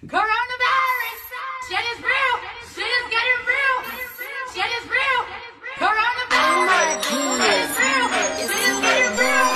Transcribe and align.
Coronavirus! 0.00 1.20
Shit 1.68 1.84
is 1.92 2.00
real! 2.00 2.34
Shit 2.72 2.88
is 2.88 3.06
getting 3.12 3.40
real! 3.44 3.76
Shit 4.48 4.70
is 4.80 4.88
real! 4.88 5.20
Coronavirus! 5.76 7.04
Shit 7.04 7.60
is 7.60 7.76
real! 7.76 8.08
Shit 8.40 8.48
is 8.48 8.80
getting 8.80 9.12
real! 9.20 9.48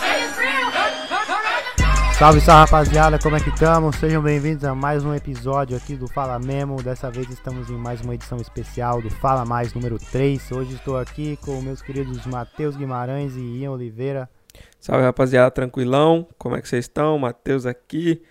Shit 0.00 0.18
is 0.24 0.32
real! 0.38 0.68
Coronavirus! 1.12 2.16
Salve, 2.16 2.40
salve 2.40 2.60
rapaziada, 2.62 3.18
como 3.18 3.36
é 3.36 3.40
que 3.40 3.50
estamos? 3.50 3.96
Sejam 3.96 4.22
bem-vindos 4.22 4.64
a 4.64 4.74
mais 4.74 5.04
um 5.04 5.12
episódio 5.14 5.76
aqui 5.76 5.94
do 5.94 6.08
Fala 6.08 6.38
Memo. 6.38 6.82
Dessa 6.82 7.10
vez 7.10 7.28
estamos 7.28 7.68
em 7.68 7.76
mais 7.76 8.00
uma 8.00 8.14
edição 8.14 8.38
especial 8.38 9.02
do 9.02 9.10
Fala 9.10 9.44
Mais 9.44 9.74
número 9.74 9.98
3. 9.98 10.52
Hoje 10.52 10.74
estou 10.74 10.96
aqui 10.96 11.36
com 11.44 11.60
meus 11.60 11.82
queridos 11.82 12.24
Matheus 12.24 12.76
Guimarães 12.76 13.36
e 13.36 13.58
Ian 13.58 13.72
Oliveira. 13.72 14.26
Salve 14.80 15.04
rapaziada, 15.04 15.50
tranquilão? 15.50 16.26
Como 16.38 16.56
é 16.56 16.62
que 16.62 16.68
vocês 16.68 16.86
estão? 16.86 17.18
Matheus 17.18 17.66
aqui, 17.66 18.22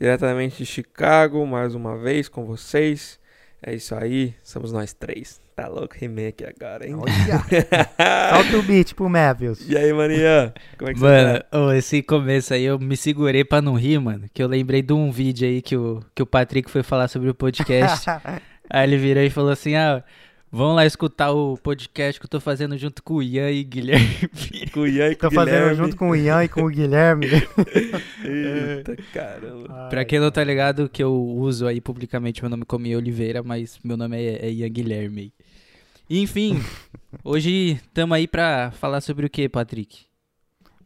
diretamente 0.00 0.58
de 0.58 0.66
Chicago, 0.66 1.46
mais 1.46 1.74
uma 1.74 1.96
vez 1.96 2.28
com 2.28 2.44
vocês. 2.44 3.18
É 3.66 3.74
isso 3.74 3.94
aí, 3.94 4.34
somos 4.42 4.72
nós 4.72 4.92
três. 4.92 5.40
Tá 5.56 5.68
louco, 5.68 5.94
rimei 5.98 6.28
aqui 6.28 6.44
agora, 6.44 6.86
hein? 6.86 6.96
Olha! 6.96 7.14
Solta 8.34 8.58
o 8.58 8.62
beat 8.62 8.92
pro 8.94 9.08
Matheus. 9.08 9.66
E 9.68 9.76
aí, 9.76 9.92
maninha? 9.92 10.52
Como 10.76 10.90
é 10.90 10.94
que 10.94 11.00
Mano, 11.00 11.32
você 11.32 11.40
tá? 11.40 11.58
ô, 11.60 11.72
esse 11.72 12.02
começo 12.02 12.52
aí 12.52 12.64
eu 12.64 12.78
me 12.78 12.96
segurei 12.96 13.44
pra 13.44 13.62
não 13.62 13.74
rir, 13.74 13.98
mano. 14.00 14.24
Que 14.34 14.42
eu 14.42 14.48
lembrei 14.48 14.82
de 14.82 14.92
um 14.92 15.10
vídeo 15.10 15.48
aí 15.48 15.62
que 15.62 15.76
o, 15.76 16.02
que 16.14 16.22
o 16.22 16.26
Patrick 16.26 16.70
foi 16.70 16.82
falar 16.82 17.08
sobre 17.08 17.30
o 17.30 17.34
podcast. 17.34 18.10
aí 18.68 18.84
ele 18.86 18.98
virou 18.98 19.22
e 19.22 19.30
falou 19.30 19.50
assim: 19.52 19.76
Ah, 19.76 20.02
vamos 20.54 20.76
lá 20.76 20.86
escutar 20.86 21.32
o 21.32 21.58
podcast 21.58 22.20
que 22.20 22.26
eu 22.26 22.30
tô 22.30 22.40
fazendo 22.40 22.78
junto 22.78 23.02
com 23.02 23.14
o 23.14 23.22
Ian 23.22 23.50
e 23.50 23.64
Guilherme. 23.64 24.28
Com 24.72 24.80
o 24.80 24.86
Ian 24.86 25.08
e 25.08 25.16
com 25.16 25.20
Tô 25.22 25.28
o 25.28 25.30
fazendo 25.32 25.54
Guilherme. 25.54 25.76
junto 25.76 25.96
com 25.96 26.10
o 26.10 26.16
Ian 26.16 26.44
e 26.44 26.48
com 26.48 26.62
o 26.62 26.68
Guilherme. 26.68 27.26
Eita, 28.24 28.96
caramba. 29.12 29.88
pra 29.90 30.04
quem 30.04 30.20
não 30.20 30.30
tá 30.30 30.44
ligado, 30.44 30.88
que 30.88 31.02
eu 31.02 31.12
uso 31.12 31.66
aí 31.66 31.80
publicamente 31.80 32.40
meu 32.40 32.48
nome 32.48 32.64
como 32.64 32.86
Ian 32.86 32.98
Oliveira, 32.98 33.42
mas 33.42 33.78
meu 33.82 33.96
nome 33.96 34.16
é, 34.16 34.46
é 34.46 34.50
Ian 34.50 34.68
Guilherme. 34.68 35.34
Enfim, 36.08 36.62
hoje 37.24 37.80
tamo 37.92 38.14
aí 38.14 38.28
pra 38.28 38.70
falar 38.70 39.00
sobre 39.00 39.26
o 39.26 39.30
que, 39.30 39.48
Patrick? 39.48 40.06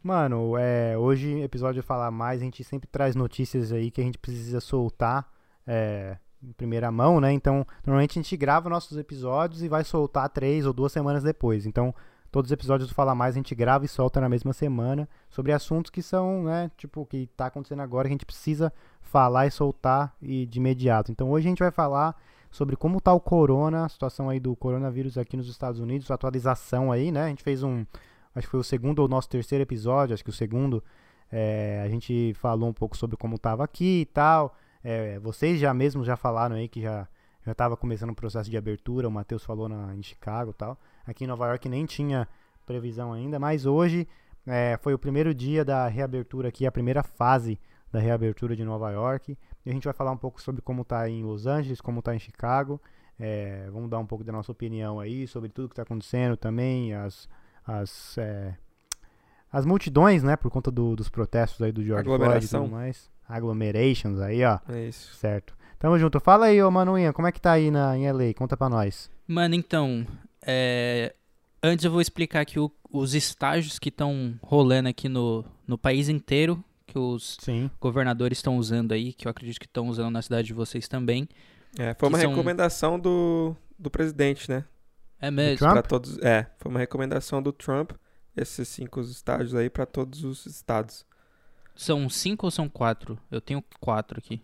Mano, 0.01 0.57
é, 0.57 0.97
hoje, 0.97 1.41
episódio 1.41 1.83
Falar 1.83 2.09
Mais, 2.09 2.41
a 2.41 2.45
gente 2.45 2.63
sempre 2.63 2.87
traz 2.91 3.15
notícias 3.15 3.71
aí 3.71 3.91
que 3.91 4.01
a 4.01 4.03
gente 4.03 4.17
precisa 4.17 4.59
soltar 4.61 5.29
é, 5.67 6.17
em 6.43 6.51
primeira 6.53 6.91
mão, 6.91 7.19
né? 7.19 7.31
Então, 7.31 7.65
normalmente 7.85 8.17
a 8.17 8.21
gente 8.21 8.35
grava 8.37 8.69
nossos 8.69 8.97
episódios 8.97 9.61
e 9.61 9.67
vai 9.67 9.83
soltar 9.83 10.29
três 10.29 10.65
ou 10.65 10.73
duas 10.73 10.91
semanas 10.91 11.23
depois. 11.23 11.65
Então, 11.65 11.93
todos 12.31 12.49
os 12.49 12.53
episódios 12.53 12.89
do 12.89 12.95
Falar 12.95 13.15
Mais 13.15 13.35
a 13.35 13.39
gente 13.39 13.53
grava 13.55 13.85
e 13.85 13.87
solta 13.87 14.21
na 14.21 14.29
mesma 14.29 14.53
semana 14.53 15.07
sobre 15.29 15.51
assuntos 15.51 15.91
que 15.91 16.01
são, 16.01 16.43
né? 16.43 16.71
Tipo, 16.77 17.05
que 17.05 17.27
tá 17.35 17.47
acontecendo 17.47 17.81
agora, 17.81 18.07
que 18.07 18.13
a 18.13 18.15
gente 18.15 18.25
precisa 18.25 18.71
falar 19.01 19.47
e 19.47 19.51
soltar 19.51 20.15
e 20.21 20.45
de 20.45 20.59
imediato. 20.59 21.11
Então, 21.11 21.29
hoje 21.29 21.47
a 21.47 21.49
gente 21.49 21.59
vai 21.59 21.71
falar 21.71 22.15
sobre 22.51 22.75
como 22.75 22.99
tá 22.99 23.13
o 23.13 23.19
corona, 23.19 23.85
a 23.85 23.89
situação 23.89 24.29
aí 24.29 24.39
do 24.39 24.55
coronavírus 24.55 25.17
aqui 25.17 25.37
nos 25.37 25.47
Estados 25.47 25.79
Unidos, 25.79 26.09
atualização 26.09 26.91
aí, 26.91 27.11
né? 27.11 27.25
A 27.25 27.29
gente 27.29 27.43
fez 27.43 27.63
um 27.63 27.85
acho 28.35 28.47
que 28.47 28.51
foi 28.51 28.59
o 28.59 28.63
segundo 28.63 28.99
ou 28.99 29.07
nosso 29.07 29.29
terceiro 29.29 29.63
episódio, 29.63 30.13
acho 30.13 30.23
que 30.23 30.29
o 30.29 30.33
segundo, 30.33 30.83
é, 31.31 31.81
a 31.83 31.89
gente 31.89 32.33
falou 32.35 32.69
um 32.69 32.73
pouco 32.73 32.95
sobre 32.95 33.17
como 33.17 33.35
estava 33.35 33.63
aqui 33.63 34.01
e 34.01 34.05
tal. 34.05 34.55
É, 34.83 35.19
vocês 35.19 35.59
já 35.59 35.73
mesmo 35.73 36.03
já 36.03 36.15
falaram 36.15 36.55
aí 36.55 36.67
que 36.67 36.81
já 36.81 37.07
já 37.45 37.53
estava 37.53 37.77
começando 37.77 38.11
o 38.11 38.15
processo 38.15 38.49
de 38.49 38.57
abertura, 38.57 39.07
o 39.07 39.11
Matheus 39.11 39.43
falou 39.43 39.69
na, 39.69 39.95
em 39.95 40.03
Chicago 40.03 40.53
tal. 40.53 40.77
Aqui 41.05 41.23
em 41.23 41.27
Nova 41.27 41.47
York 41.47 41.67
nem 41.69 41.85
tinha 41.85 42.27
previsão 42.65 43.13
ainda, 43.13 43.39
mas 43.39 43.65
hoje 43.65 44.07
é, 44.45 44.77
foi 44.81 44.93
o 44.93 44.99
primeiro 44.99 45.33
dia 45.33 45.63
da 45.63 45.87
reabertura 45.87 46.49
aqui, 46.49 46.65
a 46.65 46.71
primeira 46.71 47.01
fase 47.01 47.59
da 47.91 47.99
reabertura 47.99 48.55
de 48.55 48.63
Nova 48.63 48.91
York. 48.91 49.37
E 49.65 49.69
a 49.69 49.73
gente 49.73 49.85
vai 49.85 49.93
falar 49.93 50.11
um 50.11 50.17
pouco 50.17 50.41
sobre 50.41 50.61
como 50.61 50.83
está 50.83 51.09
em 51.09 51.23
Los 51.23 51.47
Angeles, 51.47 51.81
como 51.81 51.99
está 51.99 52.13
em 52.13 52.19
Chicago. 52.19 52.79
É, 53.19 53.69
vamos 53.71 53.89
dar 53.89 53.99
um 53.99 54.05
pouco 54.05 54.23
da 54.23 54.31
nossa 54.31 54.51
opinião 54.51 54.99
aí 54.99 55.27
sobre 55.27 55.49
tudo 55.49 55.69
que 55.69 55.73
está 55.73 55.83
acontecendo 55.83 56.37
também, 56.37 56.93
as, 56.93 57.27
as, 57.65 58.17
é, 58.17 58.55
as 59.51 59.65
multidões, 59.65 60.23
né, 60.23 60.35
por 60.35 60.49
conta 60.51 60.69
do- 60.71 60.95
dos 60.95 61.09
protestos 61.09 61.61
aí 61.61 61.71
do 61.71 61.83
George 61.83 62.05
Floyd 62.05 62.45
e 62.45 62.47
tudo 62.49 62.67
mais. 62.67 63.09
Agglomerations 63.27 64.19
aí, 64.19 64.43
ó, 64.43 64.59
É 64.69 64.87
isso. 64.87 65.13
certo. 65.15 65.53
Tamo 65.77 65.97
junto. 65.97 66.19
Fala 66.19 66.47
aí, 66.47 66.61
ô 66.61 66.69
Manuinha, 66.69 67.13
como 67.13 67.27
é 67.27 67.31
que 67.31 67.39
tá 67.39 67.53
aí 67.53 67.71
na, 67.71 67.97
em 67.97 68.05
LA? 68.11 68.33
Conta 68.35 68.57
pra 68.57 68.67
nós. 68.69 69.09
Mano, 69.27 69.55
então, 69.55 70.05
é, 70.45 71.13
antes 71.63 71.85
eu 71.85 71.91
vou 71.91 72.01
explicar 72.01 72.41
aqui 72.41 72.59
o- 72.59 72.71
os 72.91 73.13
estágios 73.13 73.79
que 73.79 73.89
estão 73.89 74.37
rolando 74.41 74.89
aqui 74.89 75.07
no, 75.07 75.45
no 75.67 75.77
país 75.77 76.09
inteiro, 76.09 76.61
que 76.87 76.97
os 76.97 77.37
Sim. 77.39 77.69
governadores 77.79 78.39
estão 78.39 78.57
usando 78.57 78.91
aí, 78.93 79.13
que 79.13 79.27
eu 79.27 79.29
acredito 79.29 79.59
que 79.59 79.67
estão 79.67 79.87
usando 79.87 80.11
na 80.11 80.21
cidade 80.21 80.47
de 80.47 80.53
vocês 80.53 80.87
também. 80.87 81.29
É, 81.77 81.93
foi 81.93 82.09
uma 82.09 82.17
são- 82.19 82.31
recomendação 82.31 82.99
do, 82.99 83.55
do 83.77 83.89
presidente, 83.91 84.49
né? 84.49 84.65
É 85.21 85.29
mesmo? 85.29 85.59
Trump? 85.59 85.73
Pra 85.73 85.81
todos, 85.83 86.17
é, 86.19 86.47
foi 86.57 86.71
uma 86.71 86.79
recomendação 86.79 87.41
do 87.43 87.51
Trump, 87.53 87.91
esses 88.35 88.67
cinco 88.67 89.01
estágios 89.01 89.55
aí 89.55 89.69
pra 89.69 89.85
todos 89.85 90.23
os 90.23 90.45
estados. 90.45 91.05
São 91.75 92.09
cinco 92.09 92.45
ou 92.47 92.51
são 92.51 92.67
quatro? 92.67 93.17
Eu 93.31 93.39
tenho 93.41 93.63
quatro 93.79 94.19
aqui. 94.19 94.41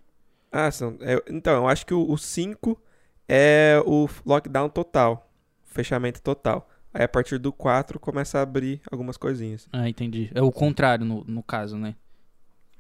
Ah, 0.52 0.72
são, 0.72 0.98
é, 1.02 1.22
então, 1.30 1.54
eu 1.54 1.68
acho 1.68 1.86
que 1.86 1.94
o 1.94 2.16
5 2.16 2.80
é 3.28 3.82
o 3.86 4.08
lockdown 4.26 4.70
total, 4.70 5.30
fechamento 5.66 6.22
total. 6.22 6.70
Aí 6.94 7.04
a 7.04 7.08
partir 7.10 7.38
do 7.38 7.52
4 7.52 8.00
começa 8.00 8.40
a 8.40 8.42
abrir 8.42 8.80
algumas 8.90 9.18
coisinhas. 9.18 9.68
Ah, 9.74 9.90
entendi. 9.90 10.32
É 10.34 10.42
o 10.42 10.50
contrário 10.52 11.04
no, 11.06 11.26
no 11.26 11.44
caso, 11.44 11.78
né? 11.78 11.94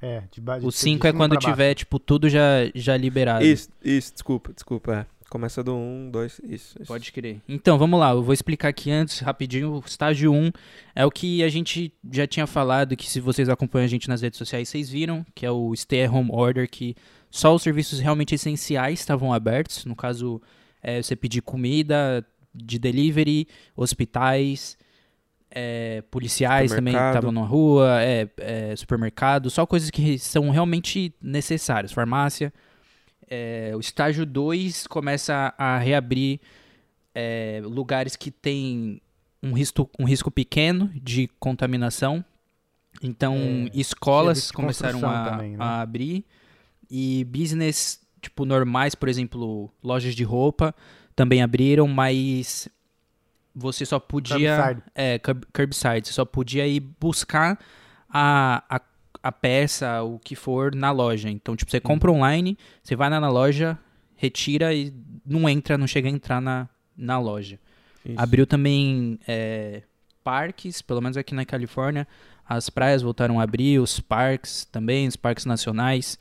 É, 0.01 0.21
de 0.31 0.39
de- 0.39 0.65
O 0.65 0.69
de 0.69 0.71
cinco 0.75 1.05
é 1.05 1.09
cima 1.09 1.19
quando 1.23 1.33
baixo. 1.33 1.47
tiver, 1.49 1.73
tipo, 1.73 1.99
tudo 1.99 2.29
já, 2.29 2.41
já 2.73 2.95
liberado. 2.95 3.43
Isso, 3.43 3.69
isso, 3.83 4.13
desculpa, 4.13 4.53
desculpa. 4.53 4.93
É. 5.01 5.05
Começa 5.29 5.63
do 5.63 5.75
1, 5.75 6.11
2, 6.11 6.41
isso. 6.43 6.75
isso. 6.79 6.85
Pode 6.85 7.11
crer. 7.11 7.41
Então, 7.49 7.77
vamos 7.77 7.99
lá, 7.99 8.11
eu 8.11 8.21
vou 8.21 8.33
explicar 8.33 8.69
aqui 8.69 8.91
antes, 8.91 9.19
rapidinho. 9.19 9.73
O 9.73 9.83
estágio 9.85 10.31
1 10.31 10.51
é 10.95 11.05
o 11.05 11.11
que 11.11 11.43
a 11.43 11.49
gente 11.49 11.91
já 12.11 12.27
tinha 12.27 12.45
falado, 12.45 12.95
que 12.95 13.09
se 13.09 13.19
vocês 13.19 13.49
acompanham 13.49 13.85
a 13.85 13.89
gente 13.89 14.07
nas 14.07 14.21
redes 14.21 14.37
sociais, 14.37 14.69
vocês 14.69 14.89
viram, 14.89 15.25
que 15.33 15.45
é 15.45 15.51
o 15.51 15.75
Stay 15.75 16.03
at 16.03 16.11
Home 16.11 16.29
Order, 16.31 16.69
que 16.69 16.95
só 17.31 17.53
os 17.53 17.63
serviços 17.63 17.99
realmente 17.99 18.35
essenciais 18.35 18.99
estavam 18.99 19.33
abertos. 19.33 19.83
No 19.85 19.95
caso, 19.95 20.41
é, 20.81 21.01
você 21.01 21.15
pedir 21.15 21.41
comida 21.41 22.25
de 22.53 22.77
delivery, 22.77 23.47
hospitais, 23.75 24.77
é, 25.49 26.03
policiais 26.11 26.71
também 26.71 26.93
estavam 26.93 27.31
na 27.31 27.41
rua, 27.41 28.01
é, 28.01 28.27
é, 28.37 28.75
supermercado, 28.75 29.49
só 29.49 29.65
coisas 29.65 29.89
que 29.89 30.19
são 30.19 30.49
realmente 30.49 31.13
necessárias, 31.21 31.91
farmácia. 31.91 32.53
É, 33.29 33.71
o 33.75 33.79
estágio 33.79 34.25
2 34.25 34.87
começa 34.87 35.53
a 35.57 35.77
reabrir 35.77 36.39
é, 37.13 37.61
lugares 37.63 38.15
que 38.15 38.29
têm 38.31 39.01
um 39.41 39.53
risco, 39.53 39.89
um 39.99 40.05
risco 40.05 40.29
pequeno 40.29 40.89
de 40.95 41.27
contaminação. 41.39 42.23
Então, 43.01 43.35
É, 43.35 43.71
escolas 43.73 44.51
começaram 44.51 44.99
a, 45.09 45.29
também, 45.31 45.51
né? 45.51 45.57
a 45.59 45.81
abrir. 45.81 46.23
E 46.89 47.25
business, 47.25 47.99
tipo, 48.21 48.45
normais, 48.45 48.95
por 48.95 49.09
exemplo, 49.09 49.71
lojas 49.83 50.15
de 50.15 50.23
roupa, 50.23 50.73
também 51.15 51.41
abriram, 51.41 51.87
mas 51.87 52.69
você 53.53 53.85
só 53.85 53.99
podia... 53.99 54.55
Curbside. 54.57 54.83
É, 54.93 55.19
curb- 55.19 55.45
curbside. 55.53 56.07
Você 56.07 56.13
só 56.13 56.25
podia 56.25 56.67
ir 56.67 56.79
buscar 56.79 57.59
a, 58.09 58.63
a, 58.69 58.81
a 59.25 59.31
peça, 59.31 60.03
o 60.03 60.19
que 60.19 60.35
for, 60.35 60.75
na 60.75 60.91
loja. 60.91 61.31
Então, 61.31 61.55
tipo, 61.55 61.71
você 61.71 61.79
compra 61.79 62.11
online, 62.11 62.55
você 62.83 62.95
vai 62.95 63.09
na 63.09 63.27
loja, 63.27 63.75
retira 64.15 64.71
e 64.71 64.93
não 65.25 65.49
entra, 65.49 65.79
não 65.79 65.87
chega 65.87 66.07
a 66.07 66.11
entrar 66.11 66.39
na, 66.39 66.69
na 66.95 67.17
loja. 67.17 67.59
Isso. 68.05 68.21
Abriu 68.21 68.45
também 68.45 69.19
é, 69.27 69.81
parques, 70.23 70.79
pelo 70.83 71.01
menos 71.01 71.17
aqui 71.17 71.33
na 71.33 71.43
Califórnia. 71.43 72.07
As 72.47 72.69
praias 72.69 73.01
voltaram 73.01 73.39
a 73.39 73.43
abrir, 73.43 73.79
os 73.79 73.99
parques 73.99 74.63
também, 74.65 75.07
os 75.07 75.15
parques 75.15 75.43
nacionais. 75.45 76.19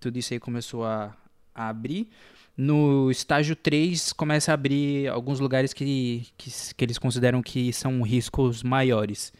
Tudo 0.00 0.18
isso 0.18 0.34
aí 0.34 0.40
começou 0.40 0.84
a, 0.84 1.16
a 1.54 1.68
abrir. 1.68 2.08
No 2.56 3.12
estágio 3.12 3.54
3, 3.54 4.12
começa 4.12 4.50
a 4.50 4.54
abrir 4.54 5.06
alguns 5.06 5.38
lugares 5.38 5.72
que, 5.72 6.26
que, 6.36 6.50
que 6.74 6.84
eles 6.84 6.98
consideram 6.98 7.44
que 7.44 7.72
são 7.72 8.02
riscos 8.02 8.64
maiores. 8.64 9.32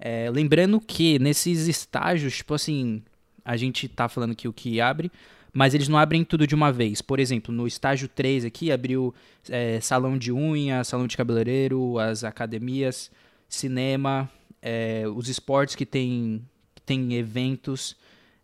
É, 0.00 0.30
lembrando 0.30 0.80
que 0.80 1.18
nesses 1.18 1.68
estágios, 1.68 2.38
tipo 2.38 2.54
assim, 2.54 3.02
a 3.44 3.54
gente 3.56 3.86
tá 3.86 4.08
falando 4.08 4.34
que 4.34 4.48
o 4.48 4.52
que 4.52 4.80
abre, 4.80 5.12
mas 5.52 5.74
eles 5.74 5.88
não 5.88 5.98
abrem 5.98 6.24
tudo 6.24 6.46
de 6.46 6.54
uma 6.54 6.72
vez. 6.72 7.02
Por 7.02 7.20
exemplo, 7.20 7.54
no 7.54 7.66
estágio 7.66 8.08
3 8.08 8.46
aqui, 8.46 8.72
abriu 8.72 9.14
é, 9.48 9.78
salão 9.80 10.16
de 10.16 10.32
unha, 10.32 10.82
salão 10.84 11.06
de 11.06 11.16
cabeleireiro, 11.16 11.98
as 11.98 12.24
academias, 12.24 13.10
cinema, 13.46 14.30
é, 14.62 15.04
os 15.14 15.28
esportes 15.28 15.74
que 15.74 15.84
tem, 15.84 16.42
que 16.74 16.80
tem 16.80 17.14
eventos, 17.14 17.94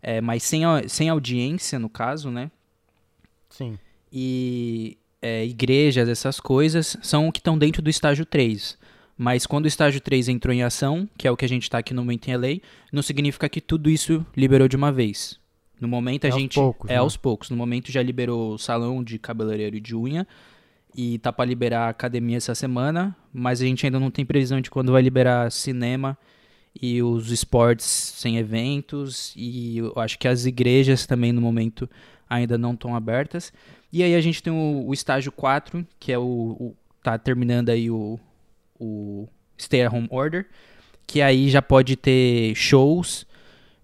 é, 0.01 0.21
mas 0.21 0.43
sem, 0.43 0.61
sem 0.87 1.09
audiência, 1.09 1.79
no 1.79 1.89
caso, 1.89 2.29
né? 2.29 2.51
Sim. 3.49 3.79
e 4.11 4.97
é, 5.21 5.43
igrejas, 5.45 6.07
essas 6.07 6.39
coisas, 6.39 6.97
são 7.01 7.27
o 7.27 7.31
que 7.31 7.39
estão 7.39 7.57
dentro 7.57 7.81
do 7.81 7.89
estágio 7.89 8.25
3. 8.25 8.77
Mas 9.17 9.45
quando 9.47 9.65
o 9.65 9.67
estágio 9.67 9.99
3 9.99 10.29
entrou 10.29 10.53
em 10.53 10.61
ação, 10.61 11.09
que 11.17 11.27
é 11.27 11.31
o 11.31 11.35
que 11.37 11.43
a 11.45 11.49
gente 11.49 11.63
está 11.63 11.79
aqui 11.79 11.93
no 11.93 12.01
momento 12.03 12.27
em 12.27 12.35
LA, 12.35 12.59
não 12.91 13.01
significa 13.01 13.49
que 13.49 13.59
tudo 13.59 13.89
isso 13.89 14.25
liberou 14.35 14.67
de 14.67 14.75
uma 14.75 14.91
vez. 14.91 15.39
No 15.81 15.87
momento 15.87 16.25
a 16.25 16.27
É 16.27 16.31
aos 16.31 16.39
gente. 16.41 16.53
poucos, 16.55 16.89
é 16.89 16.93
né? 16.93 16.99
aos 16.99 17.17
poucos. 17.17 17.49
No 17.49 17.57
momento 17.57 17.91
já 17.91 18.01
liberou 18.03 18.53
o 18.53 18.57
salão 18.59 19.03
de 19.03 19.17
cabeleireiro 19.17 19.75
e 19.75 19.79
de 19.79 19.95
unha. 19.95 20.27
E 20.95 21.17
tá 21.19 21.31
pra 21.33 21.45
liberar 21.45 21.85
a 21.85 21.89
academia 21.89 22.37
essa 22.37 22.53
semana. 22.55 23.15
Mas 23.33 23.61
a 23.61 23.65
gente 23.65 23.85
ainda 23.85 23.99
não 23.99 24.09
tem 24.11 24.25
previsão 24.25 24.61
de 24.61 24.69
quando 24.69 24.91
vai 24.91 25.01
liberar 25.01 25.51
cinema 25.51 26.17
e 26.79 27.01
os 27.01 27.31
esportes 27.31 27.85
sem 27.85 28.37
eventos. 28.37 29.33
E 29.35 29.77
eu 29.79 29.93
acho 29.97 30.17
que 30.19 30.27
as 30.27 30.45
igrejas 30.45 31.05
também 31.07 31.31
no 31.31 31.41
momento 31.41 31.89
ainda 32.29 32.57
não 32.57 32.73
estão 32.73 32.95
abertas. 32.95 33.51
E 33.91 34.03
aí 34.03 34.13
a 34.15 34.21
gente 34.21 34.41
tem 34.43 34.51
o, 34.53 34.85
o 34.87 34.93
estágio 34.93 35.31
4, 35.31 35.85
que 35.99 36.11
é 36.11 36.17
o, 36.19 36.23
o- 36.23 36.75
tá 37.03 37.17
terminando 37.17 37.69
aí 37.69 37.89
o, 37.89 38.19
o 38.79 39.27
Stay 39.59 39.81
at 39.83 39.93
Home 39.93 40.07
Order, 40.11 40.47
que 41.05 41.21
aí 41.21 41.49
já 41.49 41.61
pode 41.61 41.95
ter 41.95 42.53
shows, 42.55 43.25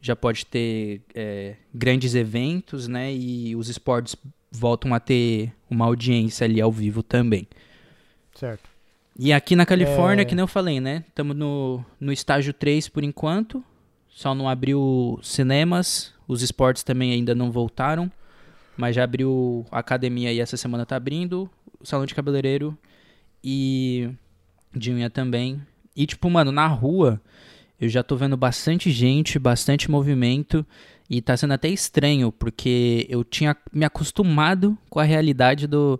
já 0.02 0.16
pode 0.16 0.46
ter 0.46 1.02
é, 1.16 1.56
grandes 1.74 2.14
eventos, 2.16 2.88
né? 2.88 3.14
E 3.14 3.56
os 3.56 3.70
esportes 3.70 4.16
voltam 4.52 4.94
a 4.94 5.00
ter 5.00 5.52
uma 5.70 5.86
audiência 5.86 6.46
ali 6.46 6.60
ao 6.62 6.72
vivo 6.72 7.02
também. 7.02 7.48
Certo. 8.36 8.70
E 9.18 9.32
aqui 9.32 9.56
na 9.56 9.66
Califórnia, 9.66 10.24
É. 10.24 10.26
que 10.26 10.36
nem 10.36 10.42
eu 10.44 10.48
falei, 10.48 10.80
né? 10.80 11.04
Estamos 11.08 11.36
no, 11.36 11.84
no 12.00 12.12
estágio 12.12 12.54
3 12.54 12.90
por 12.90 13.04
enquanto. 13.04 13.64
Só 14.10 14.34
não 14.36 14.50
abriu 14.50 15.20
cinemas. 15.24 16.14
Os 16.28 16.42
esportes 16.42 16.84
também 16.84 17.12
ainda 17.12 17.34
não 17.34 17.52
voltaram. 17.52 18.12
Mas 18.76 18.96
já 18.96 19.04
abriu 19.04 19.66
a 19.72 19.80
academia 19.80 20.30
aí 20.30 20.40
essa 20.40 20.58
semana 20.58 20.86
tá 20.86 20.96
abrindo. 20.96 21.50
O 21.80 21.86
salão 21.86 22.06
de 22.06 22.16
cabeleireiro 22.16 22.76
e 23.44 24.10
de 24.76 24.92
unha 24.92 25.10
também. 25.10 25.62
E 25.96 26.06
tipo, 26.06 26.30
mano, 26.30 26.52
na 26.52 26.68
rua 26.68 27.22
eu 27.80 27.90
já 27.90 28.02
tô 28.04 28.16
vendo 28.16 28.38
bastante 28.38 28.90
gente, 28.92 29.38
bastante 29.38 29.90
movimento. 29.92 30.66
E 31.10 31.22
tá 31.22 31.36
sendo 31.36 31.54
até 31.54 31.68
estranho, 31.68 32.32
porque 32.32 33.06
eu 33.10 33.24
tinha 33.24 33.56
me 33.72 33.86
acostumado 33.86 34.78
com 34.90 35.00
a 35.00 35.04
realidade 35.04 35.68
do. 35.68 36.00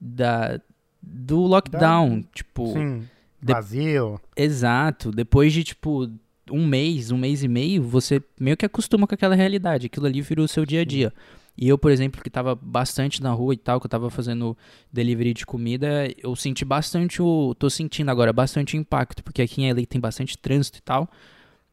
Da, 0.00 0.60
do 1.02 1.40
lockdown. 1.40 2.22
Tipo, 2.34 2.72
Sim. 2.72 3.08
de- 3.42 3.52
Vazio. 3.52 4.20
Exato. 4.36 5.10
Depois 5.10 5.52
de, 5.52 5.64
tipo, 5.64 6.08
um 6.50 6.66
mês, 6.66 7.10
um 7.10 7.18
mês 7.18 7.42
e 7.42 7.48
meio, 7.48 7.82
você 7.82 8.22
meio 8.38 8.56
que 8.56 8.66
acostuma 8.66 9.06
com 9.06 9.14
aquela 9.14 9.34
realidade. 9.34 9.86
Aquilo 9.86 10.06
ali 10.06 10.20
virou 10.20 10.44
o 10.44 10.48
seu 10.48 10.66
dia 10.66 10.82
a 10.82 10.84
dia. 10.84 11.12
E 11.56 11.68
eu, 11.68 11.78
por 11.78 11.90
exemplo, 11.90 12.22
que 12.22 12.28
tava 12.28 12.54
bastante 12.54 13.22
na 13.22 13.32
rua 13.32 13.54
e 13.54 13.56
tal, 13.56 13.80
que 13.80 13.86
eu 13.86 13.90
tava 13.90 14.10
fazendo 14.10 14.56
delivery 14.92 15.32
de 15.32 15.46
comida, 15.46 16.12
eu 16.22 16.36
senti 16.36 16.64
bastante 16.64 17.22
o. 17.22 17.54
tô 17.54 17.70
sentindo 17.70 18.10
agora 18.10 18.32
bastante 18.32 18.76
impacto, 18.76 19.24
porque 19.24 19.40
aqui 19.40 19.62
em 19.62 19.72
LA 19.72 19.86
tem 19.86 20.00
bastante 20.00 20.36
trânsito 20.36 20.78
e 20.78 20.82
tal. 20.82 21.08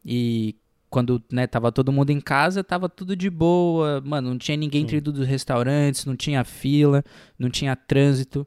E 0.04 0.56
quando, 0.88 1.22
né, 1.30 1.46
tava 1.46 1.72
todo 1.72 1.92
mundo 1.92 2.10
em 2.10 2.20
casa, 2.20 2.64
tava 2.64 2.88
tudo 2.88 3.14
de 3.14 3.28
boa. 3.28 4.00
Mano, 4.00 4.30
não 4.30 4.38
tinha 4.38 4.56
ninguém 4.56 4.86
dentro 4.86 5.12
dos 5.12 5.26
restaurantes, 5.26 6.06
não 6.06 6.16
tinha 6.16 6.44
fila, 6.44 7.04
não 7.38 7.50
tinha 7.50 7.76
trânsito. 7.76 8.46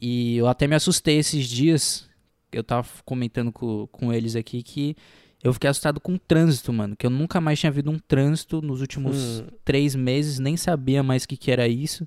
E 0.00 0.36
eu 0.36 0.46
até 0.46 0.66
me 0.66 0.74
assustei 0.74 1.18
esses 1.18 1.46
dias. 1.48 2.08
Eu 2.50 2.64
tava 2.64 2.88
comentando 3.04 3.52
com, 3.52 3.86
com 3.88 4.12
eles 4.12 4.36
aqui 4.36 4.62
que 4.62 4.96
eu 5.42 5.52
fiquei 5.52 5.70
assustado 5.70 6.00
com 6.00 6.14
o 6.14 6.18
trânsito, 6.18 6.72
mano. 6.72 6.96
Que 6.96 7.06
eu 7.06 7.10
nunca 7.10 7.40
mais 7.40 7.58
tinha 7.60 7.70
visto 7.70 7.90
um 7.90 7.98
trânsito 7.98 8.60
nos 8.60 8.80
últimos 8.80 9.40
Hum. 9.40 9.46
três 9.64 9.94
meses, 9.94 10.38
nem 10.38 10.56
sabia 10.56 11.02
mais 11.02 11.24
o 11.24 11.28
que, 11.28 11.36
que 11.36 11.50
era 11.50 11.68
isso. 11.68 12.06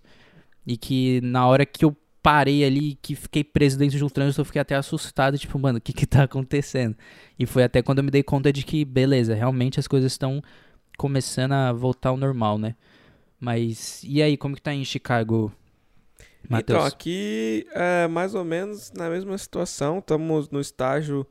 E 0.66 0.78
que 0.78 1.22
na 1.22 1.48
hora 1.48 1.66
que 1.66 1.83
eu 1.86 1.95
parei 2.22 2.63
ali, 2.63 3.00
que 3.01 3.16
fiquei 3.16 3.44
preso 3.44 3.80
dentro 3.80 3.98
de 3.98 4.04
um 4.04 4.10
trânsito, 4.10 4.42
eu 4.42 4.45
fiquei 4.45 4.62
até 4.62 4.75
assustado, 4.75 5.38
tipo, 5.39 5.57
mano, 5.57 5.80
o 5.80 5.81
que 5.81 5.92
que 5.94 6.06
tá 6.06 6.24
acontecendo? 6.25 6.95
E 7.39 7.45
foi 7.45 7.63
até 7.63 7.81
quando 7.81 7.98
eu 8.00 8.04
me 8.04 8.12
dei 8.12 8.22
conta 8.22 8.54
de 8.54 8.63
que, 8.63 8.86
beleza, 8.86 9.33
realmente 9.33 9.80
as 9.80 9.88
coisas 9.88 10.12
estão 10.12 10.42
começando 10.98 11.54
a 11.54 11.72
voltar 11.74 12.10
ao 12.10 12.18
normal, 12.18 12.57
né? 12.60 12.75
Mas, 13.39 14.04
e 14.04 14.22
aí, 14.22 14.38
como 14.38 14.56
que 14.56 14.62
tá 14.62 14.72
em 14.72 14.86
Chicago, 14.86 15.51
Matheus? 16.48 16.78
Então, 16.78 16.86
aqui 16.86 17.66
é 17.72 18.07
mais 18.07 18.36
ou 18.36 18.44
menos 18.44 18.92
na 18.95 19.10
mesma 19.10 19.36
situação. 19.36 19.98
Estamos 19.98 20.48
no 20.51 20.62
estágio 20.62 21.25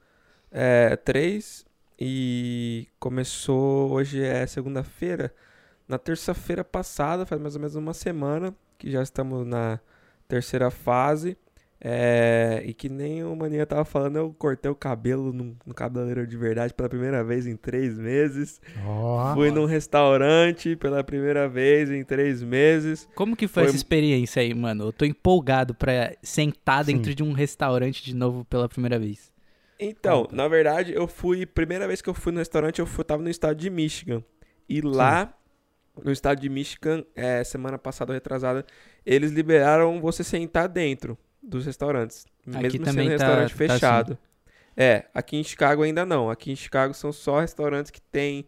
3 1.05 1.65
e 2.01 2.89
começou. 2.99 3.91
Hoje 3.91 4.23
é 4.23 4.47
segunda-feira. 4.47 5.33
Na 5.87 5.99
terça-feira 5.99 6.65
passada, 6.65 7.27
faz 7.27 7.41
mais 7.41 7.55
ou 7.55 7.61
menos 7.61 7.75
uma 7.77 7.93
semana, 7.93 8.55
que 8.79 8.91
já 8.91 9.03
estamos 9.03 9.47
na 9.47 9.79
terceira 10.29 10.71
fase. 10.71 11.37
É, 11.83 12.63
e 12.67 12.75
que 12.75 12.91
nem 12.91 13.25
o 13.25 13.35
Maninha 13.35 13.65
tava 13.65 13.87
falando, 13.87 14.17
eu 14.17 14.35
cortei 14.39 14.71
o 14.71 14.75
cabelo 14.75 15.33
no, 15.33 15.57
no 15.65 15.73
cabeleireiro 15.73 16.29
de 16.29 16.37
verdade 16.37 16.75
pela 16.75 16.91
primeira 16.91 17.25
vez 17.25 17.47
em 17.47 17.57
três 17.57 17.99
meses. 17.99 18.61
Ó. 18.87 19.33
Fui 19.35 19.51
num 19.51 19.65
restaurante 19.65 20.77
pela 20.77 21.03
primeira 21.03 21.49
vez 21.49 21.91
em 21.91 22.05
três 22.05 22.43
meses. 22.43 23.09
Como 23.15 23.35
que 23.35 23.49
foi, 23.49 23.63
Foi- 23.63 23.69
essa 23.71 23.77
experiência 23.77 24.43
aí, 24.43 24.53
mano? 24.53 24.85
Eu 24.85 24.93
tô 24.93 25.07
empolgado 25.07 25.75
pra 25.75 26.13
sentar 26.23 26.85
Sim. 26.85 26.97
dentro 26.97 27.15
de 27.15 27.23
um 27.23 27.33
restaurante 27.33 28.05
de 28.05 28.15
novo 28.15 28.45
pela 28.45 28.69
primeira 28.69 28.99
vez. 28.99 29.33
Então, 29.81 30.23
Conta. 30.23 30.37
na 30.37 30.47
verdade, 30.47 30.93
eu 30.93 31.07
fui. 31.09 31.47
Primeira 31.47 31.87
vez 31.87 32.03
que 32.03 32.09
eu 32.11 32.15
fui 32.15 32.33
no 32.33 32.39
restaurante, 32.39 32.79
eu 32.81 32.87
fui, 32.87 33.03
tava 33.03 33.23
no 33.23 33.31
estado 33.31 33.57
de 33.57 33.71
Michigan. 33.71 34.23
E 34.69 34.81
lá, 34.81 35.33
no 36.05 36.13
estado 36.13 36.41
de 36.41 36.49
Michigan, 36.49 37.05
é, 37.17 37.43
semana 37.43 37.79
passada, 37.79 38.13
retrasada, 38.13 38.65
eles 39.05 39.33
liberaram 39.33 40.01
você 40.01 40.23
sentar 40.23 40.69
dentro 40.69 41.17
dos 41.43 41.65
restaurantes. 41.67 42.27
Aqui 42.47 42.79
mesmo 42.79 42.85
sendo 42.87 43.05
tá- 43.05 43.11
restaurante 43.11 43.49
tá 43.57 43.65
assim. 43.65 43.73
fechado. 43.75 44.19
É, 44.77 45.07
aqui 45.15 45.37
em 45.37 45.43
Chicago 45.43 45.83
ainda 45.83 46.05
não. 46.05 46.31
Aqui 46.31 46.53
em 46.53 46.57
Chicago 46.57 46.95
são 46.95 47.11
só 47.13 47.41
restaurantes 47.41 47.91
que 47.91 48.01
têm 48.01 48.47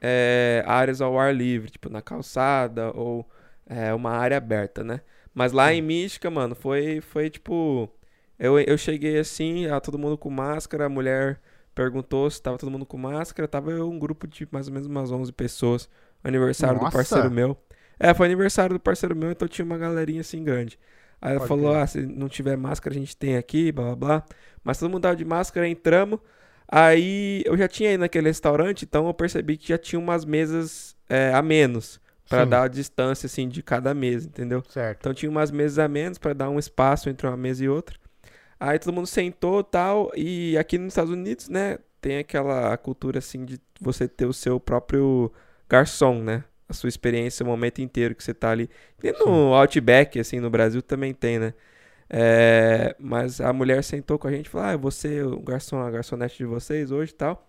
é, 0.00 0.62
áreas 0.66 1.00
ao 1.00 1.18
ar 1.18 1.34
livre, 1.34 1.70
tipo 1.70 1.88
na 1.88 2.02
calçada 2.02 2.90
ou 2.94 3.28
é, 3.66 3.92
uma 3.94 4.10
área 4.10 4.36
aberta, 4.36 4.84
né? 4.84 5.00
Mas 5.32 5.50
lá 5.52 5.72
em 5.72 5.82
Michigan, 5.82 6.30
mano, 6.30 6.54
foi, 6.54 7.00
foi 7.00 7.28
tipo. 7.28 7.90
Eu, 8.38 8.58
eu 8.58 8.76
cheguei 8.76 9.18
assim, 9.18 9.66
ah, 9.66 9.80
todo 9.80 9.98
mundo 9.98 10.18
com 10.18 10.30
máscara, 10.30 10.86
a 10.86 10.88
mulher 10.88 11.40
perguntou 11.74 12.30
se 12.30 12.40
tava 12.40 12.58
todo 12.58 12.70
mundo 12.70 12.86
com 12.86 12.96
máscara, 12.96 13.48
tava 13.48 13.70
eu, 13.70 13.88
um 13.88 13.98
grupo 13.98 14.26
de 14.26 14.46
mais 14.50 14.68
ou 14.68 14.72
menos 14.72 14.86
umas 14.88 15.10
11 15.10 15.32
pessoas, 15.32 15.88
aniversário 16.22 16.76
Nossa! 16.76 16.90
do 16.90 16.92
parceiro 16.92 17.30
meu. 17.30 17.56
É, 17.98 18.12
foi 18.12 18.26
aniversário 18.26 18.74
do 18.74 18.80
parceiro 18.80 19.14
meu, 19.14 19.30
então 19.30 19.46
tinha 19.46 19.64
uma 19.64 19.78
galerinha 19.78 20.20
assim 20.20 20.42
grande. 20.42 20.78
Aí 21.20 21.30
ela 21.30 21.40
Pode 21.40 21.48
falou, 21.48 21.70
crer. 21.70 21.82
ah, 21.82 21.86
se 21.86 22.02
não 22.06 22.28
tiver 22.28 22.56
máscara 22.56 22.94
a 22.94 22.98
gente 22.98 23.16
tem 23.16 23.36
aqui, 23.36 23.72
blá 23.72 23.84
blá 23.84 23.96
blá. 23.96 24.24
Mas 24.62 24.78
todo 24.78 24.90
mundo 24.90 25.02
tava 25.02 25.16
de 25.16 25.24
máscara, 25.24 25.68
entramos. 25.68 26.18
Aí 26.66 27.42
eu 27.46 27.56
já 27.56 27.68
tinha 27.68 27.92
ido 27.92 28.00
naquele 28.00 28.28
restaurante, 28.28 28.84
então 28.84 29.06
eu 29.06 29.14
percebi 29.14 29.56
que 29.56 29.68
já 29.68 29.78
tinha 29.78 29.98
umas 29.98 30.24
mesas 30.24 30.96
é, 31.08 31.32
a 31.32 31.42
menos. 31.42 32.00
Pra 32.28 32.44
Sim. 32.44 32.48
dar 32.48 32.62
a 32.62 32.68
distância, 32.68 33.26
assim, 33.26 33.46
de 33.48 33.62
cada 33.62 33.92
mesa, 33.92 34.26
entendeu? 34.26 34.62
Certo. 34.70 34.98
Então 35.00 35.12
tinha 35.12 35.30
umas 35.30 35.50
mesas 35.50 35.78
a 35.78 35.86
menos 35.86 36.16
pra 36.16 36.32
dar 36.32 36.48
um 36.48 36.58
espaço 36.58 37.10
entre 37.10 37.26
uma 37.26 37.36
mesa 37.36 37.62
e 37.64 37.68
outra. 37.68 37.98
Aí 38.58 38.78
todo 38.78 38.92
mundo 38.94 39.06
sentou 39.06 39.62
tal. 39.62 40.10
E 40.16 40.56
aqui 40.58 40.78
nos 40.78 40.88
Estados 40.88 41.12
Unidos, 41.12 41.48
né? 41.48 41.78
Tem 42.00 42.18
aquela 42.18 42.76
cultura 42.76 43.18
assim 43.18 43.44
de 43.44 43.60
você 43.80 44.06
ter 44.06 44.26
o 44.26 44.32
seu 44.32 44.60
próprio 44.60 45.32
garçom, 45.68 46.22
né? 46.22 46.44
A 46.68 46.72
sua 46.72 46.88
experiência 46.88 47.44
o 47.44 47.46
momento 47.46 47.80
inteiro 47.80 48.14
que 48.14 48.24
você 48.24 48.34
tá 48.34 48.50
ali. 48.50 48.68
E 49.02 49.12
no 49.12 49.54
Outback, 49.54 50.18
assim, 50.18 50.40
no 50.40 50.50
Brasil 50.50 50.82
também 50.82 51.12
tem, 51.12 51.38
né? 51.38 51.54
É, 52.08 52.94
mas 52.98 53.40
a 53.40 53.52
mulher 53.52 53.82
sentou 53.82 54.18
com 54.18 54.28
a 54.28 54.30
gente 54.30 54.46
e 54.46 54.48
falou: 54.48 54.66
Ah, 54.68 54.76
você, 54.76 55.22
o 55.22 55.40
garçom, 55.40 55.78
a 55.80 55.90
garçonete 55.90 56.38
de 56.38 56.44
vocês 56.44 56.90
hoje 56.90 57.12
e 57.12 57.14
tal. 57.14 57.46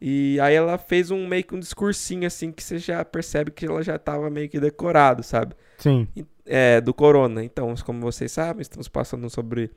E 0.00 0.38
aí 0.40 0.54
ela 0.54 0.78
fez 0.78 1.10
um 1.10 1.26
meio 1.26 1.42
que 1.44 1.54
um 1.54 1.58
discursinho 1.58 2.26
assim 2.26 2.52
que 2.52 2.62
você 2.62 2.78
já 2.78 3.04
percebe 3.04 3.50
que 3.50 3.66
ela 3.66 3.82
já 3.82 3.98
tava 3.98 4.30
meio 4.30 4.48
que 4.48 4.60
decorado, 4.60 5.22
sabe? 5.22 5.54
Sim. 5.76 6.06
é, 6.46 6.80
do 6.80 6.94
corona. 6.94 7.42
Então, 7.44 7.74
como 7.84 8.00
vocês 8.00 8.32
sabem, 8.32 8.62
estamos 8.62 8.88
passando 8.88 9.28
sobre 9.28 9.70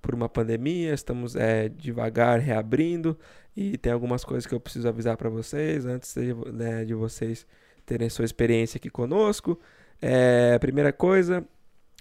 por 0.00 0.14
uma 0.14 0.28
pandemia, 0.28 0.94
estamos 0.94 1.36
é, 1.36 1.68
devagar 1.68 2.38
reabrindo 2.38 3.18
e 3.56 3.76
tem 3.76 3.92
algumas 3.92 4.24
coisas 4.24 4.46
que 4.46 4.54
eu 4.54 4.60
preciso 4.60 4.88
avisar 4.88 5.16
para 5.16 5.28
vocês 5.28 5.84
antes 5.84 6.14
de, 6.14 6.34
né, 6.52 6.84
de 6.84 6.94
vocês 6.94 7.46
terem 7.84 8.08
sua 8.08 8.24
experiência 8.24 8.78
aqui 8.78 8.90
conosco. 8.90 9.58
É, 10.00 10.52
a 10.54 10.58
primeira 10.60 10.92
coisa, 10.92 11.44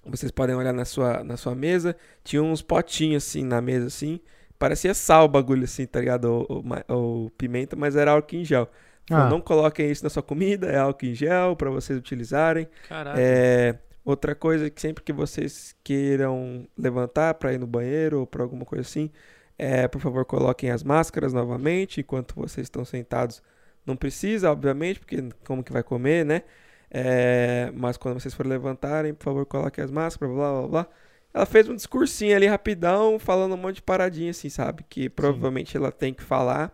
vocês 0.06 0.32
podem 0.32 0.56
olhar 0.56 0.74
na 0.74 0.86
sua, 0.86 1.24
na 1.24 1.38
sua 1.38 1.56
mesa, 1.56 1.96
tinha 2.24 2.44
uns 2.44 2.62
potinhos 2.62 3.26
assim 3.26 3.44
na 3.44 3.62
mesa 3.62 3.88
assim, 3.88 4.20
parecia 4.60 4.94
sal 4.94 5.26
o 5.26 5.28
bagulho 5.28 5.64
assim, 5.64 5.86
tá 5.86 6.00
ligado? 6.00 6.26
Ou, 6.26 6.46
ou 6.50 6.64
ou 6.88 7.30
pimenta, 7.32 7.76
mas 7.76 7.96
era 7.96 8.12
álcool 8.12 8.36
em 8.36 8.46
gel. 8.46 8.70
Ah. 9.10 9.30
Não 9.30 9.40
coloquem 9.40 9.90
isso 9.90 10.04
na 10.04 10.10
sua 10.10 10.22
comida, 10.22 10.68
é 10.68 10.78
álcool 10.78 11.06
em 11.06 11.16
gel 11.16 11.56
para 11.56 11.70
vocês 11.70 11.98
utilizarem. 11.98 12.68
Caralho. 12.90 13.20
É, 13.20 13.80
outra 14.08 14.34
coisa 14.34 14.70
que 14.70 14.82
sempre 14.82 15.04
que 15.04 15.12
vocês 15.12 15.76
queiram 15.84 16.66
levantar 16.78 17.34
para 17.34 17.54
ir 17.54 17.60
no 17.60 17.68
banheiro 17.68 18.22
ou 18.22 18.28
para 18.28 18.42
alguma 18.42 18.66
coisa 18.66 18.82
assim, 18.82 19.12
é, 19.58 19.86
por 19.88 20.00
favor, 20.00 20.24
coloquem 20.26 20.72
as 20.72 20.82
máscaras 20.82 21.34
novamente 21.34 22.00
enquanto 22.00 22.34
vocês 22.36 22.66
estão 22.66 22.86
sentados. 22.86 23.44
Não 23.86 23.98
precisa, 23.98 24.50
obviamente, 24.50 25.00
porque 25.00 25.30
como 25.46 25.62
que 25.64 25.74
vai 25.74 25.84
comer, 25.84 26.26
né? 26.26 26.44
É, 26.90 27.70
mas 27.76 27.98
quando 27.98 28.20
vocês 28.20 28.34
forem 28.34 28.50
levantarem, 28.52 29.14
por 29.14 29.26
favor, 29.26 29.46
coloquem 29.46 29.84
as 29.84 29.92
máscaras, 29.92 30.34
blá 30.34 30.52
blá 30.54 30.68
blá. 30.68 30.88
Ela 31.34 31.46
fez 31.46 31.68
um 31.68 31.76
discursinho 31.76 32.36
ali 32.36 32.48
rapidão, 32.48 33.20
falando 33.20 33.56
um 33.56 33.58
monte 33.58 33.76
de 33.78 33.82
paradinha 33.82 34.32
assim, 34.32 34.50
sabe? 34.50 34.86
Que 34.90 35.10
provavelmente 35.10 35.76
ela 35.76 35.92
tem 35.92 36.14
que 36.14 36.24
falar 36.24 36.74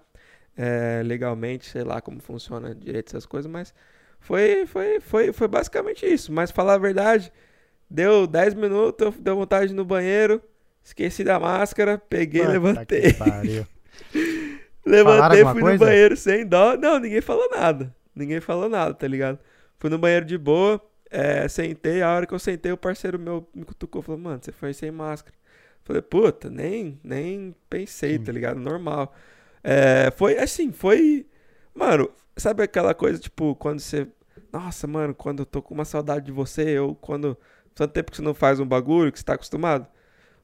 é, 0.55 1.01
legalmente, 1.03 1.65
sei 1.65 1.83
lá 1.83 1.99
como 1.99 2.21
funciona 2.21 2.75
direito 2.75 3.09
essas 3.09 3.25
coisas, 3.25 3.51
mas 3.51 3.73
Foi, 4.23 4.65
foi, 4.65 4.99
foi, 5.01 5.33
foi 5.33 5.47
basicamente 5.47 6.05
isso. 6.05 6.31
Mas 6.31 6.49
falar 6.49 6.75
a 6.75 6.77
verdade, 6.77 7.31
deu 7.89 8.25
10 8.25 8.53
minutos, 8.53 9.13
deu 9.19 9.35
vontade 9.35 9.67
de 9.67 9.73
no 9.73 9.83
banheiro, 9.83 10.41
esqueci 10.83 11.23
da 11.23 11.39
máscara, 11.39 11.97
peguei, 11.97 12.41
Puta 12.41 12.53
levantei. 12.53 13.03
Levantei, 14.85 15.45
fui 15.45 15.61
coisa? 15.61 15.71
no 15.71 15.79
banheiro 15.79 16.17
sem 16.17 16.45
dó. 16.45 16.75
Não, 16.75 16.99
ninguém 16.99 17.21
falou 17.21 17.49
nada. 17.49 17.95
Ninguém 18.13 18.41
falou 18.41 18.67
nada, 18.67 18.93
tá 18.93 19.07
ligado? 19.07 19.39
Fui 19.79 19.89
no 19.89 19.97
banheiro 19.97 20.25
de 20.25 20.37
boa, 20.37 20.81
é, 21.09 21.47
sentei. 21.47 22.01
A 22.01 22.13
hora 22.13 22.25
que 22.25 22.33
eu 22.33 22.39
sentei, 22.39 22.71
o 22.71 22.77
parceiro 22.77 23.17
meu 23.17 23.47
me 23.55 23.63
cutucou. 23.63 24.01
Falou, 24.01 24.19
mano, 24.19 24.39
você 24.41 24.51
foi 24.51 24.73
sem 24.73 24.91
máscara. 24.91 25.35
Falei, 25.83 26.01
puta, 26.01 26.49
nem, 26.49 26.99
nem 27.03 27.55
pensei, 27.69 28.17
Sim. 28.17 28.23
tá 28.23 28.31
ligado? 28.31 28.59
Normal. 28.59 29.13
É, 29.63 30.11
foi 30.17 30.37
assim, 30.37 30.71
foi. 30.71 31.25
Mano, 31.73 32.09
sabe 32.37 32.63
aquela 32.63 32.93
coisa, 32.93 33.19
tipo, 33.19 33.55
quando 33.55 33.79
você. 33.79 34.07
Nossa, 34.51 34.85
mano, 34.87 35.13
quando 35.15 35.39
eu 35.39 35.45
tô 35.45 35.61
com 35.61 35.73
uma 35.73 35.85
saudade 35.85 36.25
de 36.25 36.31
você, 36.31 36.77
ou 36.79 36.95
quando. 36.95 37.37
Tanto 37.75 37.91
tempo 37.91 38.11
que 38.11 38.17
você 38.17 38.23
não 38.23 38.33
faz 38.35 38.59
um 38.59 38.65
bagulho 38.67 39.11
que 39.11 39.17
você 39.19 39.25
tá 39.25 39.33
acostumado. 39.33 39.87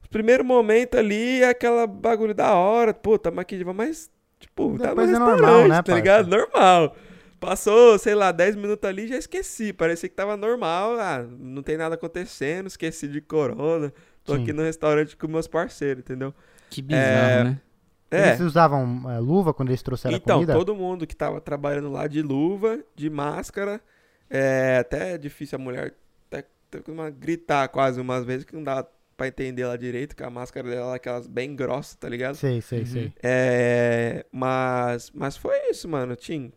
O 0.04 0.08
primeiro 0.08 0.44
momento 0.44 0.96
ali 0.98 1.40
é 1.42 1.50
aquela 1.50 1.86
bagulho 1.86 2.34
da 2.34 2.54
hora, 2.54 2.92
pô, 2.92 3.16
tamo 3.16 3.38
aqui 3.38 3.56
de 3.56 3.64
mas, 3.64 4.10
tipo, 4.40 4.76
tá 4.76 4.88
no 4.88 4.88
Depois 4.88 5.08
é 5.08 5.12
restaurante, 5.12 5.40
normal, 5.40 5.68
né, 5.68 5.76
tá 5.76 5.82
parça? 5.84 5.94
ligado? 5.94 6.26
Normal. 6.28 6.96
Passou, 7.38 7.96
sei 7.98 8.14
lá, 8.14 8.32
10 8.32 8.56
minutos 8.56 8.88
ali 8.88 9.06
já 9.06 9.16
esqueci. 9.16 9.72
Parecia 9.72 10.08
que 10.08 10.14
tava 10.14 10.36
normal. 10.36 10.98
Ah, 10.98 11.24
não 11.38 11.62
tem 11.62 11.76
nada 11.76 11.94
acontecendo, 11.94 12.66
esqueci 12.66 13.06
de 13.08 13.20
corona. 13.20 13.92
Tô 14.24 14.34
Sim. 14.34 14.42
aqui 14.42 14.52
no 14.52 14.62
restaurante 14.62 15.16
com 15.16 15.28
meus 15.28 15.46
parceiros, 15.46 16.00
entendeu? 16.02 16.34
Que 16.68 16.82
bizarro, 16.82 17.40
É, 17.40 17.44
né? 17.44 17.60
É. 18.10 18.28
Eles 18.30 18.40
usavam 18.40 19.08
é, 19.10 19.18
luva 19.18 19.54
quando 19.54 19.68
eles 19.70 19.82
trouxeram 19.82 20.16
a 20.16 20.18
Então, 20.18 20.36
comida? 20.38 20.52
todo 20.52 20.74
mundo 20.74 21.06
que 21.06 21.14
tava 21.14 21.40
trabalhando 21.40 21.90
lá 21.90 22.06
de 22.06 22.20
luva, 22.22 22.80
de 22.96 23.08
máscara, 23.08 23.80
é 24.28 24.78
até 24.80 25.14
é 25.14 25.18
difícil 25.18 25.56
a 25.56 25.60
mulher 25.62 25.94
até, 26.30 26.44
uma- 26.88 27.10
gritar 27.10 27.68
quase 27.68 28.00
umas 28.00 28.24
vezes 28.24 28.44
que 28.44 28.54
não 28.54 28.64
dá 28.64 28.84
pra 29.16 29.28
entender 29.28 29.62
ela 29.62 29.76
direito, 29.78 30.16
que 30.16 30.22
a 30.24 30.30
máscara 30.30 30.68
dela 30.68 30.92
é 30.92 30.96
aquelas 30.96 31.26
bem 31.26 31.54
grossas, 31.54 31.94
tá 31.94 32.08
ligado? 32.08 32.34
Sei, 32.36 32.60
sei, 32.60 32.80
Uhum. 32.80 32.86
sei. 32.86 33.12
É, 33.22 34.24
mas, 34.32 35.10
mas 35.14 35.36
foi 35.36 35.56
isso, 35.70 35.86
mano, 35.88 36.16
Tim. 36.16 36.50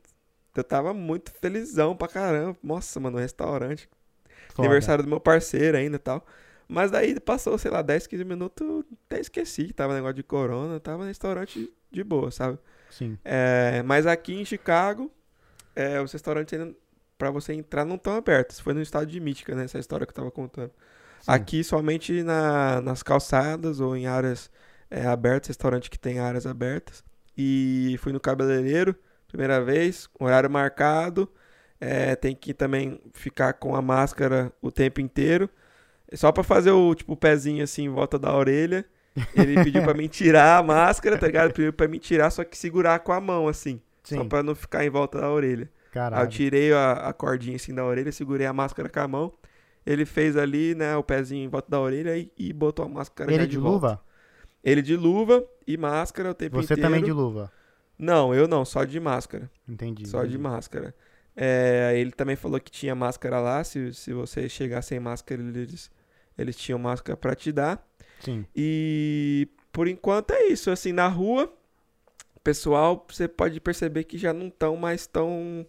Eu 0.56 0.64
tava 0.64 0.94
muito 0.94 1.32
felizão 1.32 1.96
pra 1.96 2.08
caramba. 2.08 2.56
Nossa, 2.64 3.00
mano, 3.00 3.18
restaurante. 3.18 3.90
Foda. 4.50 4.68
Aniversário 4.68 5.04
do 5.04 5.10
meu 5.10 5.20
parceiro 5.20 5.78
ainda 5.78 5.96
e 5.98 6.00
tal. 6.00 6.26
Mas 6.74 6.92
daí 6.92 7.20
passou, 7.20 7.58
sei 7.58 7.72
lá, 7.72 7.82
10, 7.82 8.08
15 8.08 8.26
minutos, 8.26 8.86
até 9.08 9.20
esqueci 9.20 9.66
que 9.68 9.74
tava 9.74 9.94
negócio 9.94 10.16
de 10.16 10.24
corona, 10.24 10.80
tava 10.80 11.00
no 11.04 11.08
restaurante 11.08 11.72
de 11.92 12.04
boa, 12.04 12.32
sabe? 12.32 12.58
Sim. 12.90 13.18
É, 13.24 13.84
mas 13.84 14.06
aqui 14.08 14.34
em 14.34 14.46
Chicago, 14.46 15.12
é, 15.76 16.02
os 16.02 16.12
restaurantes 16.12 16.60
ainda, 16.60 16.76
pra 17.18 17.32
você 17.32 17.54
entrar, 17.54 17.86
não 17.86 17.96
estão 17.96 18.16
abertos. 18.16 18.60
Foi 18.60 18.74
no 18.74 18.82
estado 18.82 19.06
de 19.06 19.20
Michigan, 19.20 19.56
né? 19.56 19.66
Essa 19.66 19.80
história 19.80 20.06
que 20.06 20.12
eu 20.12 20.16
tava 20.16 20.32
contando. 20.32 20.72
sim. 21.22 21.32
Aqui 21.32 21.64
somente 21.64 22.24
na- 22.24 22.82
nas 22.82 23.02
calçadas 23.04 23.80
ou 23.80 23.96
em 23.96 24.08
áreas 24.08 24.52
é, 24.90 25.06
abertas, 25.08 25.48
restaurante 25.48 25.90
que 25.90 25.98
tem 25.98 26.20
áreas 26.20 26.46
abertas. 26.46 27.04
E 27.38 27.98
fui 28.00 28.14
no 28.14 28.20
cabeleireiro, 28.20 28.96
primeira 29.28 29.60
vez, 29.64 30.08
horário 30.20 30.50
marcado. 30.50 31.28
É, 31.80 32.16
tem 32.16 32.36
que 32.36 32.54
também 32.54 33.02
ficar 33.14 33.54
com 33.54 33.76
a 33.76 33.82
máscara 33.82 34.52
o 34.62 34.72
tempo 34.72 35.02
inteiro. 35.02 35.50
Só 36.14 36.32
pra 36.32 36.44
fazer 36.44 36.72
o 36.72 36.94
tipo 36.96 37.16
pezinho 37.16 37.64
assim 37.64 37.86
em 37.86 37.90
volta 37.90 38.18
da 38.20 38.36
orelha. 38.36 38.86
Ele 39.36 39.64
pediu 39.64 39.84
pra 39.84 39.94
mim 39.94 40.08
tirar 40.08 40.58
a 40.58 40.64
máscara, 40.64 41.18
tá 41.18 41.28
ligado? 41.28 41.54
Pediu 41.54 41.72
pra 41.74 41.88
mim 41.88 42.00
tirar, 42.00 42.30
só 42.32 42.44
que 42.44 42.58
segurar 42.58 43.00
com 43.00 43.12
a 43.12 43.22
mão 43.22 43.48
assim. 43.48 43.80
Só 44.04 44.22
Sim. 44.22 44.28
pra 44.28 44.42
não 44.44 44.56
ficar 44.56 44.84
em 44.86 44.90
volta 44.90 45.20
da 45.22 45.30
orelha. 45.30 45.64
Aí 45.64 45.88
eu 45.88 45.92
Caralho. 45.94 46.30
tirei 46.30 46.74
a, 46.74 46.94
a 46.94 47.14
cordinha 47.14 47.56
assim 47.56 47.74
da 47.74 47.86
orelha, 47.86 48.12
segurei 48.12 48.48
a 48.48 48.54
máscara 48.54 48.90
com 48.90 49.00
a 49.00 49.08
mão. 49.08 49.34
Ele 49.86 50.06
fez 50.06 50.36
ali, 50.38 50.74
né, 50.76 50.96
o 50.96 51.04
pezinho 51.04 51.46
em 51.46 51.48
volta 51.48 51.70
da 51.70 51.80
orelha 51.80 52.18
e, 52.18 52.32
e 52.38 52.52
botou 52.54 52.86
a 52.86 52.90
máscara 52.90 53.32
Ele 53.32 53.46
de, 53.46 53.52
de 53.52 53.58
volta. 53.58 53.74
luva? 53.88 54.02
Ele 54.64 54.82
de 54.82 54.96
luva 54.96 55.44
e 55.68 55.78
máscara 55.78 56.32
o 56.32 56.34
tempo 56.34 56.56
Você 56.56 56.74
inteiro. 56.74 56.82
também 56.82 57.04
de 57.04 57.12
luva. 57.12 57.52
Não, 58.00 58.34
eu 58.34 58.48
não, 58.48 58.66
só 58.66 58.84
de 58.86 59.00
máscara. 59.00 59.50
Entendi. 59.68 60.08
Só 60.08 60.22
de 60.22 60.30
entendi. 60.30 60.38
máscara. 60.42 60.96
É, 61.36 61.94
ele 61.96 62.12
também 62.12 62.36
falou 62.36 62.60
que 62.60 62.72
tinha 62.72 62.96
máscara 62.96 63.40
lá, 63.40 63.64
se, 63.64 63.94
se 63.94 64.14
você 64.14 64.48
chegar 64.50 64.82
sem 64.82 65.00
máscara, 65.00 65.42
eles, 65.42 65.92
eles 66.38 66.56
tinham 66.56 66.80
máscara 66.80 67.16
pra 67.18 67.36
te 67.36 67.52
dar. 67.52 67.86
Sim. 68.22 68.46
E 68.56 69.48
por 69.72 69.88
enquanto 69.88 70.32
é 70.32 70.48
isso. 70.48 70.70
Assim, 70.72 70.92
na 70.94 71.08
rua, 71.08 71.52
pessoal, 72.44 73.06
você 73.10 73.28
pode 73.28 73.60
perceber 73.60 74.04
que 74.06 74.18
já 74.18 74.34
não 74.34 74.48
estão 74.48 74.76
mais 74.78 75.06
tão 75.08 75.66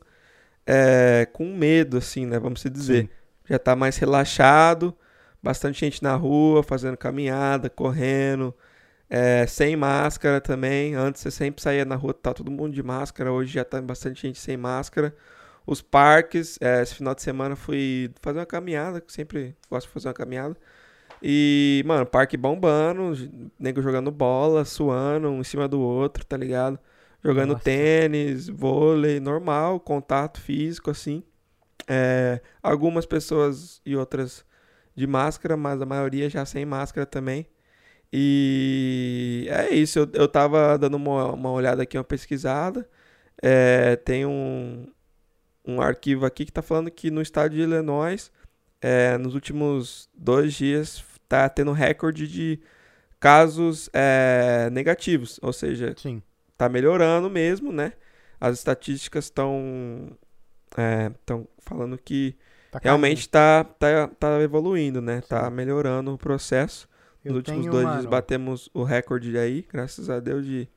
é, 0.66 1.26
com 1.32 1.46
medo, 1.54 1.98
assim, 1.98 2.26
né? 2.26 2.38
Vamos 2.38 2.60
se 2.60 2.70
dizer. 2.70 3.04
Sim. 3.04 3.08
Já 3.48 3.58
tá 3.58 3.76
mais 3.76 3.96
relaxado. 3.96 4.96
Bastante 5.42 5.80
gente 5.80 6.02
na 6.02 6.14
rua, 6.14 6.62
fazendo 6.62 6.96
caminhada, 6.96 7.68
correndo. 7.68 8.54
é, 9.08 9.46
sem 9.46 9.76
máscara 9.76 10.40
também. 10.40 10.94
Antes 10.94 11.22
você 11.22 11.30
sempre 11.30 11.62
saía 11.62 11.84
na 11.84 11.94
rua, 11.96 12.14
tá 12.14 12.32
todo 12.34 12.50
mundo 12.50 12.72
de 12.74 12.82
máscara. 12.82 13.32
Hoje 13.32 13.52
já 13.54 13.64
tá 13.64 13.80
bastante 13.80 14.22
gente 14.22 14.38
sem 14.38 14.56
máscara. 14.56 15.14
Os 15.66 15.80
parques, 15.80 16.58
é, 16.60 16.82
esse 16.82 16.94
final 16.94 17.14
de 17.14 17.22
semana 17.22 17.56
fui 17.56 18.10
fazer 18.20 18.38
uma 18.38 18.46
caminhada, 18.46 19.00
que 19.00 19.12
sempre 19.12 19.56
gosto 19.70 19.86
de 19.86 19.92
fazer 19.92 20.08
uma 20.08 20.14
caminhada. 20.14 20.56
E, 21.22 21.82
mano, 21.86 22.04
parque 22.04 22.36
bombando, 22.36 23.14
nego 23.58 23.80
jogando 23.80 24.10
bola, 24.10 24.64
suando 24.64 25.28
um 25.30 25.40
em 25.40 25.44
cima 25.44 25.66
do 25.66 25.80
outro, 25.80 26.24
tá 26.24 26.36
ligado? 26.36 26.78
Jogando 27.24 27.52
Nossa. 27.52 27.64
tênis, 27.64 28.48
vôlei, 28.48 29.20
normal, 29.20 29.80
contato 29.80 30.38
físico, 30.38 30.90
assim. 30.90 31.22
É, 31.88 32.40
algumas 32.62 33.06
pessoas 33.06 33.80
e 33.86 33.96
outras 33.96 34.44
de 34.94 35.06
máscara, 35.06 35.56
mas 35.56 35.80
a 35.80 35.86
maioria 35.86 36.28
já 36.28 36.44
sem 36.44 36.66
máscara 36.66 37.06
também. 37.06 37.46
E 38.12 39.46
é 39.50 39.74
isso, 39.74 39.98
eu, 39.98 40.08
eu 40.12 40.28
tava 40.28 40.78
dando 40.78 40.96
uma, 40.96 41.32
uma 41.32 41.50
olhada 41.50 41.82
aqui, 41.82 41.96
uma 41.96 42.04
pesquisada. 42.04 42.88
É, 43.42 43.96
tem 43.96 44.24
um, 44.26 44.86
um 45.66 45.80
arquivo 45.80 46.26
aqui 46.26 46.44
que 46.44 46.52
tá 46.52 46.62
falando 46.62 46.90
que 46.90 47.10
no 47.10 47.22
estado 47.22 47.54
de 47.54 47.62
Illinois, 47.62 48.30
é, 48.80 49.16
nos 49.18 49.34
últimos 49.34 50.08
dois 50.14 50.54
dias, 50.54 51.04
tá 51.28 51.48
tendo 51.48 51.72
recorde 51.72 52.28
de 52.28 52.60
casos 53.20 53.88
é, 53.92 54.68
negativos. 54.70 55.38
Ou 55.42 55.52
seja, 55.52 55.94
Sim. 55.96 56.22
tá 56.56 56.68
melhorando 56.68 57.30
mesmo, 57.30 57.72
né? 57.72 57.92
As 58.40 58.58
estatísticas 58.58 59.24
estão 59.26 60.16
estão 61.16 61.46
falando 61.58 61.96
que 61.96 62.36
Tá 62.70 62.80
realmente 62.82 63.28
tá, 63.28 63.62
tá, 63.62 64.08
tá 64.08 64.40
evoluindo, 64.42 65.00
né? 65.00 65.20
Tá 65.20 65.48
melhorando 65.48 66.12
o 66.12 66.18
processo. 66.18 66.88
Nos 67.24 67.32
Eu 67.32 67.36
últimos 67.36 67.60
tenho, 67.60 67.70
dois 67.70 67.84
mano, 67.84 68.00
dias 68.00 68.10
batemos 68.10 68.68
o 68.74 68.82
recorde 68.82 69.38
aí, 69.38 69.64
graças 69.72 70.10
a 70.10 70.18
Deus, 70.18 70.44
de. 70.44 70.68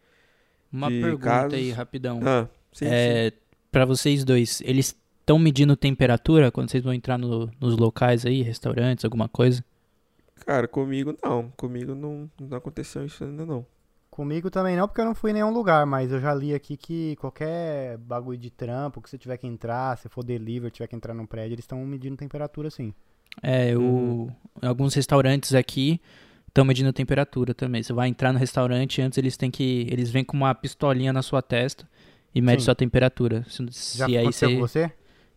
Uma 0.71 0.91
de 0.91 1.01
pergunta 1.01 1.23
casos. 1.23 1.53
aí, 1.53 1.71
rapidão. 1.71 2.19
Ah, 2.23 2.47
sim, 2.71 2.85
sim. 2.85 3.21
Pra 3.71 3.85
vocês 3.85 4.23
dois, 4.23 4.61
eles 4.61 4.95
estão 5.19 5.37
medindo 5.37 5.75
temperatura 5.75 6.51
quando 6.51 6.69
vocês 6.71 6.83
vão 6.83 6.93
entrar 6.93 7.17
no- 7.17 7.49
nos 7.59 7.77
locais 7.77 8.25
aí, 8.25 8.41
restaurantes, 8.41 9.03
alguma 9.05 9.27
coisa? 9.27 9.63
Cara, 10.45 10.67
comigo 10.67 11.15
não. 11.23 11.51
Comigo 11.57 11.93
não, 11.95 12.29
não 12.39 12.57
aconteceu 12.57 13.05
isso 13.05 13.23
ainda 13.23 13.45
não. 13.45 13.65
Comigo 14.09 14.49
também 14.49 14.75
não, 14.75 14.87
porque 14.87 15.01
eu 15.01 15.05
não 15.05 15.13
fui 15.13 15.29
em 15.29 15.33
nenhum 15.35 15.51
lugar, 15.53 15.85
mas 15.85 16.11
eu 16.11 16.19
já 16.19 16.33
li 16.33 16.53
aqui 16.53 16.75
que 16.75 17.15
qualquer 17.17 17.97
bagulho 17.97 18.37
de 18.37 18.49
trampo 18.49 18.99
que 19.01 19.09
você 19.09 19.17
tiver 19.17 19.37
que 19.37 19.45
entrar, 19.45 19.95
se 19.97 20.09
for 20.09 20.23
delivery, 20.23 20.71
tiver 20.71 20.87
que 20.87 20.95
entrar 20.95 21.13
num 21.13 21.25
prédio, 21.25 21.53
eles 21.53 21.63
estão 21.63 21.85
medindo 21.85 22.15
temperatura 22.17 22.71
sim. 22.71 22.93
É, 23.43 23.75
o, 23.77 23.81
Uhum. 23.81 24.29
alguns 24.63 24.95
restaurantes 24.95 25.53
aqui 25.53 26.01
estão 26.47 26.65
medindo 26.65 26.91
temperatura 26.91 27.53
também. 27.53 27.83
Você 27.83 27.93
vai 27.93 28.07
entrar 28.07 28.33
no 28.33 28.39
restaurante, 28.39 28.99
antes 29.01 29.19
eles 29.19 29.37
têm 29.37 29.51
que. 29.51 29.85
Eles 29.91 30.09
vêm 30.09 30.23
com 30.23 30.35
uma 30.35 30.55
pistolinha 30.55 31.13
na 31.13 31.21
sua 31.21 31.41
testa 31.43 31.87
e 32.37 32.41
mede 32.41 32.61
Sim. 32.61 32.65
sua 32.65 32.75
temperatura. 32.75 33.43
Se, 33.49 33.65
se 33.71 33.97
Já 33.97 34.05
aí 34.05 34.17
aconteceu 34.17 34.49
você. 34.49 34.55
com 34.55 34.59
você? 34.59 34.91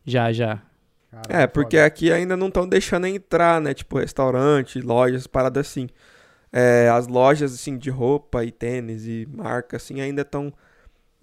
Já, 0.04 0.32
já. 0.32 0.62
Caralho, 1.10 1.42
É, 1.42 1.46
porque 1.46 1.76
foda. 1.76 1.86
aqui 1.86 2.12
ainda 2.12 2.36
não 2.36 2.48
estão 2.48 2.68
deixando 2.68 3.06
entrar, 3.06 3.60
né? 3.60 3.74
Tipo, 3.74 3.98
restaurante, 3.98 4.80
lojas, 4.80 5.26
paradas 5.26 5.66
assim. 5.68 5.88
É, 6.52 6.88
as 6.88 7.06
lojas, 7.06 7.54
assim, 7.54 7.78
de 7.78 7.90
roupa 7.90 8.44
e 8.44 8.50
tênis 8.50 9.06
e 9.06 9.26
marca, 9.32 9.76
assim, 9.76 10.00
ainda 10.00 10.22
estão... 10.22 10.52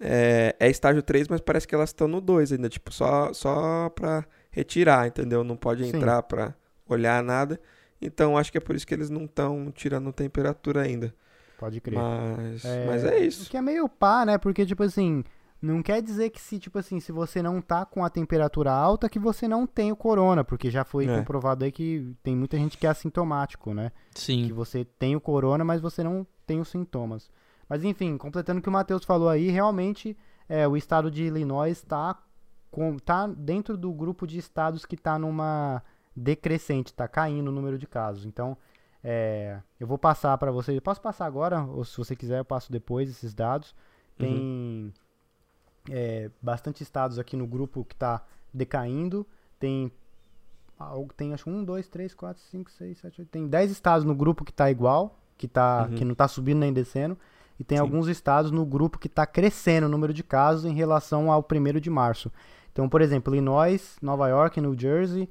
É, 0.00 0.54
é 0.60 0.70
estágio 0.70 1.02
3, 1.02 1.26
mas 1.28 1.40
parece 1.40 1.66
que 1.66 1.74
elas 1.74 1.90
estão 1.90 2.06
no 2.08 2.20
2 2.20 2.52
ainda. 2.52 2.68
Tipo, 2.68 2.92
só, 2.92 3.32
só 3.32 3.88
pra 3.90 4.24
retirar, 4.50 5.06
entendeu? 5.08 5.42
Não 5.44 5.56
pode 5.56 5.84
Sim. 5.84 5.96
entrar 5.96 6.22
pra 6.22 6.54
olhar 6.88 7.22
nada. 7.22 7.60
Então, 8.00 8.36
acho 8.38 8.52
que 8.52 8.58
é 8.58 8.60
por 8.60 8.76
isso 8.76 8.86
que 8.86 8.94
eles 8.94 9.10
não 9.10 9.24
estão 9.24 9.72
tirando 9.72 10.12
temperatura 10.12 10.82
ainda. 10.82 11.12
Pode 11.58 11.80
crer. 11.80 11.98
Mas 11.98 12.62
mas 12.86 13.04
é 13.04 13.18
isso. 13.18 13.50
que 13.50 13.56
é 13.56 13.60
meio 13.62 13.88
pá, 13.88 14.24
né? 14.24 14.38
Porque, 14.38 14.64
tipo 14.64 14.82
assim, 14.84 15.24
não 15.60 15.82
quer 15.82 16.00
dizer 16.00 16.30
que 16.30 16.40
se, 16.40 16.58
tipo 16.58 16.78
assim, 16.78 17.00
se 17.00 17.10
você 17.10 17.42
não 17.42 17.60
tá 17.60 17.84
com 17.84 18.04
a 18.04 18.10
temperatura 18.10 18.70
alta, 18.72 19.08
que 19.08 19.18
você 19.18 19.48
não 19.48 19.66
tem 19.66 19.90
o 19.90 19.96
corona, 19.96 20.44
porque 20.44 20.70
já 20.70 20.84
foi 20.84 21.06
É. 21.06 21.18
comprovado 21.18 21.64
aí 21.64 21.72
que 21.72 22.14
tem 22.22 22.36
muita 22.36 22.56
gente 22.56 22.78
que 22.78 22.86
é 22.86 22.90
assintomático, 22.90 23.74
né? 23.74 23.90
Que 24.14 24.20
Sim. 24.20 24.52
você 24.52 24.84
tem 24.84 25.16
o 25.16 25.20
corona, 25.20 25.64
mas 25.64 25.80
você 25.80 26.02
não 26.02 26.26
tem 26.46 26.60
os 26.60 26.68
sintomas. 26.68 27.30
Mas 27.68 27.82
enfim, 27.84 28.16
completando 28.16 28.60
o 28.60 28.62
que 28.62 28.68
o 28.68 28.72
Matheus 28.72 29.04
falou 29.04 29.28
aí, 29.28 29.50
realmente 29.50 30.16
é, 30.48 30.66
o 30.66 30.76
estado 30.76 31.10
de 31.10 31.24
Illinois 31.24 31.76
está 31.78 32.16
com, 32.70 32.96
tá 32.98 33.26
dentro 33.26 33.76
do 33.76 33.92
grupo 33.92 34.26
de 34.26 34.38
estados 34.38 34.86
que 34.86 34.96
tá 34.96 35.18
numa 35.18 35.82
decrescente, 36.14 36.92
tá 36.94 37.06
caindo 37.08 37.48
o 37.48 37.52
número 37.52 37.78
de 37.78 37.86
casos. 37.86 38.24
Então, 38.24 38.56
é, 39.02 39.60
eu 39.78 39.86
vou 39.86 39.98
passar 39.98 40.36
para 40.38 40.50
vocês. 40.50 40.74
Eu 40.76 40.82
posso 40.82 41.00
passar 41.00 41.26
agora, 41.26 41.62
ou 41.64 41.84
se 41.84 41.96
você 41.96 42.14
quiser, 42.16 42.38
eu 42.40 42.44
passo 42.44 42.70
depois 42.72 43.08
esses 43.10 43.34
dados. 43.34 43.74
Tem 44.16 44.92
é, 45.90 46.30
bastante 46.40 46.82
estados 46.82 47.18
aqui 47.18 47.36
no 47.36 47.46
grupo 47.46 47.84
que 47.84 47.94
está 47.94 48.22
decaindo. 48.52 49.26
Tem 49.58 49.90
algo 50.78 51.12
tem 51.12 51.34
acho 51.34 51.50
um, 51.50 51.64
dois, 51.64 51.88
três, 51.88 52.14
quatro, 52.14 52.42
cinco, 52.50 52.70
seis, 52.70 52.98
sete, 52.98 53.20
oito. 53.20 53.30
Tem 53.30 53.46
10 53.46 53.70
estados 53.70 54.04
no 54.04 54.14
grupo 54.14 54.44
que 54.44 54.52
tá 54.52 54.70
igual, 54.70 55.18
que 55.36 55.48
tá 55.48 55.88
Uhum. 55.90 55.96
que 55.96 56.04
não 56.04 56.14
tá 56.14 56.28
subindo 56.28 56.58
nem 56.58 56.72
descendo, 56.72 57.18
e 57.58 57.64
tem 57.64 57.76
Sim. 57.76 57.82
alguns 57.82 58.06
estados 58.06 58.50
no 58.50 58.64
grupo 58.64 58.98
que 58.98 59.08
tá 59.08 59.26
crescendo 59.26 59.86
o 59.86 59.88
número 59.88 60.14
de 60.14 60.22
casos 60.22 60.64
em 60.64 60.74
relação 60.74 61.32
ao 61.32 61.42
primeiro 61.42 61.80
de 61.80 61.90
março. 61.90 62.30
Então, 62.72 62.88
por 62.88 63.00
exemplo, 63.00 63.34
Illinois, 63.34 63.96
Nova 64.00 64.28
York, 64.28 64.60
New 64.60 64.78
Jersey, 64.78 65.28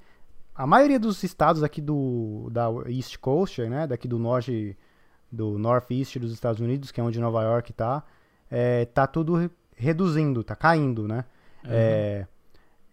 a 0.54 0.68
maioria 0.68 1.00
dos 1.00 1.24
estados 1.24 1.64
aqui 1.64 1.80
do 1.80 2.50
da 2.52 2.68
East 2.88 3.18
Coast, 3.20 3.62
né, 3.62 3.88
daqui 3.88 4.08
do 4.08 4.20
norte 4.20 4.78
do 5.32 5.58
Northeast 5.58 6.20
dos 6.20 6.32
Estados 6.34 6.60
Unidos, 6.60 6.92
que 6.92 7.00
é 7.00 7.04
onde 7.04 7.20
Nova 7.20 7.44
York 7.44 7.72
tá, 7.74 8.04
é, 8.50 8.86
tá 8.86 9.06
tudo 9.08 9.50
reduzindo, 9.78 10.44
tá 10.44 10.56
caindo, 10.56 11.08
né? 11.08 11.24
É, 11.70 12.26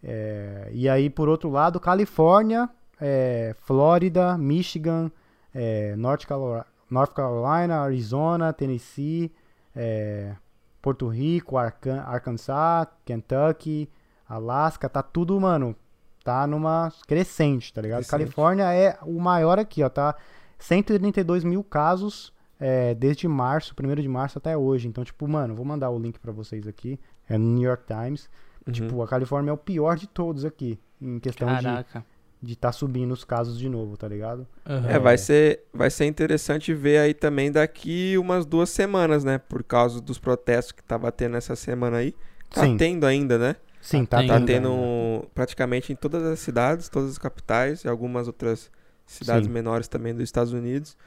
é, 0.03 0.69
e 0.71 0.87
aí, 0.87 1.09
por 1.09 1.27
outro 1.27 1.49
lado, 1.49 1.79
Califórnia, 1.79 2.69
é, 3.01 3.55
Flórida, 3.61 4.37
Michigan, 4.37 5.11
é, 5.53 5.95
North, 5.95 6.25
Calo- 6.25 6.63
North 6.89 7.13
Carolina, 7.13 7.79
Arizona, 7.81 8.53
Tennessee, 8.53 9.31
é, 9.75 10.33
Porto 10.81 11.07
Rico, 11.07 11.57
Arcan- 11.57 12.01
Arkansas, 12.05 12.87
Kentucky, 13.03 13.89
Alaska, 14.29 14.87
tá 14.87 15.01
tudo, 15.01 15.39
mano, 15.39 15.75
tá 16.23 16.45
numa 16.45 16.91
crescente, 17.07 17.73
tá 17.73 17.81
ligado? 17.81 17.99
Crescente. 17.99 18.11
Califórnia 18.19 18.71
é 18.73 18.97
o 19.01 19.19
maior 19.19 19.57
aqui, 19.57 19.83
ó, 19.83 19.89
tá 19.89 20.15
132 20.59 21.43
mil 21.43 21.63
casos 21.63 22.31
é, 22.59 22.93
desde 22.95 23.27
março, 23.27 23.73
1 23.79 23.95
de 24.01 24.07
março 24.07 24.37
até 24.37 24.55
hoje. 24.57 24.87
Então, 24.87 25.03
tipo, 25.03 25.27
mano, 25.27 25.55
vou 25.55 25.65
mandar 25.65 25.89
o 25.89 25.99
link 25.99 26.19
pra 26.19 26.31
vocês 26.31 26.67
aqui, 26.67 26.99
é 27.29 27.37
no 27.37 27.45
New 27.55 27.63
York 27.67 27.83
Times. 27.85 28.29
Uhum. 28.65 28.73
Tipo, 28.73 29.01
a 29.01 29.07
Califórnia 29.07 29.51
é 29.51 29.53
o 29.53 29.57
pior 29.57 29.95
de 29.97 30.07
todos 30.07 30.43
aqui, 30.45 30.79
em 31.01 31.19
questão 31.19 31.47
de 31.55 31.63
Caraca. 31.63 32.05
de 32.41 32.55
tá 32.55 32.71
subindo 32.71 33.11
os 33.11 33.23
casos 33.23 33.57
de 33.59 33.69
novo, 33.69 33.95
tá 33.97 34.07
ligado? 34.07 34.47
Aham. 34.65 34.89
É, 34.89 34.99
vai 34.99 35.17
ser, 35.17 35.63
vai 35.73 35.89
ser 35.89 36.05
interessante 36.05 36.73
ver 36.73 36.97
aí 36.99 37.13
também 37.13 37.51
daqui 37.51 38.17
umas 38.17 38.45
duas 38.45 38.69
semanas, 38.69 39.23
né? 39.23 39.37
Por 39.37 39.63
causa 39.63 40.01
dos 40.01 40.17
protestos 40.17 40.71
que 40.71 40.83
tava 40.83 41.11
tendo 41.11 41.37
essa 41.37 41.55
semana 41.55 41.97
aí. 41.97 42.15
Tá 42.49 42.61
Sim. 42.63 42.77
tendo 42.77 43.05
ainda, 43.05 43.37
né? 43.37 43.55
Sim, 43.81 44.03
Tá 44.05 44.17
tá, 44.17 44.23
tendo. 44.23 44.27
Tá 44.29 44.33
tendo. 44.39 44.45
tendo 44.47 44.69
ainda. 44.69 45.27
praticamente 45.35 45.93
em 45.93 45.95
todas 45.95 46.23
as 46.23 46.39
cidades, 46.39 46.89
todas 46.89 47.11
as 47.11 47.17
capitais 47.19 47.83
e 47.83 47.87
algumas 47.87 48.25
outras 48.27 48.71
cidades 49.05 49.45
Sim. 49.47 49.53
menores 49.53 49.87
também 49.87 50.13
dos 50.13 50.23
Estados 50.23 50.53
Unidos. 50.53 50.97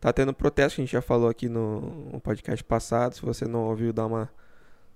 Tá 0.00 0.12
tendo 0.12 0.32
protesto, 0.32 0.76
que 0.76 0.82
a 0.82 0.84
gente 0.84 0.92
já 0.92 1.02
falou 1.02 1.28
aqui 1.28 1.48
no, 1.48 1.80
no 2.12 2.20
podcast 2.20 2.62
passado. 2.64 3.14
Se 3.14 3.22
você 3.22 3.46
não 3.46 3.64
ouviu, 3.64 3.92
dá 3.92 4.06
uma, 4.06 4.30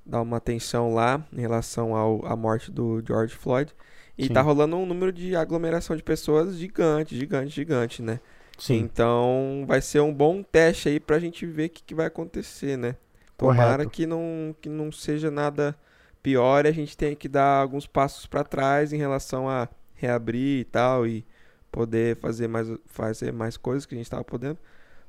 dá 0.06 0.20
uma 0.22 0.36
atenção 0.36 0.94
lá 0.94 1.24
em 1.32 1.40
relação 1.40 1.94
ao, 1.96 2.24
à 2.24 2.36
morte 2.36 2.70
do 2.70 3.02
George 3.06 3.34
Floyd. 3.34 3.74
E 4.16 4.26
Sim. 4.26 4.32
tá 4.32 4.42
rolando 4.42 4.76
um 4.76 4.86
número 4.86 5.12
de 5.12 5.34
aglomeração 5.34 5.96
de 5.96 6.02
pessoas 6.02 6.56
gigante, 6.56 7.16
gigante, 7.16 7.50
gigante, 7.50 8.02
né? 8.02 8.20
Sim, 8.58 8.78
Então 8.78 9.64
vai 9.66 9.80
ser 9.80 10.00
um 10.00 10.12
bom 10.14 10.42
teste 10.42 10.88
aí 10.88 11.00
pra 11.00 11.18
gente 11.18 11.44
ver 11.46 11.66
o 11.66 11.70
que, 11.70 11.82
que 11.82 11.94
vai 11.94 12.06
acontecer, 12.06 12.76
né? 12.76 12.96
Tomara 13.36 13.84
Correto. 13.84 13.90
que 13.90 14.06
não, 14.06 14.54
que 14.60 14.68
não 14.68 14.92
seja 14.92 15.30
nada 15.30 15.76
pior 16.22 16.64
e 16.64 16.68
a 16.68 16.72
gente 16.72 16.96
tenha 16.96 17.16
que 17.16 17.28
dar 17.28 17.60
alguns 17.60 17.86
passos 17.86 18.26
pra 18.26 18.44
trás 18.44 18.92
em 18.92 18.98
relação 18.98 19.48
a 19.48 19.68
reabrir 19.94 20.60
e 20.60 20.64
tal 20.64 21.06
e 21.06 21.26
poder 21.72 22.16
fazer 22.18 22.46
mais, 22.46 22.68
fazer 22.86 23.32
mais 23.32 23.56
coisas 23.56 23.86
que 23.86 23.94
a 23.94 23.98
gente 23.98 24.10
tava 24.10 24.22
podendo. 24.22 24.58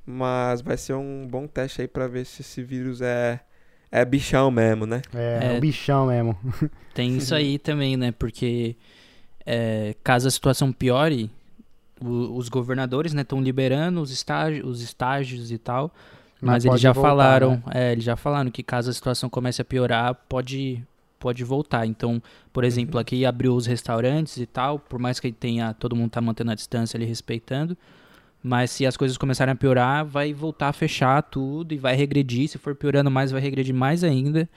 Mas 0.06 0.62
vai 0.62 0.76
ser 0.78 0.94
um 0.94 1.26
bom 1.30 1.48
teste 1.48 1.82
aí 1.82 1.88
pra 1.88 2.08
ver 2.08 2.26
se 2.26 2.42
esse 2.42 2.62
vírus 2.62 3.02
é, 3.02 3.40
é 3.92 4.04
bichão 4.04 4.52
mesmo, 4.52 4.86
né? 4.86 5.02
é, 5.14 5.48
É. 5.48 5.52
um 5.54 5.60
bichão 5.60 6.08
mesmo. 6.08 6.38
Tem 6.94 7.16
isso 7.18 7.34
aí 7.34 7.58
também, 7.58 7.96
né? 7.98 8.12
Porque 8.12 8.76
é, 9.46 9.96
caso 10.04 10.28
a 10.28 10.32
situação 10.32 10.72
piore, 10.72 11.30
o- 12.02 12.36
os 12.38 12.50
governadores 12.50 13.14
estão 13.14 13.42
liberando 13.42 14.02
os 14.02 14.12
estágios, 14.12 14.66
os 14.68 14.82
estágios 14.82 15.52
e 15.52 15.58
tal. 15.58 15.94
Mas, 16.42 16.66
eles 16.66 16.74
pode 16.74 16.82
já 16.84 16.92
voltar, 16.92 17.10
falaram, 17.10 17.52
né? 17.52 17.64
é, 17.74 17.92
eles 17.94 18.04
já 18.04 18.18
falaram 18.18 18.52
que 18.52 18.62
caso 18.62 18.90
a 18.90 18.94
situação 18.94 19.30
comece 19.30 19.62
a 19.62 19.66
piorar, 19.66 20.14
pode 20.28 20.84
pode 21.18 21.42
voltar. 21.46 21.86
Então, 21.86 22.22
por 22.52 22.66
exemplo, 22.66 23.00
aqui 23.00 23.26
abriu 23.26 23.56
os 23.56 23.66
restaurantes 23.66 24.36
e 24.36 24.46
tal, 24.46 24.78
por 24.78 25.00
mais 25.00 25.22
que 25.22 25.32
tenha 25.32 25.74
todo 25.74 25.96
mundo 25.96 26.10
tá 26.12 26.20
mantendo 26.20 26.52
a 26.52 26.56
distância 26.56 26.98
ali 26.98 27.06
respeitando, 27.06 27.78
mas 28.44 28.70
se 28.72 28.86
as 28.86 28.98
coisas 28.98 29.18
começarem 29.18 29.54
a 29.54 29.56
piorar, 29.56 30.06
vai 30.06 30.34
voltar 30.34 30.68
a 30.70 30.74
fechar 30.74 31.22
tudo 31.24 31.74
e 31.74 31.78
vai 31.78 31.96
regredir, 31.96 32.50
se 32.50 32.58
for 32.58 32.76
piorando 32.76 33.10
mais, 33.10 33.32
vai 33.32 33.40
regredir 33.42 33.74
mais 33.74 34.04
ainda. 34.04 34.50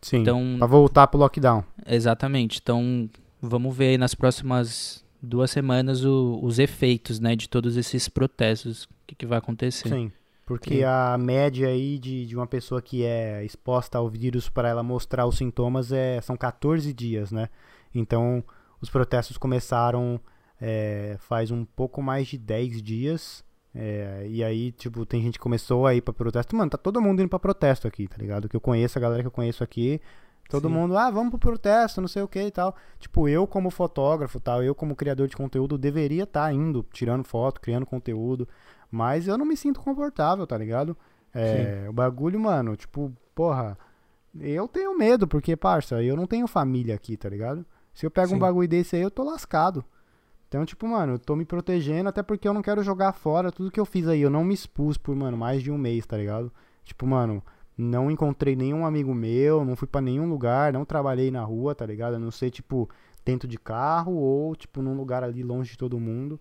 Sim, 0.00 0.18
Então, 0.18 0.56
pra 0.58 0.66
voltar 0.66 1.06
pro 1.06 1.18
lockdown. 1.20 1.62
Exatamente. 1.86 2.58
Então, 2.62 3.08
vamos 3.40 3.74
ver 3.76 3.88
aí 3.88 3.98
nas 3.98 4.14
próximas 4.14 5.04
duas 5.22 5.50
semanas 5.50 6.04
o- 6.04 6.40
os 6.42 6.58
efeitos, 6.58 7.20
né, 7.20 7.34
de 7.36 7.48
todos 7.48 7.76
esses 7.76 8.08
protestos, 8.08 8.84
o 8.84 8.88
que, 9.06 9.14
que 9.14 9.26
vai 9.26 9.38
acontecer. 9.38 9.88
Sim. 9.88 10.12
Porque 10.46 10.76
Sim. 10.78 10.84
a 10.84 11.16
média 11.18 11.68
aí 11.68 11.98
de, 11.98 12.26
de 12.26 12.36
uma 12.36 12.46
pessoa 12.46 12.82
que 12.82 13.02
é 13.02 13.42
exposta 13.44 13.96
ao 13.96 14.10
vírus 14.10 14.48
para 14.50 14.68
ela 14.68 14.82
mostrar 14.82 15.26
os 15.26 15.38
sintomas 15.38 15.90
é, 15.90 16.20
são 16.20 16.36
14 16.36 16.92
dias, 16.92 17.32
né? 17.32 17.48
Então, 17.94 18.44
os 18.78 18.90
protestos 18.90 19.38
começaram 19.38 20.20
é, 20.66 21.16
faz 21.18 21.50
um 21.50 21.62
pouco 21.62 22.00
mais 22.00 22.26
de 22.28 22.38
10 22.38 22.82
dias. 22.82 23.44
é, 23.74 24.26
e 24.28 24.42
aí, 24.42 24.72
tipo, 24.72 25.04
tem 25.04 25.20
gente 25.20 25.34
que 25.34 25.42
começou 25.42 25.86
a 25.86 25.94
ir 25.94 26.00
pra 26.00 26.14
protesto. 26.14 26.56
Mano, 26.56 26.70
tá 26.70 26.78
todo 26.78 27.02
mundo 27.02 27.20
indo 27.20 27.28
pra 27.28 27.38
protesto 27.38 27.86
aqui, 27.86 28.08
tá 28.08 28.16
ligado? 28.16 28.48
Que 28.48 28.56
eu 28.56 28.60
conheço, 28.60 28.96
a 28.98 29.00
galera 29.00 29.22
que 29.22 29.26
eu 29.26 29.30
conheço 29.32 29.62
aqui. 29.62 30.00
Todo 30.48 30.68
Sim. 30.68 30.74
mundo, 30.74 30.96
ah, 30.96 31.10
vamos 31.10 31.30
pro 31.30 31.38
protesto, 31.38 32.00
não 32.00 32.08
sei 32.08 32.22
o 32.22 32.28
que 32.28 32.40
e 32.40 32.50
tal. 32.50 32.74
Tipo, 32.98 33.28
eu 33.28 33.46
como 33.46 33.70
fotógrafo 33.70 34.38
tal, 34.40 34.62
eu 34.62 34.74
como 34.74 34.94
criador 34.96 35.26
de 35.28 35.36
conteúdo 35.36 35.76
deveria 35.76 36.22
estar 36.24 36.52
indo, 36.52 36.84
tirando 36.92 37.24
foto, 37.24 37.60
criando 37.60 37.84
conteúdo. 37.84 38.48
Mas 38.90 39.26
eu 39.28 39.36
não 39.36 39.44
me 39.44 39.56
sinto 39.56 39.80
confortável, 39.80 40.46
tá 40.46 40.56
ligado? 40.56 40.96
É, 41.34 41.86
o 41.88 41.92
bagulho, 41.92 42.38
mano, 42.38 42.76
tipo, 42.76 43.12
porra, 43.34 43.76
eu 44.38 44.68
tenho 44.68 44.96
medo, 44.96 45.26
porque, 45.26 45.56
parça, 45.56 46.02
eu 46.02 46.16
não 46.16 46.26
tenho 46.26 46.46
família 46.46 46.94
aqui, 46.94 47.16
tá 47.16 47.28
ligado? 47.28 47.66
Se 47.92 48.06
eu 48.06 48.10
pego 48.10 48.28
Sim. 48.28 48.36
um 48.36 48.38
bagulho 48.38 48.68
desse 48.68 48.96
aí, 48.96 49.02
eu 49.02 49.10
tô 49.10 49.24
lascado. 49.24 49.84
Então, 50.54 50.64
tipo, 50.64 50.86
mano, 50.86 51.14
eu 51.14 51.18
tô 51.18 51.34
me 51.34 51.44
protegendo, 51.44 52.08
até 52.08 52.22
porque 52.22 52.46
eu 52.46 52.54
não 52.54 52.62
quero 52.62 52.80
jogar 52.80 53.12
fora 53.12 53.50
tudo 53.50 53.72
que 53.72 53.80
eu 53.80 53.84
fiz 53.84 54.06
aí. 54.06 54.20
Eu 54.20 54.30
não 54.30 54.44
me 54.44 54.54
expus 54.54 54.96
por, 54.96 55.12
mano, 55.16 55.36
mais 55.36 55.60
de 55.60 55.68
um 55.68 55.76
mês, 55.76 56.06
tá 56.06 56.16
ligado? 56.16 56.52
Tipo, 56.84 57.08
mano, 57.08 57.42
não 57.76 58.08
encontrei 58.08 58.54
nenhum 58.54 58.86
amigo 58.86 59.12
meu, 59.12 59.64
não 59.64 59.74
fui 59.74 59.88
pra 59.88 60.00
nenhum 60.00 60.28
lugar, 60.28 60.72
não 60.72 60.84
trabalhei 60.84 61.28
na 61.28 61.42
rua, 61.42 61.74
tá 61.74 61.84
ligado? 61.84 62.14
A 62.14 62.18
não 62.20 62.30
sei, 62.30 62.52
tipo, 62.52 62.88
dentro 63.24 63.48
de 63.48 63.58
carro 63.58 64.14
ou, 64.14 64.54
tipo, 64.54 64.80
num 64.80 64.94
lugar 64.94 65.24
ali 65.24 65.42
longe 65.42 65.72
de 65.72 65.76
todo 65.76 65.98
mundo. 65.98 66.40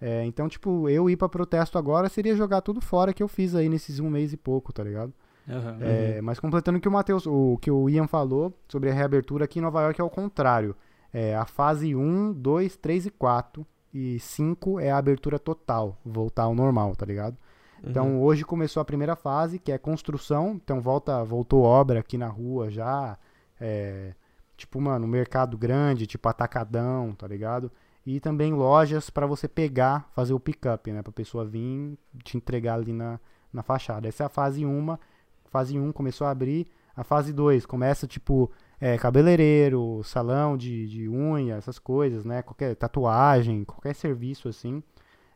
É, 0.00 0.24
então, 0.24 0.48
tipo, 0.48 0.88
eu 0.88 1.10
ir 1.10 1.16
pra 1.16 1.28
protesto 1.28 1.78
agora 1.78 2.08
seria 2.08 2.36
jogar 2.36 2.60
tudo 2.60 2.80
fora 2.80 3.12
que 3.12 3.24
eu 3.24 3.26
fiz 3.26 3.56
aí 3.56 3.68
nesses 3.68 3.98
um 3.98 4.08
mês 4.08 4.32
e 4.32 4.36
pouco, 4.36 4.72
tá 4.72 4.84
ligado? 4.84 5.12
Aham. 5.50 5.78
É, 5.80 6.20
mas 6.22 6.38
completando 6.38 6.78
o 6.78 6.80
que 6.80 6.86
o 6.86 6.92
Matheus, 6.92 7.26
o 7.26 7.58
que 7.60 7.72
o 7.72 7.90
Ian 7.90 8.06
falou 8.06 8.56
sobre 8.68 8.88
a 8.88 8.94
reabertura 8.94 9.46
aqui 9.46 9.58
em 9.58 9.62
Nova 9.62 9.82
York 9.82 10.00
é 10.00 10.04
o 10.04 10.08
contrário. 10.08 10.76
É, 11.12 11.34
a 11.36 11.44
fase 11.44 11.94
1, 11.94 12.32
2, 12.34 12.76
3 12.76 13.06
e 13.06 13.10
4 13.10 13.66
e 13.92 14.18
5 14.18 14.78
é 14.80 14.90
a 14.90 14.98
abertura 14.98 15.38
total, 15.38 15.96
voltar 16.04 16.44
ao 16.44 16.54
normal, 16.54 16.94
tá 16.94 17.06
ligado? 17.06 17.36
Então 17.82 18.20
hoje 18.20 18.44
começou 18.44 18.80
a 18.80 18.84
primeira 18.84 19.14
fase, 19.14 19.58
que 19.58 19.70
é 19.70 19.78
construção, 19.78 20.60
então 20.62 20.80
volta, 20.80 21.22
voltou 21.24 21.62
obra 21.62 22.00
aqui 22.00 22.18
na 22.18 22.26
rua 22.26 22.70
já, 22.70 23.16
é, 23.60 24.14
tipo, 24.56 24.80
mano, 24.80 25.06
mercado 25.06 25.56
grande, 25.56 26.06
tipo 26.06 26.28
atacadão, 26.28 27.12
tá 27.12 27.26
ligado? 27.26 27.70
E 28.04 28.20
também 28.20 28.52
lojas 28.52 29.10
pra 29.10 29.26
você 29.26 29.46
pegar, 29.46 30.08
fazer 30.14 30.32
o 30.32 30.40
pick-up, 30.40 30.90
né? 30.90 31.02
Pra 31.02 31.12
pessoa 31.12 31.44
vir 31.44 31.98
te 32.24 32.36
entregar 32.36 32.74
ali 32.74 32.92
na, 32.92 33.20
na 33.52 33.62
fachada. 33.62 34.08
Essa 34.08 34.22
é 34.22 34.26
a 34.26 34.30
fase 34.30 34.64
1. 34.64 34.98
Fase 35.44 35.78
1 35.78 35.92
começou 35.92 36.26
a 36.26 36.30
abrir. 36.30 36.66
A 36.96 37.04
fase 37.04 37.34
2 37.34 37.66
começa, 37.66 38.06
tipo, 38.06 38.50
é, 38.80 38.96
cabeleireiro, 38.98 40.02
salão 40.04 40.56
de, 40.56 40.86
de 40.88 41.08
unha, 41.08 41.56
essas 41.56 41.78
coisas, 41.78 42.24
né? 42.24 42.42
Qualquer 42.42 42.74
tatuagem, 42.76 43.64
qualquer 43.64 43.94
serviço 43.94 44.48
assim. 44.48 44.82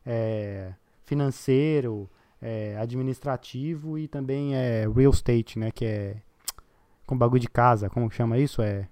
É, 0.07 0.75
financeiro, 1.05 2.11
é, 2.41 2.77
administrativo 2.79 3.99
e 3.99 4.09
também 4.09 4.55
é 4.57 4.87
real 4.89 5.13
estate, 5.13 5.59
né? 5.59 5.71
Que 5.73 5.85
é 5.87 6.17
com 7.07 7.17
bagulho 7.19 7.41
de 7.41 7.49
casa, 7.49 7.91
como 7.91 8.09
que 8.11 8.17
chama 8.17 8.39
isso? 8.39 8.63
É 8.63 8.89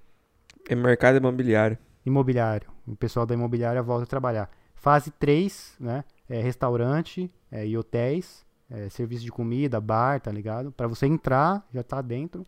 É 0.67 0.75
mercado 0.75 1.19
imobiliário. 1.19 1.77
imobiliário. 2.05 2.71
O 2.87 2.97
pessoal 2.97 3.27
da 3.27 3.35
imobiliária 3.35 3.83
volta 3.83 4.05
a 4.05 4.07
trabalhar. 4.07 4.51
Fase 4.75 5.11
3, 5.11 5.77
né? 5.79 6.05
É 6.29 6.41
restaurante 6.41 7.31
é, 7.51 7.67
e 7.67 7.77
hotéis, 7.77 8.45
é, 8.69 8.89
serviço 8.89 9.25
de 9.25 9.31
comida, 9.33 9.81
bar, 9.81 10.21
tá 10.21 10.31
ligado? 10.31 10.73
Pra 10.73 10.87
você 10.87 11.07
entrar, 11.07 11.67
já 11.73 11.83
tá 11.83 12.01
dentro. 12.01 12.47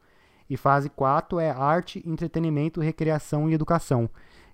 E 0.52 0.56
fase 0.58 0.90
4 0.90 1.40
é 1.40 1.48
arte, 1.50 2.02
entretenimento, 2.06 2.78
recreação 2.78 3.48
e 3.48 3.54
educação. 3.54 4.06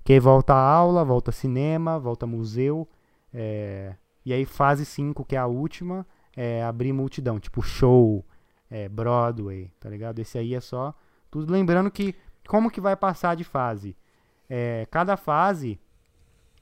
Que 0.05 0.13
aí 0.13 0.21
volta 0.21 0.55
a 0.55 0.63
aula, 0.63 1.05
volta 1.05 1.33
cinema, 1.33 1.99
volta 1.99 2.25
museu. 2.25 2.89
é, 3.35 3.97
E 4.25 4.33
aí 4.33 4.45
fase 4.45 4.85
5, 4.85 5.25
que 5.25 5.35
é 5.35 5.41
a 5.41 5.49
última, 5.49 6.07
é 6.37 6.63
abrir 6.63 6.93
multidão. 6.93 7.41
Tipo 7.41 7.61
show, 7.63 8.25
é, 8.71 8.89
Broadway, 8.89 9.73
tá 9.81 9.91
ligado? 9.91 10.21
Esse 10.21 10.39
aí 10.39 10.55
é 10.55 10.61
só... 10.61 10.95
Tudo 11.33 11.53
lembrando 11.53 11.91
que... 11.91 12.15
Como 12.47 12.71
que 12.71 12.81
vai 12.81 12.95
passar 12.95 13.35
de 13.35 13.43
fase? 13.43 13.97
É, 14.49 14.87
cada 14.93 15.17
fase 15.17 15.81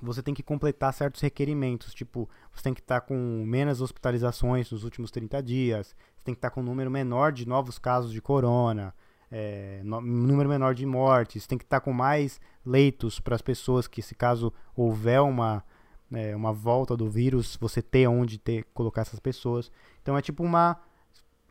você 0.00 0.22
tem 0.22 0.32
que 0.32 0.42
completar 0.42 0.94
certos 0.94 1.20
requerimentos, 1.20 1.92
tipo, 1.92 2.26
você 2.54 2.62
tem 2.62 2.72
que 2.72 2.80
estar 2.80 3.02
com 3.02 3.44
menos 3.46 3.82
hospitalizações 3.82 4.70
nos 4.70 4.82
últimos 4.82 5.10
30 5.10 5.42
dias, 5.42 5.94
você 6.16 6.24
tem 6.24 6.34
que 6.34 6.38
estar 6.38 6.50
com 6.50 6.62
um 6.62 6.64
número 6.64 6.90
menor 6.90 7.32
de 7.32 7.46
novos 7.46 7.78
casos 7.78 8.12
de 8.12 8.20
corona, 8.22 8.94
é, 9.30 9.80
número 9.82 10.48
menor 10.48 10.74
de 10.74 10.86
mortes, 10.86 11.46
tem 11.46 11.58
que 11.58 11.64
estar 11.64 11.80
com 11.80 11.92
mais 11.92 12.40
leitos 12.64 13.20
para 13.20 13.34
as 13.34 13.42
pessoas 13.42 13.86
que, 13.86 14.02
se 14.02 14.14
caso 14.14 14.52
houver 14.74 15.20
uma, 15.20 15.64
é, 16.12 16.34
uma 16.34 16.52
volta 16.52 16.96
do 16.96 17.08
vírus, 17.08 17.56
você 17.60 17.82
ter 17.82 18.06
onde 18.06 18.38
ter, 18.38 18.64
colocar 18.72 19.02
essas 19.02 19.20
pessoas. 19.20 19.70
Então 20.02 20.16
é 20.16 20.22
tipo 20.22 20.42
uma. 20.42 20.80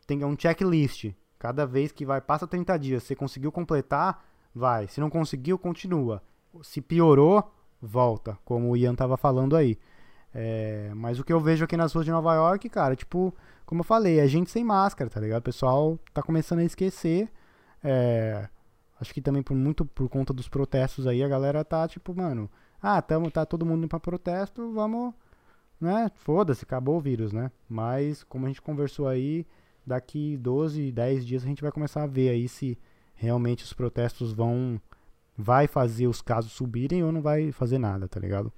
Tem 0.06 0.24
um 0.24 0.36
checklist. 0.38 1.12
Cada 1.38 1.66
vez 1.66 1.92
que 1.92 2.06
vai, 2.06 2.20
passa 2.20 2.46
30 2.46 2.78
dias, 2.78 3.02
você 3.02 3.14
conseguiu 3.14 3.52
completar, 3.52 4.24
vai. 4.54 4.88
Se 4.88 5.00
não 5.00 5.10
conseguiu, 5.10 5.58
continua. 5.58 6.22
Se 6.62 6.80
piorou, 6.80 7.52
volta, 7.80 8.38
como 8.44 8.70
o 8.70 8.76
Ian 8.76 8.94
tava 8.94 9.16
falando 9.16 9.54
aí. 9.54 9.78
É, 10.34 10.92
mas 10.94 11.18
o 11.18 11.24
que 11.24 11.32
eu 11.32 11.40
vejo 11.40 11.64
aqui 11.64 11.76
nas 11.76 11.92
ruas 11.92 12.04
de 12.04 12.10
Nova 12.10 12.34
York, 12.34 12.68
cara, 12.68 12.96
tipo, 12.96 13.34
como 13.64 13.80
eu 13.80 13.84
falei, 13.84 14.18
é 14.18 14.26
gente 14.26 14.50
sem 14.50 14.64
máscara, 14.64 15.10
tá 15.10 15.20
ligado? 15.20 15.40
O 15.40 15.44
pessoal 15.44 15.98
tá 16.12 16.22
começando 16.22 16.60
a 16.60 16.64
esquecer. 16.64 17.30
É, 17.88 18.48
acho 19.00 19.14
que 19.14 19.20
também 19.20 19.44
por 19.44 19.54
muito 19.54 19.84
por 19.84 20.08
conta 20.08 20.32
dos 20.32 20.48
protestos 20.48 21.06
aí, 21.06 21.22
a 21.22 21.28
galera 21.28 21.64
tá 21.64 21.86
tipo, 21.86 22.12
mano, 22.12 22.50
ah, 22.82 23.00
tamo, 23.00 23.30
tá 23.30 23.46
todo 23.46 23.64
mundo 23.64 23.78
indo 23.78 23.88
pra 23.88 24.00
protesto, 24.00 24.72
vamos, 24.72 25.14
né? 25.80 26.10
Foda-se, 26.16 26.64
acabou 26.64 26.96
o 26.96 27.00
vírus, 27.00 27.32
né? 27.32 27.52
Mas, 27.68 28.24
como 28.24 28.46
a 28.46 28.48
gente 28.48 28.60
conversou 28.60 29.06
aí, 29.06 29.46
daqui 29.86 30.36
12, 30.38 30.90
10 30.90 31.24
dias 31.24 31.44
a 31.44 31.46
gente 31.46 31.62
vai 31.62 31.70
começar 31.70 32.02
a 32.02 32.08
ver 32.08 32.30
aí 32.30 32.48
se 32.48 32.76
realmente 33.14 33.62
os 33.62 33.72
protestos 33.72 34.32
vão 34.32 34.80
vai 35.38 35.68
fazer 35.68 36.08
os 36.08 36.20
casos 36.20 36.52
subirem 36.52 37.04
ou 37.04 37.12
não 37.12 37.22
vai 37.22 37.52
fazer 37.52 37.78
nada, 37.78 38.08
tá 38.08 38.18
ligado? 38.18 38.52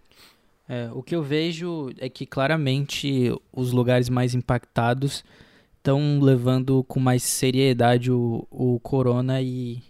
É, 0.69 0.91
o 0.93 1.03
que 1.03 1.15
eu 1.15 1.23
vejo 1.23 1.91
é 1.99 2.09
que 2.09 2.25
claramente 2.25 3.31
os 3.53 3.73
lugares 3.73 4.09
mais 4.09 4.35
impactados 4.35 5.25
estão 5.79 6.21
levando 6.21 6.85
com 6.85 7.01
mais 7.01 7.23
seriedade 7.23 8.13
o, 8.13 8.47
o 8.51 8.79
corona 8.81 9.41
e, 9.41 9.83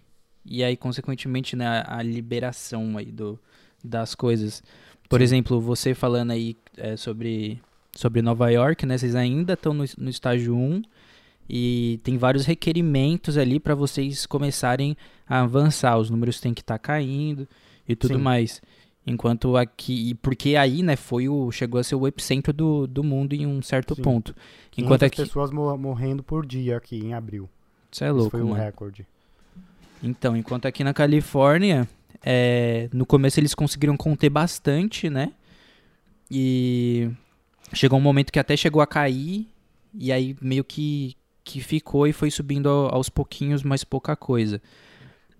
e 0.44 0.62
aí, 0.62 0.76
consequentemente, 0.76 1.56
né, 1.56 1.66
a, 1.66 1.98
a 1.98 2.02
liberação 2.02 2.96
aí 2.96 3.06
do, 3.06 3.38
das 3.82 4.14
coisas. 4.14 4.62
Por 5.08 5.20
Sim. 5.20 5.24
exemplo, 5.24 5.60
você 5.60 5.94
falando 5.94 6.30
aí 6.30 6.56
é, 6.76 6.96
sobre, 6.96 7.60
sobre 7.94 8.22
Nova 8.22 8.50
York, 8.50 8.86
né? 8.86 8.96
Vocês 8.96 9.14
ainda 9.14 9.54
estão 9.54 9.72
no, 9.74 9.84
no 9.98 10.10
estágio 10.10 10.54
1 10.54 10.82
e 11.48 11.98
tem 12.04 12.18
vários 12.18 12.44
requerimentos 12.44 13.38
ali 13.38 13.58
para 13.58 13.74
vocês 13.74 14.26
começarem 14.26 14.96
a 15.26 15.40
avançar. 15.40 15.96
Os 15.96 16.10
números 16.10 16.40
têm 16.40 16.52
que 16.52 16.60
estar 16.60 16.78
caindo 16.78 17.48
e 17.88 17.96
tudo 17.96 18.16
Sim. 18.16 18.22
mais. 18.22 18.60
Enquanto 19.06 19.56
aqui, 19.56 20.14
porque 20.16 20.54
aí, 20.54 20.82
né, 20.82 20.94
foi 20.94 21.28
o 21.28 21.50
chegou 21.50 21.80
a 21.80 21.84
ser 21.84 21.94
o 21.94 22.06
epicentro 22.06 22.52
do, 22.52 22.86
do 22.86 23.02
mundo 23.02 23.32
em 23.32 23.46
um 23.46 23.62
certo 23.62 23.94
Sim. 23.94 24.02
ponto. 24.02 24.34
Enquanto 24.76 25.00
500 25.00 25.02
aqui, 25.06 25.22
pessoas 25.22 25.50
mo- 25.50 25.76
morrendo 25.78 26.22
por 26.22 26.44
dia 26.44 26.76
aqui 26.76 26.96
em 26.98 27.14
abril. 27.14 27.48
isso 27.90 28.04
é 28.04 28.08
Esse 28.08 28.14
louco, 28.16 28.30
foi 28.30 28.42
um 28.42 28.48
mano. 28.50 28.62
recorde. 28.62 29.06
Então, 30.02 30.36
enquanto 30.36 30.66
aqui 30.66 30.84
na 30.84 30.92
Califórnia, 30.92 31.88
é, 32.22 32.88
no 32.92 33.06
começo 33.06 33.40
eles 33.40 33.54
conseguiram 33.54 33.96
conter 33.96 34.28
bastante, 34.28 35.08
né? 35.08 35.32
E 36.30 37.10
chegou 37.72 37.98
um 37.98 38.02
momento 38.02 38.30
que 38.30 38.38
até 38.38 38.56
chegou 38.56 38.82
a 38.82 38.86
cair, 38.86 39.48
e 39.94 40.12
aí 40.12 40.36
meio 40.40 40.62
que, 40.64 41.16
que 41.42 41.60
ficou 41.60 42.06
e 42.06 42.12
foi 42.12 42.30
subindo 42.30 42.68
ao- 42.68 42.94
aos 42.94 43.08
pouquinhos, 43.08 43.62
mas 43.62 43.84
pouca 43.84 44.14
coisa. 44.14 44.60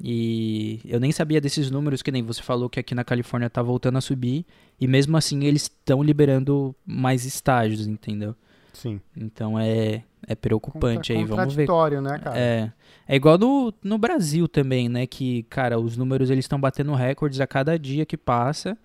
E 0.01 0.81
eu 0.85 1.01
nem 1.01 1.11
sabia 1.11 1.41
desses 1.41 1.71
números, 1.71 2.03
que 2.03 2.13
nem 2.13 2.23
você 2.23 2.43
falou 2.43 2.71
que 2.71 2.79
aqui 2.79 2.95
na 2.95 3.03
Califórnia 3.03 3.51
tá 3.51 3.63
voltando 3.63 3.99
a 3.99 4.01
subir, 4.01 4.47
e 4.81 4.87
mesmo 4.87 5.17
assim 5.17 5.45
eles 5.45 5.63
estão 5.63 6.03
liberando 6.03 6.75
mais 6.87 7.25
estágios, 7.25 7.87
entendeu? 7.87 8.35
Sim. 8.73 9.01
Então 9.17 9.59
é, 9.59 10.05
é 10.27 10.35
preocupante 10.37 11.13
aí, 11.13 11.25
vamos 11.25 11.55
ver 11.55 11.67
Contraditório, 11.67 12.01
né, 12.01 12.19
cara? 12.19 12.39
é. 12.39 12.73
É 13.11 13.17
igual 13.17 13.39
no, 13.39 13.73
no 13.83 13.97
Brasil 13.97 14.47
também, 14.47 14.87
né? 14.87 15.07
Que, 15.07 15.45
cara, 15.45 15.81
os 15.81 15.97
números 15.97 16.29
eles 16.29 16.45
estão 16.45 16.61
batendo 16.61 16.93
recordes 16.93 17.41
a 17.41 17.47
cada 17.47 17.79
dia 17.79 18.05
que 18.05 18.19
passa. 18.19 18.77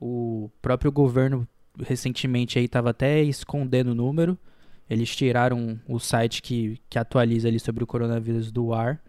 O 0.00 0.50
próprio 0.60 0.90
governo 0.90 1.46
recentemente 1.78 2.58
aí 2.58 2.66
tava 2.66 2.90
até 2.90 3.22
escondendo 3.22 3.92
o 3.92 3.94
número. 3.94 4.36
Eles 4.90 5.14
tiraram 5.14 5.80
o 5.88 6.00
site 6.00 6.42
que, 6.42 6.80
que 6.90 6.98
atualiza 6.98 7.46
ali 7.46 7.60
sobre 7.60 7.84
o 7.84 7.86
coronavírus 7.86 8.50
do 8.50 8.74
ar. 8.74 9.00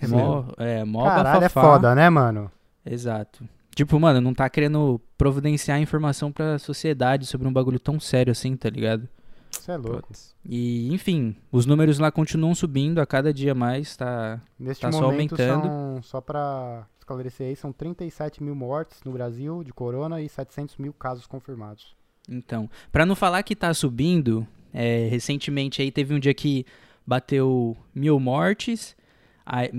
É 0.00 0.06
mó, 0.06 0.44
é, 0.58 0.84
mó 0.84 1.04
Caralho, 1.04 1.28
é 1.38 1.40
bafafá. 1.40 1.60
foda, 1.62 1.94
né, 1.94 2.08
mano? 2.10 2.50
Exato. 2.84 3.48
Tipo, 3.74 3.98
mano, 4.00 4.20
não 4.20 4.32
tá 4.34 4.48
querendo 4.48 5.00
providenciar 5.18 5.80
informação 5.80 6.32
pra 6.32 6.58
sociedade 6.58 7.26
sobre 7.26 7.46
um 7.46 7.52
bagulho 7.52 7.78
tão 7.78 7.98
sério 8.00 8.30
assim, 8.30 8.56
tá 8.56 8.70
ligado? 8.70 9.08
Você 9.50 9.72
é 9.72 9.76
louco. 9.76 10.08
E, 10.44 10.92
enfim, 10.92 11.34
os 11.50 11.66
números 11.66 11.98
lá 11.98 12.10
continuam 12.10 12.54
subindo 12.54 13.00
a 13.00 13.06
cada 13.06 13.32
dia 13.32 13.54
mais, 13.54 13.96
tá, 13.96 14.40
Neste 14.58 14.82
Tá 14.82 14.92
só 14.92 15.00
momento, 15.02 15.32
aumentando. 15.34 15.66
são, 15.66 16.02
só 16.02 16.20
pra 16.20 16.86
esclarecer 16.98 17.48
aí, 17.48 17.56
são 17.56 17.72
37 17.72 18.42
mil 18.42 18.54
mortes 18.54 19.00
no 19.04 19.12
Brasil 19.12 19.62
de 19.64 19.72
corona 19.72 20.20
e 20.20 20.28
700 20.28 20.76
mil 20.78 20.92
casos 20.92 21.26
confirmados. 21.26 21.94
Então, 22.28 22.68
pra 22.90 23.06
não 23.06 23.14
falar 23.14 23.42
que 23.42 23.54
tá 23.56 23.72
subindo, 23.72 24.46
é, 24.74 25.06
recentemente 25.10 25.80
aí 25.80 25.90
teve 25.90 26.12
um 26.14 26.18
dia 26.18 26.34
que 26.34 26.66
bateu 27.06 27.76
mil 27.94 28.18
mortes, 28.18 28.96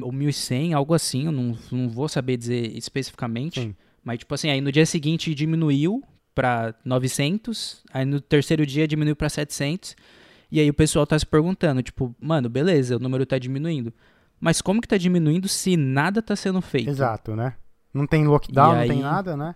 ou 0.02 0.12
1.100, 0.14 0.74
algo 0.74 0.94
assim, 0.94 1.26
eu 1.26 1.32
não, 1.32 1.58
não 1.72 1.90
vou 1.90 2.08
saber 2.08 2.38
dizer 2.38 2.76
especificamente, 2.78 3.62
Sim. 3.62 3.76
mas 4.04 4.20
tipo 4.20 4.34
assim, 4.34 4.50
aí 4.50 4.62
no 4.62 4.72
dia 4.72 4.86
seguinte 4.86 5.34
diminuiu 5.36 6.02
pra 6.34 6.74
900, 6.86 7.84
aí 7.92 8.06
no 8.06 8.22
terceiro 8.22 8.66
dia 8.66 8.88
diminuiu 8.88 9.16
pra 9.16 9.28
700, 9.30 9.96
e 10.52 10.60
aí 10.60 10.70
o 10.70 10.74
pessoal 10.74 11.06
tá 11.06 11.18
se 11.20 11.26
perguntando, 11.26 11.82
tipo, 11.84 12.16
mano, 12.20 12.48
beleza, 12.48 12.96
o 12.96 13.00
número 13.00 13.26
tá 13.26 13.38
diminuindo, 13.38 13.92
mas 14.40 14.62
como 14.62 14.80
que 14.82 14.88
tá 14.88 14.98
diminuindo 14.98 15.48
se 15.48 15.76
nada 15.76 16.22
tá 16.22 16.36
sendo 16.36 16.62
feito? 16.62 16.90
Exato, 16.90 17.36
né? 17.36 17.56
Não 17.94 18.06
tem 18.08 18.26
lockdown, 18.28 18.74
E 18.76 18.80
não 18.80 18.88
tem 18.88 18.92
aí- 18.98 19.02
nada, 19.02 19.36
né? 19.36 19.56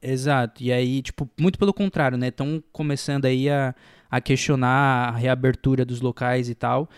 Exato. 0.00 0.62
E 0.62 0.70
aí, 0.72 1.00
tipo, 1.02 1.28
muito 1.40 1.58
pelo 1.58 1.72
contrário, 1.72 2.18
né? 2.18 2.28
Estão 2.28 2.62
começando 2.72 3.24
aí 3.24 3.48
a, 3.48 3.74
a 4.10 4.20
questionar 4.20 5.08
a 5.08 5.10
reabertura 5.16 5.84
dos 5.84 6.00
locais 6.00 6.48
e 6.50 6.54
tal. 6.54 6.88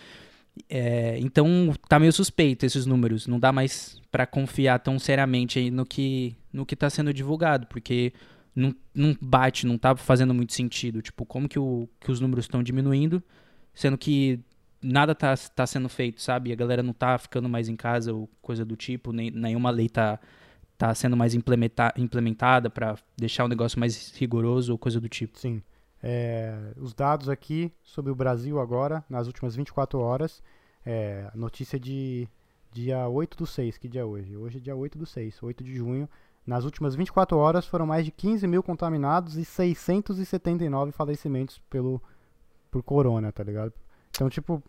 É, 0.69 1.17
então, 1.19 1.73
tá 1.87 1.99
meio 1.99 2.11
suspeito 2.13 2.65
esses 2.65 2.85
números. 2.85 3.27
Não 3.27 3.39
dá 3.39 3.51
mais 3.51 4.01
pra 4.11 4.25
confiar 4.25 4.79
tão 4.79 4.97
seriamente 4.99 5.69
no 5.71 5.85
que, 5.85 6.35
no 6.51 6.65
que 6.65 6.75
tá 6.75 6.89
sendo 6.89 7.13
divulgado, 7.13 7.67
porque 7.67 8.13
não, 8.55 8.75
não 8.93 9.15
bate, 9.21 9.65
não 9.65 9.77
tá 9.77 9.95
fazendo 9.95 10.33
muito 10.33 10.53
sentido. 10.53 11.01
Tipo, 11.01 11.25
como 11.25 11.47
que, 11.47 11.59
o, 11.59 11.87
que 11.99 12.11
os 12.11 12.19
números 12.19 12.45
estão 12.45 12.63
diminuindo, 12.63 13.21
sendo 13.73 13.97
que 13.97 14.39
nada 14.81 15.13
tá, 15.13 15.35
tá 15.55 15.67
sendo 15.67 15.89
feito, 15.89 16.21
sabe? 16.21 16.51
A 16.51 16.55
galera 16.55 16.83
não 16.83 16.93
tá 16.93 17.17
ficando 17.17 17.47
mais 17.47 17.69
em 17.69 17.75
casa 17.75 18.13
ou 18.13 18.29
coisa 18.41 18.65
do 18.65 18.75
tipo, 18.75 19.11
nem, 19.11 19.31
nenhuma 19.31 19.69
lei 19.69 19.89
tá, 19.89 20.19
tá 20.77 20.93
sendo 20.93 21.17
mais 21.17 21.33
implementa, 21.33 21.93
implementada 21.97 22.69
pra 22.69 22.95
deixar 23.15 23.45
o 23.45 23.47
negócio 23.47 23.79
mais 23.79 24.13
rigoroso 24.17 24.71
ou 24.71 24.77
coisa 24.77 24.99
do 24.99 25.09
tipo. 25.09 25.37
Sim. 25.39 25.61
É, 26.09 26.71
os 26.77 26.93
dados 26.93 27.27
aqui 27.27 27.69
sobre 27.83 28.09
o 28.09 28.15
Brasil 28.15 28.61
agora, 28.61 29.03
nas 29.09 29.27
últimas 29.27 29.57
24 29.57 29.99
horas, 29.99 30.41
é, 30.85 31.29
notícia 31.35 31.77
de 31.77 32.29
dia 32.71 33.09
8 33.09 33.35
do 33.35 33.45
6, 33.45 33.77
que 33.77 33.89
dia 33.89 33.99
é 33.99 34.05
hoje? 34.05 34.37
Hoje 34.37 34.57
é 34.57 34.61
dia 34.61 34.73
8 34.73 34.97
do 34.97 35.05
6, 35.05 35.43
8 35.43 35.65
de 35.65 35.75
junho. 35.75 36.07
Nas 36.45 36.63
últimas 36.63 36.95
24 36.95 37.35
horas 37.37 37.67
foram 37.67 37.85
mais 37.85 38.05
de 38.05 38.11
15 38.11 38.47
mil 38.47 38.63
contaminados 38.63 39.35
e 39.35 39.43
679 39.43 40.93
falecimentos 40.93 41.59
pelo, 41.69 42.01
por 42.71 42.81
corona, 42.83 43.29
tá 43.33 43.43
ligado? 43.43 43.73
Então, 44.11 44.29
tipo, 44.29 44.63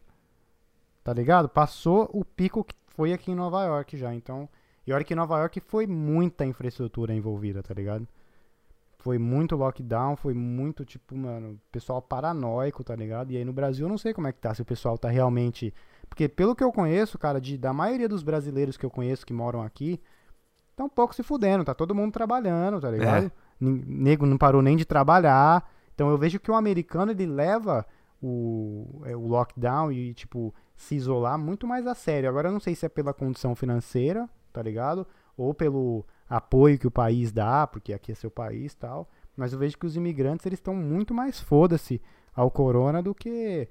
tá 1.04 1.12
ligado? 1.12 1.48
Passou 1.48 2.10
o 2.12 2.24
pico 2.24 2.64
que 2.64 2.74
foi 2.88 3.12
aqui 3.12 3.30
em 3.30 3.36
Nova 3.36 3.64
York 3.64 3.96
já. 3.96 4.12
Então, 4.12 4.48
e 4.84 4.92
olha 4.92 5.04
que 5.04 5.12
em 5.12 5.16
Nova 5.16 5.38
York 5.38 5.60
foi 5.60 5.86
muita 5.86 6.44
infraestrutura 6.44 7.14
envolvida, 7.14 7.62
tá 7.62 7.72
ligado? 7.72 8.08
Foi 8.98 9.16
muito 9.16 9.54
lockdown, 9.54 10.16
foi 10.16 10.34
muito, 10.34 10.84
tipo, 10.84 11.16
mano, 11.16 11.58
pessoal 11.70 12.02
paranoico, 12.02 12.82
tá 12.82 12.96
ligado? 12.96 13.30
E 13.30 13.36
aí 13.36 13.44
no 13.44 13.52
Brasil 13.52 13.86
eu 13.86 13.90
não 13.90 13.96
sei 13.98 14.12
como 14.12 14.26
é 14.26 14.32
que 14.32 14.40
tá, 14.40 14.52
se 14.52 14.60
o 14.62 14.64
pessoal 14.64 14.98
tá 14.98 15.08
realmente. 15.08 15.72
Porque 16.08 16.28
pelo 16.28 16.54
que 16.54 16.64
eu 16.64 16.72
conheço, 16.72 17.16
cara, 17.18 17.40
de, 17.40 17.56
da 17.56 17.72
maioria 17.72 18.08
dos 18.08 18.22
brasileiros 18.22 18.76
que 18.76 18.84
eu 18.84 18.90
conheço 18.90 19.24
que 19.24 19.32
moram 19.32 19.62
aqui, 19.62 20.00
tá 20.74 20.82
um 20.84 20.88
pouco 20.88 21.14
se 21.14 21.22
fudendo, 21.22 21.64
tá 21.64 21.74
todo 21.74 21.94
mundo 21.94 22.12
trabalhando, 22.12 22.80
tá 22.80 22.90
ligado? 22.90 23.30
Nin- 23.60 23.84
Nego 23.86 24.26
não 24.26 24.36
parou 24.36 24.62
nem 24.62 24.76
de 24.76 24.84
trabalhar. 24.84 25.70
Então 25.94 26.10
eu 26.10 26.18
vejo 26.18 26.40
que 26.40 26.50
o 26.50 26.54
americano 26.54 27.12
ele 27.12 27.26
leva 27.26 27.86
o, 28.22 29.02
é, 29.04 29.16
o 29.16 29.26
lockdown 29.28 29.92
e, 29.92 30.12
tipo, 30.14 30.52
se 30.76 30.94
isolar 30.96 31.38
muito 31.38 31.66
mais 31.66 31.86
a 31.86 31.94
sério. 31.94 32.28
Agora 32.28 32.48
eu 32.48 32.52
não 32.52 32.60
sei 32.60 32.74
se 32.74 32.84
é 32.84 32.88
pela 32.88 33.14
condição 33.14 33.54
financeira, 33.54 34.28
tá 34.52 34.60
ligado? 34.62 35.06
Ou 35.36 35.54
pelo 35.54 36.04
apoio 36.28 36.78
que 36.78 36.86
o 36.86 36.90
país 36.90 37.32
dá, 37.32 37.66
porque 37.66 37.92
aqui 37.92 38.12
é 38.12 38.14
seu 38.14 38.30
país 38.30 38.72
e 38.72 38.76
tal. 38.76 39.08
Mas 39.36 39.52
eu 39.52 39.58
vejo 39.58 39.78
que 39.78 39.86
os 39.86 39.96
imigrantes 39.96 40.44
eles 40.46 40.58
estão 40.58 40.74
muito 40.74 41.14
mais 41.14 41.40
foda-se 41.40 42.00
ao 42.34 42.50
corona 42.50 43.02
do 43.02 43.14
que 43.14 43.68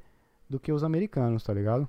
do 0.50 0.60
que 0.60 0.72
os 0.72 0.84
americanos, 0.84 1.44
tá 1.44 1.54
ligado? 1.54 1.88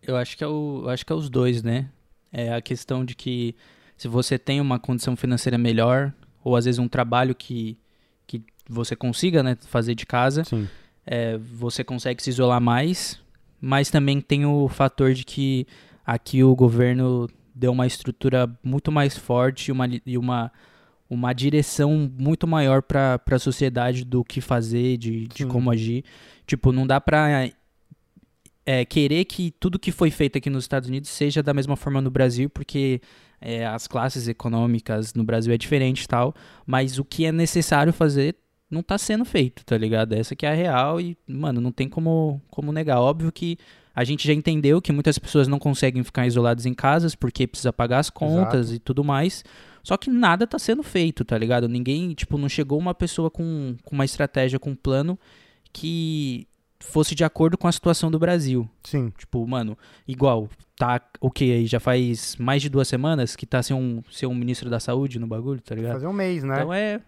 Eu 0.00 0.16
acho 0.16 0.36
que 0.36 0.44
é 0.44 0.46
o, 0.46 0.82
eu 0.84 0.88
acho 0.90 1.04
que 1.04 1.12
é 1.12 1.16
os 1.16 1.28
dois, 1.28 1.62
né? 1.62 1.90
É 2.32 2.54
a 2.54 2.62
questão 2.62 3.04
de 3.04 3.16
que 3.16 3.56
se 3.96 4.06
você 4.06 4.38
tem 4.38 4.60
uma 4.60 4.78
condição 4.78 5.16
financeira 5.16 5.58
melhor 5.58 6.12
ou 6.44 6.54
às 6.54 6.64
vezes 6.64 6.78
um 6.78 6.88
trabalho 6.88 7.34
que 7.34 7.76
que 8.26 8.42
você 8.68 8.96
consiga, 8.96 9.42
né, 9.42 9.56
fazer 9.66 9.94
de 9.94 10.04
casa, 10.04 10.42
é, 11.06 11.38
você 11.38 11.84
consegue 11.84 12.20
se 12.20 12.30
isolar 12.30 12.60
mais, 12.60 13.20
mas 13.60 13.90
também 13.90 14.20
tem 14.20 14.44
o 14.44 14.68
fator 14.68 15.14
de 15.14 15.24
que 15.24 15.66
aqui 16.04 16.42
o 16.42 16.54
governo 16.54 17.28
deu 17.56 17.72
uma 17.72 17.86
estrutura 17.86 18.46
muito 18.62 18.92
mais 18.92 19.16
forte 19.16 19.68
e 19.68 19.72
uma, 19.72 19.88
e 20.04 20.18
uma, 20.18 20.52
uma 21.08 21.32
direção 21.32 22.12
muito 22.18 22.46
maior 22.46 22.82
para 22.82 23.18
a 23.30 23.38
sociedade 23.38 24.04
do 24.04 24.22
que 24.22 24.42
fazer, 24.42 24.98
de, 24.98 25.26
de 25.26 25.44
Sim. 25.44 25.48
como 25.48 25.70
agir. 25.70 26.04
Tipo, 26.46 26.70
não 26.70 26.86
dá 26.86 27.00
pra 27.00 27.48
é, 28.66 28.84
querer 28.84 29.24
que 29.24 29.50
tudo 29.52 29.78
que 29.78 29.90
foi 29.90 30.10
feito 30.10 30.36
aqui 30.36 30.50
nos 30.50 30.64
Estados 30.64 30.88
Unidos 30.88 31.08
seja 31.08 31.42
da 31.42 31.54
mesma 31.54 31.76
forma 31.76 32.00
no 32.02 32.10
Brasil, 32.10 32.50
porque 32.50 33.00
é, 33.40 33.64
as 33.64 33.86
classes 33.86 34.28
econômicas 34.28 35.14
no 35.14 35.24
Brasil 35.24 35.54
é 35.54 35.56
diferente 35.56 36.04
e 36.04 36.08
tal, 36.08 36.34
mas 36.66 36.98
o 36.98 37.04
que 37.04 37.24
é 37.24 37.32
necessário 37.32 37.92
fazer 37.92 38.36
não 38.70 38.82
tá 38.82 38.98
sendo 38.98 39.24
feito, 39.24 39.64
tá 39.64 39.78
ligado? 39.78 40.12
Essa 40.12 40.36
que 40.36 40.44
é 40.44 40.50
a 40.50 40.54
real 40.54 41.00
e, 41.00 41.16
mano, 41.26 41.60
não 41.60 41.72
tem 41.72 41.88
como, 41.88 42.42
como 42.50 42.72
negar. 42.72 43.00
Óbvio 43.00 43.32
que 43.32 43.56
a 43.96 44.04
gente 44.04 44.28
já 44.28 44.34
entendeu 44.34 44.82
que 44.82 44.92
muitas 44.92 45.18
pessoas 45.18 45.48
não 45.48 45.58
conseguem 45.58 46.04
ficar 46.04 46.26
isoladas 46.26 46.66
em 46.66 46.74
casas 46.74 47.14
porque 47.14 47.46
precisa 47.46 47.72
pagar 47.72 47.98
as 48.00 48.10
contas 48.10 48.70
e 48.70 48.78
tudo 48.78 49.02
mais. 49.02 49.42
Só 49.82 49.96
que 49.96 50.10
nada 50.10 50.46
tá 50.46 50.58
sendo 50.58 50.82
feito, 50.82 51.24
tá 51.24 51.38
ligado? 51.38 51.66
Ninguém, 51.66 52.12
tipo, 52.12 52.36
não 52.36 52.46
chegou 52.46 52.78
uma 52.78 52.92
pessoa 52.92 53.30
com, 53.30 53.74
com 53.82 53.94
uma 53.94 54.04
estratégia, 54.04 54.58
com 54.58 54.70
um 54.72 54.76
plano 54.76 55.18
que 55.72 56.46
fosse 56.78 57.14
de 57.14 57.24
acordo 57.24 57.56
com 57.56 57.66
a 57.66 57.72
situação 57.72 58.10
do 58.10 58.18
Brasil. 58.18 58.68
Sim. 58.84 59.10
Tipo, 59.16 59.46
mano, 59.46 59.78
igual, 60.06 60.46
tá 60.76 61.00
o 61.18 61.30
que 61.30 61.50
aí? 61.50 61.66
Já 61.66 61.80
faz 61.80 62.36
mais 62.36 62.60
de 62.60 62.68
duas 62.68 62.88
semanas 62.88 63.34
que 63.34 63.46
tá 63.46 63.62
sem 63.62 63.74
um, 63.74 64.02
sem 64.10 64.28
um 64.28 64.34
ministro 64.34 64.68
da 64.68 64.78
saúde 64.78 65.18
no 65.18 65.26
bagulho, 65.26 65.62
tá 65.62 65.74
ligado? 65.74 65.94
Fazer 65.94 66.06
um 66.06 66.12
mês, 66.12 66.44
né? 66.44 66.54
Então 66.54 66.74
é. 66.74 67.00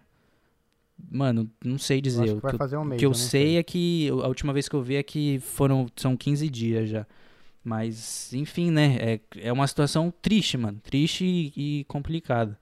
Mano, 1.10 1.50
não 1.64 1.78
sei 1.78 1.98
Eu 1.98 2.02
dizer. 2.02 2.22
acho 2.24 2.32
O 2.32 2.36
que 2.36 2.42
vai 2.42 2.54
eu- 2.54 2.58
fazer 2.58 2.76
um 2.76 2.82
o 2.82 2.84
mês. 2.84 2.98
que 2.98 3.06
eu 3.06 3.10
não 3.10 3.14
sei 3.14 3.56
é 3.56 3.62
que 3.62 4.08
a 4.08 4.26
última 4.28 4.52
vez 4.52 4.68
que 4.68 4.74
eu 4.76 4.82
vi 4.82 4.96
é 4.96 5.02
que 5.02 5.38
foram 5.40 5.86
são 5.96 6.16
15 6.16 6.48
dias 6.48 6.88
já. 6.88 7.06
Mas, 7.64 8.32
enfim, 8.32 8.70
né? 8.70 8.96
É, 9.00 9.20
é 9.48 9.52
uma 9.52 9.66
situação 9.66 10.12
triste, 10.22 10.56
mano. 10.56 10.80
Triste 10.82 11.24
e, 11.24 11.80
e 11.80 11.84
complicada. 11.84 12.58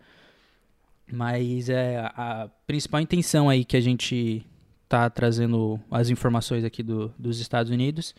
Mas 1.10 1.68
é 1.68 1.98
a 1.98 2.48
principal 2.66 3.00
intenção 3.00 3.48
aí 3.48 3.64
que 3.64 3.76
a 3.76 3.80
gente 3.80 4.44
tá 4.88 5.08
trazendo 5.08 5.80
as 5.90 6.10
informações 6.10 6.64
aqui 6.64 6.82
do, 6.82 7.12
dos 7.18 7.40
Estados 7.40 7.70
Unidos 7.70 8.14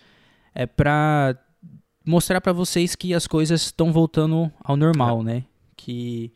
é 0.55 0.65
pra 0.65 1.37
mostrar 2.05 2.39
pra 2.41 2.53
vocês 2.53 2.95
que 2.95 3.13
as 3.13 3.27
coisas 3.27 3.61
estão 3.63 3.91
voltando 3.91 4.51
ao 4.63 4.77
normal, 4.77 5.21
né? 5.23 5.43
Que 5.75 6.31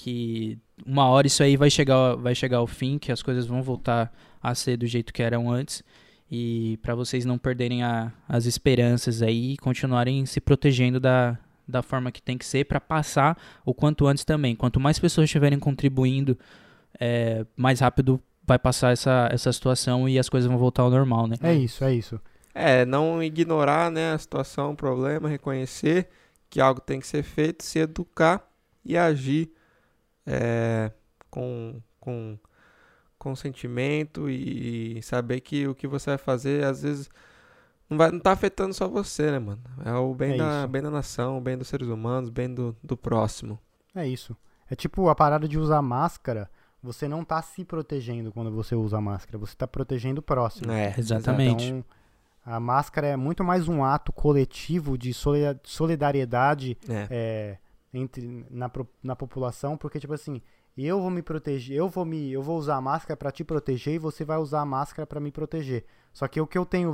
que 0.00 0.56
uma 0.86 1.06
hora 1.08 1.26
isso 1.26 1.42
aí 1.42 1.56
vai 1.56 1.68
chegar 1.70 2.14
vai 2.14 2.34
chegar 2.34 2.58
ao 2.58 2.66
fim, 2.68 2.98
que 2.98 3.10
as 3.10 3.20
coisas 3.22 3.46
vão 3.46 3.60
voltar 3.62 4.12
a 4.40 4.54
ser 4.54 4.76
do 4.76 4.86
jeito 4.86 5.12
que 5.12 5.22
eram 5.22 5.50
antes 5.50 5.82
e 6.30 6.78
pra 6.82 6.94
vocês 6.94 7.24
não 7.24 7.36
perderem 7.36 7.82
a- 7.82 8.12
as 8.28 8.46
esperanças 8.46 9.22
aí 9.22 9.54
e 9.54 9.56
continuarem 9.56 10.24
se 10.24 10.40
protegendo 10.40 11.00
da, 11.00 11.36
da 11.66 11.82
forma 11.82 12.12
que 12.12 12.22
tem 12.22 12.38
que 12.38 12.44
ser 12.46 12.64
pra 12.66 12.80
passar 12.80 13.36
o 13.64 13.74
quanto 13.74 14.06
antes 14.06 14.24
também. 14.24 14.54
Quanto 14.54 14.78
mais 14.78 14.98
pessoas 15.00 15.24
estiverem 15.24 15.58
contribuindo, 15.58 16.38
é, 17.00 17.44
mais 17.56 17.80
rápido 17.80 18.20
vai 18.46 18.58
passar 18.58 18.92
essa, 18.92 19.28
essa 19.32 19.52
situação 19.52 20.08
e 20.08 20.18
as 20.18 20.28
coisas 20.28 20.48
vão 20.48 20.58
voltar 20.58 20.82
ao 20.82 20.90
normal, 20.90 21.26
né? 21.26 21.36
É 21.42 21.54
isso, 21.54 21.82
é 21.82 21.92
isso. 21.92 22.20
É, 22.54 22.84
não 22.86 23.20
ignorar 23.22 23.90
né, 23.90 24.12
a 24.12 24.18
situação, 24.18 24.70
o 24.72 24.76
problema, 24.76 25.28
reconhecer 25.28 26.08
que 26.48 26.60
algo 26.60 26.80
tem 26.80 27.00
que 27.00 27.06
ser 27.06 27.22
feito, 27.22 27.64
se 27.64 27.78
educar 27.80 28.42
e 28.84 28.96
agir 28.96 29.50
é, 30.28 30.92
com, 31.30 31.80
com, 31.98 32.38
com 33.18 33.34
sentimento 33.34 34.28
e 34.28 35.00
saber 35.02 35.40
que 35.40 35.66
o 35.66 35.74
que 35.74 35.86
você 35.86 36.10
vai 36.10 36.18
fazer, 36.18 36.64
às 36.64 36.82
vezes, 36.82 37.08
não, 37.88 37.96
vai, 37.96 38.10
não 38.10 38.20
tá 38.20 38.32
afetando 38.32 38.74
só 38.74 38.86
você, 38.86 39.30
né, 39.30 39.38
mano? 39.38 39.60
É 39.84 39.92
o 39.94 40.14
bem, 40.14 40.34
É 40.34 40.36
da, 40.36 40.58
isso. 40.60 40.68
bem 40.68 40.82
da 40.82 40.90
nação, 40.90 41.38
o 41.38 41.40
bem 41.40 41.56
dos 41.56 41.68
seres 41.68 41.88
humanos, 41.88 42.28
o 42.28 42.32
bem 42.32 42.52
do, 42.52 42.76
do 42.82 42.96
próximo. 42.96 43.58
É 43.94 44.06
isso. 44.06 44.36
É 44.70 44.76
tipo 44.76 45.08
a 45.08 45.14
parada 45.14 45.48
de 45.48 45.58
usar 45.58 45.80
máscara. 45.80 46.50
Você 46.82 47.08
não 47.08 47.24
tá 47.24 47.40
se 47.42 47.64
protegendo 47.64 48.30
quando 48.30 48.50
você 48.52 48.74
usa 48.74 49.00
máscara. 49.00 49.38
Você 49.38 49.56
tá 49.56 49.66
protegendo 49.66 50.20
o 50.20 50.22
próximo. 50.22 50.70
É, 50.70 50.94
Exatamente. 50.96 51.64
Então, 51.70 51.84
a 52.46 52.60
máscara 52.60 53.06
é 53.08 53.16
muito 53.16 53.42
mais 53.42 53.66
um 53.66 53.82
ato 53.82 54.12
coletivo 54.12 54.96
de 54.96 55.12
solida- 55.12 55.58
solidariedade 55.64 56.78
É. 56.88 57.06
é, 57.10 57.58
entre 57.92 58.46
na, 58.50 58.70
na 59.02 59.16
população, 59.16 59.76
porque 59.76 59.98
tipo 59.98 60.12
assim, 60.14 60.40
eu 60.76 61.00
vou 61.00 61.10
me 61.10 61.22
proteger, 61.22 61.76
eu 61.76 61.88
vou 61.88 62.04
me, 62.04 62.30
eu 62.32 62.42
vou 62.42 62.58
usar 62.58 62.76
a 62.76 62.80
máscara 62.80 63.16
para 63.16 63.30
te 63.32 63.42
proteger 63.44 63.94
e 63.94 63.98
você 63.98 64.24
vai 64.24 64.38
usar 64.38 64.60
a 64.60 64.66
máscara 64.66 65.06
para 65.06 65.20
me 65.20 65.30
proteger. 65.32 65.84
Só 66.12 66.26
que 66.28 66.40
o 66.40 66.46
que 66.46 66.56
eu 66.58 66.64
tenho 66.66 66.90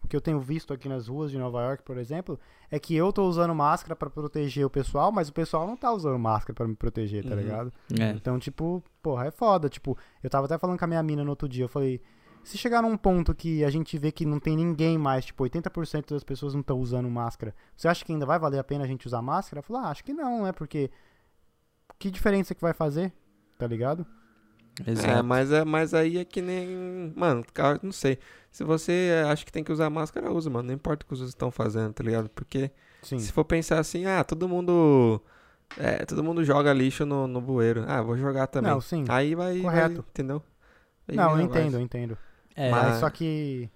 o 0.00 0.06
que 0.08 0.16
eu 0.16 0.20
tenho 0.20 0.40
visto 0.40 0.72
aqui 0.72 0.88
nas 0.88 1.08
ruas 1.08 1.30
de 1.30 1.36
Nova 1.36 1.60
York, 1.62 1.82
por 1.82 1.98
exemplo, 1.98 2.38
é 2.70 2.78
que 2.78 2.94
eu 2.94 3.12
tô 3.12 3.26
usando 3.28 3.52
máscara 3.54 3.96
para 3.96 4.08
proteger 4.08 4.64
o 4.64 4.70
pessoal, 4.70 5.10
mas 5.12 5.28
o 5.28 5.32
pessoal 5.32 5.66
não 5.66 5.76
tá 5.76 5.92
usando 5.92 6.18
máscara 6.18 6.54
para 6.54 6.68
me 6.68 6.76
proteger, 6.76 7.24
tá 7.24 7.34
Uhum. 7.34 7.40
ligado? 7.40 7.72
É. 8.00 8.10
Então, 8.12 8.38
tipo, 8.38 8.82
porra, 9.02 9.26
é 9.26 9.30
foda. 9.30 9.68
Tipo, 9.68 9.98
eu 10.22 10.30
tava 10.30 10.46
até 10.46 10.56
falando 10.56 10.78
com 10.78 10.84
a 10.84 10.88
minha 10.88 11.02
mina 11.02 11.24
no 11.24 11.30
outro 11.30 11.48
dia. 11.48 11.64
Eu 11.64 11.68
falei, 11.68 12.00
se 12.48 12.56
chegar 12.56 12.80
num 12.82 12.96
ponto 12.96 13.34
que 13.34 13.62
a 13.62 13.68
gente 13.68 13.98
vê 13.98 14.10
que 14.10 14.24
não 14.24 14.40
tem 14.40 14.56
ninguém 14.56 14.96
mais, 14.96 15.26
tipo, 15.26 15.44
80% 15.44 16.08
das 16.10 16.24
pessoas 16.24 16.54
não 16.54 16.62
estão 16.62 16.78
usando 16.78 17.08
máscara, 17.10 17.54
você 17.76 17.86
acha 17.86 18.02
que 18.02 18.10
ainda 18.10 18.24
vai 18.24 18.38
valer 18.38 18.58
a 18.58 18.64
pena 18.64 18.84
a 18.84 18.86
gente 18.86 19.06
usar 19.06 19.20
máscara? 19.20 19.58
Eu 19.58 19.62
falei, 19.62 19.82
ah, 19.82 19.90
acho 19.90 20.02
que 20.02 20.14
não, 20.14 20.44
né? 20.44 20.52
Porque 20.52 20.90
que 21.98 22.10
diferença 22.10 22.54
que 22.54 22.62
vai 22.62 22.72
fazer? 22.72 23.12
Tá 23.58 23.66
ligado? 23.66 24.06
É, 24.86 24.90
Exato. 24.92 25.24
mas, 25.24 25.52
é, 25.52 25.64
mas 25.64 25.92
aí 25.92 26.16
é 26.16 26.24
que 26.24 26.40
nem. 26.40 27.12
Mano, 27.14 27.44
cara, 27.52 27.78
não 27.82 27.92
sei. 27.92 28.18
Se 28.50 28.64
você 28.64 29.10
acha 29.28 29.44
que 29.44 29.52
tem 29.52 29.62
que 29.62 29.72
usar 29.72 29.90
máscara, 29.90 30.32
usa, 30.32 30.48
mano. 30.48 30.68
Não 30.68 30.74
importa 30.74 31.04
o 31.04 31.06
que 31.06 31.12
os 31.12 31.20
outros 31.20 31.34
estão 31.34 31.50
fazendo, 31.50 31.92
tá 31.92 32.02
ligado? 32.02 32.30
Porque 32.30 32.70
Sim. 33.02 33.18
se 33.18 33.30
for 33.30 33.44
pensar 33.44 33.78
assim, 33.78 34.06
ah, 34.06 34.24
todo 34.24 34.48
mundo. 34.48 35.20
É, 35.76 36.06
todo 36.06 36.24
mundo 36.24 36.42
joga 36.44 36.72
lixo 36.72 37.04
no, 37.04 37.26
no 37.26 37.42
bueiro. 37.42 37.84
Ah, 37.86 38.00
vou 38.00 38.16
jogar 38.16 38.46
também. 38.46 38.72
Não, 38.72 38.80
sim. 38.80 39.04
Aí 39.08 39.34
vai. 39.34 39.60
Correto. 39.60 39.96
vai, 39.96 40.04
entendeu? 40.08 40.42
Aí 41.06 41.16
não, 41.16 41.38
eu 41.38 41.44
entendo, 41.44 41.74
eu 41.74 41.80
entendo. 41.80 42.16
É, 42.58 42.72
Mas 42.72 42.96
só 42.96 43.08
que. 43.08 43.70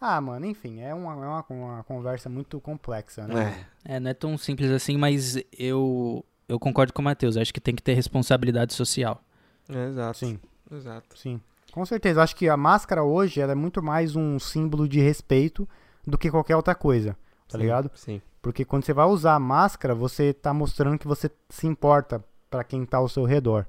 Ah, 0.00 0.20
mano, 0.20 0.46
enfim, 0.46 0.80
é 0.80 0.94
uma, 0.94 1.12
é 1.12 1.16
uma, 1.16 1.44
uma 1.50 1.82
conversa 1.82 2.28
muito 2.28 2.60
complexa, 2.60 3.26
né? 3.26 3.66
É. 3.84 3.96
É, 3.96 4.00
não 4.00 4.10
é 4.10 4.14
tão 4.14 4.38
simples 4.38 4.70
assim, 4.70 4.96
mas 4.96 5.36
eu, 5.58 6.24
eu 6.48 6.56
concordo 6.60 6.92
com 6.92 7.02
o 7.02 7.04
Matheus. 7.04 7.36
Acho 7.36 7.52
que 7.52 7.60
tem 7.60 7.74
que 7.74 7.82
ter 7.82 7.94
responsabilidade 7.94 8.74
social. 8.74 9.20
É, 9.68 9.88
exato. 9.88 10.18
Sim, 10.18 10.38
Exato. 10.70 11.18
sim. 11.18 11.40
Com 11.72 11.84
certeza. 11.84 12.22
Acho 12.22 12.36
que 12.36 12.48
a 12.48 12.56
máscara 12.56 13.02
hoje 13.02 13.40
ela 13.40 13.52
é 13.52 13.56
muito 13.56 13.82
mais 13.82 14.14
um 14.14 14.38
símbolo 14.38 14.88
de 14.88 15.00
respeito 15.00 15.68
do 16.06 16.16
que 16.16 16.30
qualquer 16.30 16.54
outra 16.54 16.76
coisa, 16.76 17.16
tá 17.48 17.58
Sim, 17.58 17.64
ligado? 17.64 17.90
Sim. 17.96 18.22
Porque 18.40 18.64
quando 18.64 18.84
você 18.84 18.92
vai 18.92 19.06
usar 19.06 19.34
a 19.34 19.40
máscara, 19.40 19.96
você 19.96 20.32
tá 20.32 20.54
mostrando 20.54 20.96
que 20.96 21.08
você 21.08 21.28
se 21.50 21.66
importa 21.66 22.24
pra 22.48 22.62
quem 22.62 22.86
tá 22.86 22.98
ao 22.98 23.08
seu 23.08 23.24
redor. 23.24 23.66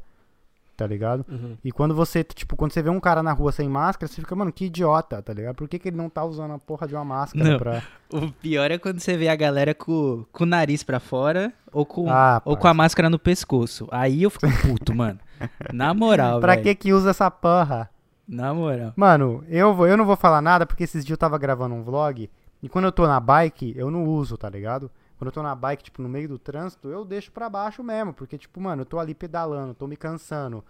Tá 0.80 0.88
ligado? 0.88 1.26
Uhum. 1.30 1.58
E 1.62 1.74
quando 1.74 1.94
você, 1.94 2.24
tipo, 2.24 2.56
quando 2.56 2.72
você 2.72 2.82
vê 2.82 2.90
um 2.90 3.02
cara 3.02 3.22
na 3.22 3.34
rua 3.34 3.52
sem 3.52 3.68
máscara, 3.68 4.10
você 4.10 4.22
fica, 4.22 4.34
mano, 4.34 4.50
que 4.50 4.64
idiota, 4.66 5.22
tá 5.22 5.34
ligado? 5.34 5.58
Por 5.58 5.68
que, 5.68 5.78
que 5.78 5.90
ele 5.90 5.98
não 5.98 6.10
tá 6.10 6.24
usando 6.24 6.54
a 6.54 6.58
porra 6.58 6.88
de 6.88 6.96
uma 6.96 7.04
máscara 7.04 7.44
Não. 7.50 7.58
pra. 7.60 7.84
O 8.14 8.32
pior 8.32 8.72
é 8.72 8.78
quando 8.78 9.00
você 9.02 9.18
vê 9.18 9.28
a 9.28 9.36
galera 9.36 9.76
com, 9.76 10.24
com 10.32 10.44
o 10.46 10.48
nariz 10.48 10.82
pra 10.82 11.00
fora 11.02 11.52
ou 11.72 11.86
com, 11.86 12.10
Ah, 12.10 12.42
ou 12.46 12.56
com 12.56 12.68
a 12.70 12.74
máscara 12.74 13.10
no 13.10 13.20
pescoço. 13.20 13.88
Aí 13.92 14.24
eu 14.24 14.30
fico 14.30 14.48
puto, 14.62 14.96
mano. 14.96 15.20
Na 15.74 15.94
moral, 15.94 16.40
Pra 16.40 16.54
velho. 16.54 16.64
que 16.64 16.76
que 16.76 16.94
usa 16.94 17.10
essa 17.10 17.30
porra? 17.30 17.90
Na 18.26 18.54
moral. 18.54 18.94
Mano, 18.96 19.44
eu, 19.50 19.76
vou, 19.76 19.86
eu 19.86 19.98
não 19.98 20.06
vou 20.06 20.16
falar 20.16 20.42
nada 20.42 20.66
porque 20.66 20.86
esses 20.86 21.04
dias 21.04 21.12
eu 21.16 21.18
tava 21.20 21.38
gravando 21.38 21.76
um 21.76 21.84
vlog 21.84 22.30
e 22.64 22.70
quando 22.70 22.86
eu 22.86 22.92
tô 22.92 23.06
na 23.06 23.20
bike, 23.20 23.74
eu 23.78 23.92
não 23.92 24.06
uso, 24.06 24.38
tá 24.38 24.50
ligado? 24.50 24.90
Quando 25.20 25.28
eu 25.28 25.34
tô 25.34 25.44
na 25.44 25.54
bike, 25.54 25.84
tipo, 25.84 26.02
no 26.02 26.08
meio 26.08 26.30
do 26.30 26.40
trânsito, 26.40 26.88
eu 26.88 27.04
deixo 27.04 27.30
pra 27.30 27.50
baixo 27.50 27.84
mesmo, 27.84 28.14
porque, 28.14 28.38
tipo, 28.38 28.60
mano, 28.62 28.84
eu 28.84 28.86
tô 28.86 28.98
ali 28.98 29.14
pedalando, 29.14 29.74
tô 29.74 29.86
me 29.86 29.98
cansando. 29.98 30.64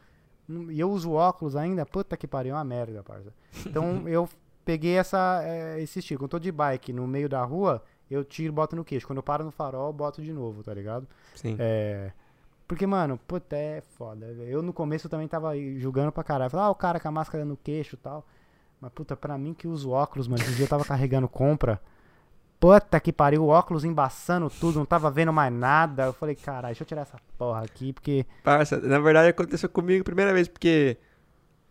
Hum, 0.49 0.71
E 0.71 0.79
eu 0.79 0.89
uso 0.89 1.12
óculos 1.12 1.55
ainda, 1.55 1.85
puta 1.85 2.17
que 2.17 2.25
pariu, 2.27 2.55
é 2.55 2.57
uma 2.57 2.63
merda, 2.63 3.03
parça. 3.03 3.31
Então 3.63 4.05
eu 4.09 4.27
peguei 4.65 4.97
essa, 4.97 5.41
é, 5.43 5.79
esse 5.79 5.99
estilo. 5.99 6.17
Quando 6.21 6.23
eu 6.23 6.29
tô 6.29 6.39
de 6.39 6.51
bike 6.51 6.91
no 6.91 7.05
meio 7.05 7.29
da 7.29 7.43
rua, 7.43 7.83
eu 8.09 8.25
tiro 8.25 8.51
e 8.51 8.55
boto 8.55 8.75
no 8.75 8.83
queixo. 8.83 9.05
Quando 9.05 9.17
eu 9.17 9.23
paro 9.23 9.43
no 9.43 9.51
farol, 9.51 9.85
eu 9.88 9.93
boto 9.93 10.19
de 10.19 10.33
novo, 10.33 10.63
tá 10.63 10.73
ligado? 10.73 11.07
Sim. 11.35 11.55
É. 11.59 12.12
Porque, 12.67 12.88
mano, 12.88 13.19
puta, 13.27 13.55
é 13.55 13.81
foda. 13.81 14.25
Eu 14.25 14.63
no 14.63 14.73
começo 14.73 15.07
também 15.07 15.27
tava 15.27 15.55
julgando 15.77 16.12
pra 16.12 16.23
caralho. 16.23 16.49
Falei, 16.49 16.65
ah, 16.65 16.69
o 16.71 16.75
cara 16.75 16.99
com 16.99 17.07
a 17.07 17.12
máscara 17.12 17.45
no 17.45 17.55
queixo 17.55 17.95
e 17.95 17.97
tal. 17.99 18.25
Mas, 18.81 18.91
puta, 18.93 19.15
pra 19.15 19.38
mim 19.38 19.53
que 19.53 19.67
uso 19.67 19.91
óculos, 19.91 20.27
mano, 20.27 20.41
esse 20.41 20.55
dia 20.55 20.65
eu 20.65 20.69
tava 20.69 20.85
carregando 20.85 21.27
compra. 21.27 21.79
Puta 22.60 23.00
que 23.00 23.13
pariu, 23.13 23.43
o 23.43 23.48
óculos 23.48 23.86
embaçando 23.86 24.50
tudo, 24.50 24.80
não 24.80 24.86
tava 24.86 25.10
vendo 25.10 25.32
mais 25.32 25.52
nada. 25.54 26.06
Eu 26.06 26.13
falei, 26.13 26.36
caralho, 26.36 26.67
deixa 26.67 26.84
eu 26.84 26.88
tirar 26.88 27.02
essa 27.02 27.17
porra 27.38 27.63
aqui, 27.63 27.93
porque. 27.93 28.26
Parça, 28.43 28.78
na 28.80 29.00
verdade 29.00 29.30
aconteceu 29.30 29.69
comigo 29.69 30.02
a 30.02 30.06
primeira 30.06 30.34
vez, 30.34 30.48
porque 30.48 30.98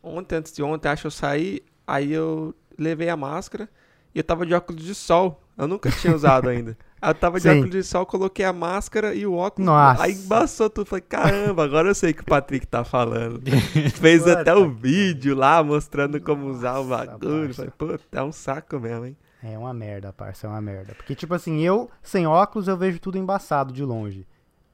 ontem, 0.03 0.37
antes 0.37 0.53
de 0.53 0.63
ontem, 0.63 0.89
acho 0.89 1.03
que 1.03 1.07
eu 1.07 1.13
saí, 1.13 1.61
aí 1.87 2.13
eu 2.13 2.55
levei 2.79 3.09
a 3.09 3.17
máscara 3.17 3.69
e 4.15 4.19
eu 4.19 4.25
tava 4.25 4.47
de 4.47 4.55
óculos 4.55 4.83
de 4.83 4.95
sol. 4.95 5.43
Eu 5.57 5.67
nunca 5.67 5.91
tinha 5.91 6.15
usado 6.15 6.49
ainda. 6.51 6.77
Eu 7.01 7.15
tava 7.15 7.39
de 7.39 7.45
Sim. 7.45 7.51
óculos 7.51 7.71
de 7.71 7.83
sol, 7.83 8.07
coloquei 8.07 8.45
a 8.45 8.53
máscara 8.53 9.15
e 9.15 9.27
o 9.27 9.35
óculos. 9.35 9.67
Nossa. 9.67 10.03
Aí 10.03 10.13
embaçou 10.13 10.71
tudo. 10.71 10.87
Falei, 10.87 11.05
caramba, 11.09 11.65
agora 11.65 11.89
eu 11.89 11.95
sei 11.95 12.11
o 12.13 12.15
que 12.15 12.23
o 12.23 12.25
Patrick 12.25 12.67
tá 12.67 12.85
falando. 12.85 13.41
Fez 14.01 14.23
Puta 14.23 14.41
até 14.41 14.55
o 14.55 14.69
que 14.69 14.83
vídeo 14.83 15.37
lá 15.37 15.63
mostrando 15.63 16.21
como 16.21 16.47
usar 16.47 16.79
o 16.79 16.85
Nossa, 16.85 17.07
bagulho. 17.07 17.55
Falei, 17.55 17.73
pô, 17.77 17.99
é 18.11 18.23
um 18.23 18.33
saco 18.33 18.81
mesmo, 18.81 19.07
hein? 19.07 19.17
É 19.43 19.57
uma 19.57 19.73
merda, 19.73 20.13
parça, 20.13 20.47
é 20.47 20.51
uma 20.51 20.61
merda. 20.61 20.95
Porque, 20.95 21.15
tipo 21.15 21.33
assim, 21.35 21.61
eu, 21.61 21.91
sem 22.03 22.27
óculos, 22.27 22.67
eu 22.67 22.77
vejo 22.77 22.99
tudo 22.99 23.19
embaçado 23.19 23.73
de 23.73 23.85
longe. 23.85 24.27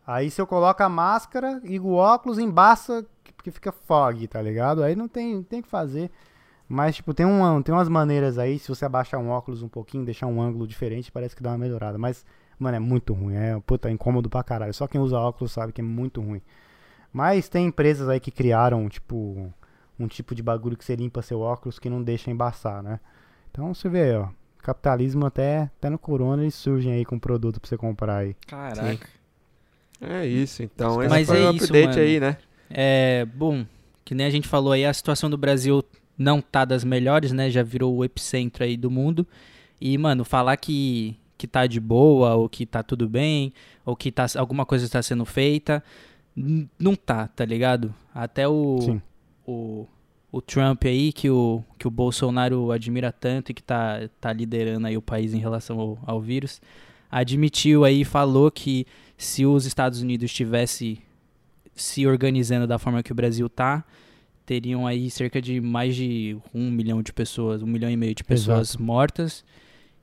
Aí 0.06 0.30
se 0.30 0.40
eu 0.40 0.46
coloco 0.46 0.82
a 0.82 0.88
máscara 0.88 1.60
e 1.64 1.78
o 1.78 1.92
óculos, 1.92 2.38
embaça, 2.38 3.06
porque 3.36 3.50
fica 3.50 3.72
fog, 3.72 4.26
tá 4.26 4.40
ligado? 4.40 4.82
Aí 4.82 4.94
não 4.94 5.08
tem, 5.08 5.42
tem 5.42 5.60
o 5.60 5.62
que 5.62 5.68
fazer. 5.68 6.10
Mas, 6.68 6.96
tipo, 6.96 7.12
tem, 7.12 7.26
uma, 7.26 7.62
tem 7.62 7.74
umas 7.74 7.88
maneiras 7.88 8.38
aí, 8.38 8.58
se 8.58 8.68
você 8.68 8.84
abaixar 8.84 9.20
um 9.20 9.28
óculos 9.28 9.62
um 9.62 9.68
pouquinho, 9.68 10.04
deixar 10.04 10.26
um 10.26 10.40
ângulo 10.40 10.66
diferente, 10.66 11.12
parece 11.12 11.36
que 11.36 11.42
dá 11.42 11.50
uma 11.50 11.58
melhorada. 11.58 11.98
Mas, 11.98 12.24
mano, 12.58 12.76
é 12.76 12.80
muito 12.80 13.12
ruim. 13.12 13.34
É, 13.34 13.60
puta, 13.60 13.90
incômodo 13.90 14.30
pra 14.30 14.42
caralho. 14.42 14.72
Só 14.72 14.86
quem 14.86 15.00
usa 15.00 15.18
óculos 15.18 15.52
sabe 15.52 15.72
que 15.72 15.80
é 15.80 15.84
muito 15.84 16.20
ruim. 16.22 16.40
Mas 17.12 17.48
tem 17.48 17.66
empresas 17.66 18.08
aí 18.08 18.18
que 18.18 18.30
criaram, 18.30 18.88
tipo, 18.88 19.52
um 19.98 20.08
tipo 20.08 20.34
de 20.34 20.42
bagulho 20.42 20.76
que 20.76 20.84
você 20.84 20.96
limpa 20.96 21.22
seu 21.22 21.40
óculos 21.40 21.78
que 21.78 21.88
não 21.88 22.02
deixa 22.02 22.30
embaçar, 22.30 22.82
né? 22.82 22.98
Então 23.50 23.72
você 23.74 23.88
vê 23.88 24.02
aí, 24.02 24.16
ó. 24.16 24.28
Capitalismo 24.64 25.26
até, 25.26 25.70
até 25.78 25.90
no 25.90 25.98
corona 25.98 26.42
eles 26.42 26.54
surgem 26.54 26.92
aí 26.92 27.04
com 27.04 27.18
produto 27.18 27.60
pra 27.60 27.68
você 27.68 27.76
comprar 27.76 28.16
aí. 28.16 28.34
Caraca. 28.46 29.06
É 30.00 30.26
isso, 30.26 30.62
então. 30.62 31.02
Esse 31.02 31.10
Mas 31.10 31.26
foi 31.28 31.38
é 31.42 31.50
o 31.50 31.52
isso, 31.52 31.64
update 31.64 31.88
mano. 31.88 32.00
aí, 32.00 32.18
né? 32.18 32.36
É, 32.70 33.26
bom, 33.34 33.64
que 34.04 34.14
nem 34.14 34.26
a 34.26 34.30
gente 34.30 34.48
falou 34.48 34.72
aí, 34.72 34.84
a 34.84 34.92
situação 34.92 35.28
do 35.28 35.36
Brasil 35.36 35.84
não 36.16 36.40
tá 36.40 36.64
das 36.64 36.82
melhores, 36.82 37.30
né? 37.30 37.50
Já 37.50 37.62
virou 37.62 37.94
o 37.94 38.04
epicentro 38.04 38.64
aí 38.64 38.76
do 38.76 38.90
mundo. 38.90 39.26
E, 39.78 39.98
mano, 39.98 40.24
falar 40.24 40.56
que, 40.56 41.14
que 41.36 41.46
tá 41.46 41.66
de 41.66 41.78
boa, 41.78 42.34
ou 42.34 42.48
que 42.48 42.64
tá 42.64 42.82
tudo 42.82 43.06
bem, 43.06 43.52
ou 43.84 43.94
que 43.94 44.10
tá, 44.10 44.24
alguma 44.38 44.64
coisa 44.64 44.86
está 44.86 45.02
sendo 45.02 45.26
feita, 45.26 45.84
não 46.78 46.96
tá, 46.96 47.28
tá 47.28 47.44
ligado? 47.44 47.94
Até 48.14 48.48
o, 48.48 48.78
Sim. 48.80 49.02
o, 49.46 49.86
o 50.34 50.42
Trump 50.42 50.84
aí, 50.84 51.12
que 51.12 51.30
o, 51.30 51.62
que 51.78 51.86
o 51.86 51.90
Bolsonaro 51.92 52.72
admira 52.72 53.12
tanto 53.12 53.50
e 53.50 53.54
que 53.54 53.62
tá, 53.62 54.08
tá 54.20 54.32
liderando 54.32 54.84
aí 54.88 54.96
o 54.96 55.02
país 55.02 55.32
em 55.32 55.38
relação 55.38 55.78
ao, 55.78 55.98
ao 56.04 56.20
vírus, 56.20 56.60
admitiu 57.08 57.84
aí, 57.84 58.04
falou 58.04 58.50
que 58.50 58.84
se 59.16 59.46
os 59.46 59.64
Estados 59.64 60.02
Unidos 60.02 60.32
tivesse 60.32 60.98
se 61.76 62.04
organizando 62.04 62.66
da 62.66 62.80
forma 62.80 63.00
que 63.00 63.12
o 63.12 63.14
Brasil 63.14 63.48
tá, 63.48 63.84
teriam 64.44 64.88
aí 64.88 65.08
cerca 65.08 65.40
de 65.40 65.60
mais 65.60 65.94
de 65.94 66.36
um 66.52 66.68
milhão 66.68 67.00
de 67.00 67.12
pessoas, 67.12 67.62
um 67.62 67.66
milhão 67.66 67.88
e 67.88 67.96
meio 67.96 68.16
de 68.16 68.24
pessoas 68.24 68.70
Exato. 68.70 68.82
mortas. 68.82 69.44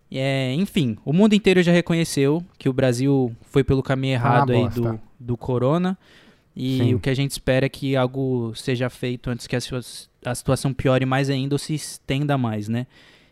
É, 0.10 0.54
enfim, 0.54 0.98
o 1.04 1.12
mundo 1.12 1.34
inteiro 1.34 1.62
já 1.62 1.74
reconheceu 1.74 2.42
que 2.58 2.70
o 2.70 2.74
Brasil 2.74 3.36
foi 3.42 3.66
pelo 3.66 3.84
caminho 3.84 4.18
Tá 4.18 4.26
errado 4.26 4.52
aí 4.54 4.64
bosta. 4.64 4.82
do, 4.82 5.00
do 5.20 5.36
corona. 5.36 5.98
E 6.64 6.78
Sim. 6.78 6.94
o 6.94 7.00
que 7.00 7.10
a 7.10 7.14
gente 7.16 7.32
espera 7.32 7.66
é 7.66 7.70
que 7.70 7.96
algo 7.96 8.54
seja 8.56 8.88
feito 8.88 9.32
antes 9.32 9.48
que 9.48 9.56
a, 9.56 9.60
situa- 9.62 9.82
a 10.24 10.36
situação 10.36 10.72
piore 10.72 11.06
mais 11.08 11.28
ainda 11.28 11.56
ou 11.56 11.60
se 11.60 11.74
estenda 11.74 12.38
mais, 12.38 12.68
né? 12.68 12.86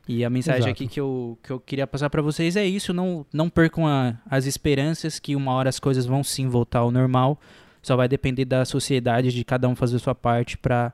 E 0.07 0.25
a 0.25 0.29
mensagem 0.31 0.61
Exato. 0.61 0.71
aqui 0.71 0.87
que 0.87 0.99
eu, 0.99 1.37
que 1.43 1.51
eu 1.51 1.59
queria 1.59 1.85
passar 1.85 2.09
pra 2.09 2.23
vocês 2.23 2.55
é 2.55 2.65
isso, 2.65 2.91
não, 2.91 3.23
não 3.31 3.47
percam 3.47 3.85
a- 3.87 4.15
as 4.27 4.47
esperanças 4.47 5.19
que 5.19 5.35
uma 5.35 5.51
hora 5.53 5.69
as 5.69 5.79
coisas 5.79 6.07
vão 6.07 6.23
sim 6.23 6.47
voltar 6.47 6.79
ao 6.79 6.89
normal. 6.89 7.39
Só 7.83 7.95
vai 7.95 8.07
depender 8.07 8.45
da 8.45 8.65
sociedade, 8.65 9.31
de 9.31 9.45
cada 9.45 9.67
um 9.69 9.75
fazer 9.75 9.97
a 9.97 9.99
sua 9.99 10.15
parte 10.15 10.57
pra 10.57 10.91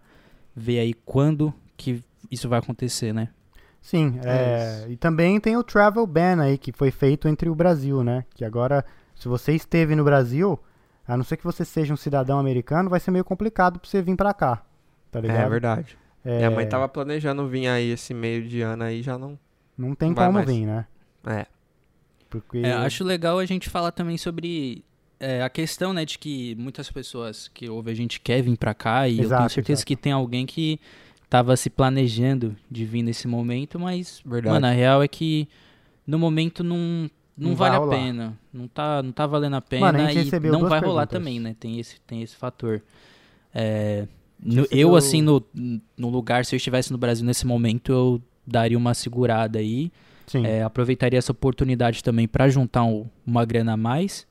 ver 0.53 0.79
aí 0.79 0.93
quando 1.05 1.53
que 1.77 2.03
isso 2.29 2.49
vai 2.49 2.59
acontecer, 2.59 3.13
né? 3.13 3.29
Sim, 3.81 4.19
É 4.25 4.83
é, 4.87 4.91
e 4.91 4.97
também 4.97 5.39
tem 5.39 5.55
o 5.55 5.63
travel 5.63 6.05
ban 6.05 6.41
aí 6.41 6.57
que 6.57 6.73
foi 6.73 6.91
feito 6.91 7.29
entre 7.29 7.47
o 7.49 7.55
Brasil, 7.55 8.03
né? 8.03 8.25
Que 8.35 8.43
agora, 8.43 8.83
se 9.15 9.27
você 9.29 9.53
esteve 9.53 9.95
no 9.95 10.03
Brasil, 10.03 10.59
a 11.07 11.15
não 11.17 11.23
ser 11.23 11.37
que 11.37 11.43
você 11.43 11.63
seja 11.65 11.93
um 11.93 11.97
cidadão 11.97 12.39
americano, 12.39 12.89
vai 12.89 12.99
ser 12.99 13.11
meio 13.11 13.23
complicado 13.25 13.79
pra 13.79 13.89
você 13.89 14.01
vir 14.01 14.15
pra 14.15 14.33
cá, 14.33 14.63
tá 15.11 15.19
ligado? 15.21 15.37
É 15.45 15.49
verdade. 15.49 15.97
É, 16.23 16.37
Minha 16.37 16.51
mãe 16.51 16.67
tava 16.67 16.87
planejando 16.89 17.47
vir 17.47 17.67
aí 17.67 17.91
esse 17.91 18.13
meio 18.13 18.47
de 18.47 18.61
ano 18.61 18.83
aí, 18.83 19.01
já 19.03 19.17
não. 19.17 19.37
Não 19.77 19.93
tem 19.93 20.13
Vai 20.13 20.25
como 20.25 20.39
mais. 20.39 20.47
vir, 20.49 20.65
né? 20.65 20.85
É. 21.27 21.45
Porque 22.29 22.59
É, 22.59 22.73
acho 22.73 23.03
legal 23.03 23.37
a 23.39 23.45
gente 23.45 23.69
falar 23.69 23.91
também 23.91 24.17
sobre 24.17 24.83
é, 25.19 25.43
a 25.43 25.49
questão, 25.49 25.93
né, 25.93 26.03
de 26.05 26.17
que 26.17 26.55
muitas 26.55 26.89
pessoas 26.89 27.47
que 27.47 27.69
ouvem 27.69 27.91
a 27.93 27.95
gente 27.95 28.19
quer 28.19 28.41
vir 28.41 28.57
pra 28.57 28.73
cá 28.73 29.07
e 29.07 29.17
eu 29.19 29.23
Exato, 29.25 29.41
tenho 29.41 29.49
certeza 29.51 29.79
exato. 29.79 29.87
que 29.87 29.95
tem 29.95 30.11
alguém 30.11 30.45
que 30.45 30.79
tava 31.29 31.55
se 31.55 31.69
planejando 31.69 32.55
de 32.69 32.85
vir 32.85 33.03
nesse 33.03 33.27
momento, 33.27 33.79
mas, 33.79 34.21
Verdade. 34.25 34.53
mano, 34.53 34.67
a 34.67 34.71
real 34.71 35.03
é 35.03 35.07
que 35.07 35.47
no 36.05 36.17
momento 36.19 36.63
não, 36.63 37.09
não, 37.37 37.49
Não 37.49 37.55
vale 37.55 37.75
a 37.75 37.79
rolar. 37.79 37.97
pena. 37.97 38.39
Não 38.53 38.67
tá, 38.67 39.03
não 39.03 39.11
tá 39.11 39.25
valendo 39.27 39.55
a 39.55 39.61
pena 39.61 39.85
Mano, 39.87 39.99
a 40.07 40.13
e 40.13 40.39
não 40.49 40.61
vai 40.67 40.79
rolar 40.79 41.05
perguntas. 41.07 41.09
também, 41.09 41.39
né? 41.39 41.55
Tem 41.59 41.79
esse, 41.79 41.99
tem 42.01 42.21
esse 42.21 42.35
fator. 42.35 42.81
É, 43.53 44.07
no- 44.41 44.61
recebeu- 44.63 44.79
eu, 44.89 44.95
assim, 44.95 45.21
no, 45.21 45.43
no 45.97 46.09
lugar, 46.09 46.45
se 46.45 46.55
eu 46.55 46.57
estivesse 46.57 46.91
no 46.91 46.97
Brasil 46.97 47.25
nesse 47.25 47.45
momento, 47.45 47.91
eu 47.91 48.21
daria 48.45 48.77
uma 48.77 48.93
segurada 48.93 49.59
aí. 49.59 49.91
É, 50.43 50.63
aproveitaria 50.63 51.19
essa 51.19 51.31
oportunidade 51.31 52.03
também 52.03 52.27
para 52.27 52.49
juntar 52.49 52.83
um- 52.83 53.05
uma 53.25 53.45
grana 53.45 53.73
a 53.73 53.77
mais 53.77 54.25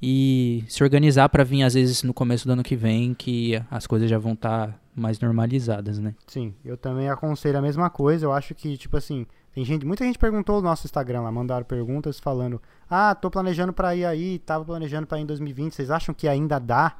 e 0.00 0.62
se 0.68 0.82
organizar 0.84 1.28
para 1.28 1.42
vir 1.42 1.62
às 1.64 1.74
vezes 1.74 2.02
no 2.02 2.14
começo 2.14 2.46
do 2.46 2.52
ano 2.52 2.62
que 2.62 2.76
vem 2.76 3.14
que 3.14 3.60
as 3.70 3.86
coisas 3.86 4.08
já 4.08 4.16
vão 4.18 4.34
estar 4.34 4.78
mais 4.94 5.18
normalizadas, 5.18 5.98
né? 5.98 6.14
sim. 6.26 6.54
Eu 6.64 6.76
também 6.76 7.08
aconselho 7.08 7.58
a 7.58 7.62
mesma 7.62 7.90
coisa. 7.90 8.26
Eu 8.26 8.32
acho 8.32 8.54
que, 8.54 8.76
tipo 8.76 8.96
assim, 8.96 9.26
tem 9.54 9.64
gente, 9.64 9.86
muita 9.86 10.04
gente 10.04 10.18
perguntou 10.18 10.56
no 10.56 10.62
nosso 10.62 10.86
Instagram 10.86 11.22
lá, 11.22 11.30
mandaram 11.30 11.64
perguntas 11.64 12.18
falando: 12.18 12.60
"Ah, 12.90 13.14
tô 13.14 13.30
planejando 13.30 13.72
pra 13.72 13.94
ir 13.94 14.04
aí, 14.04 14.38
tava 14.40 14.64
planejando 14.64 15.06
pra 15.06 15.18
ir 15.18 15.22
em 15.22 15.26
2020, 15.26 15.74
vocês 15.74 15.90
acham 15.90 16.14
que 16.14 16.26
ainda 16.26 16.58
dá?" 16.58 16.96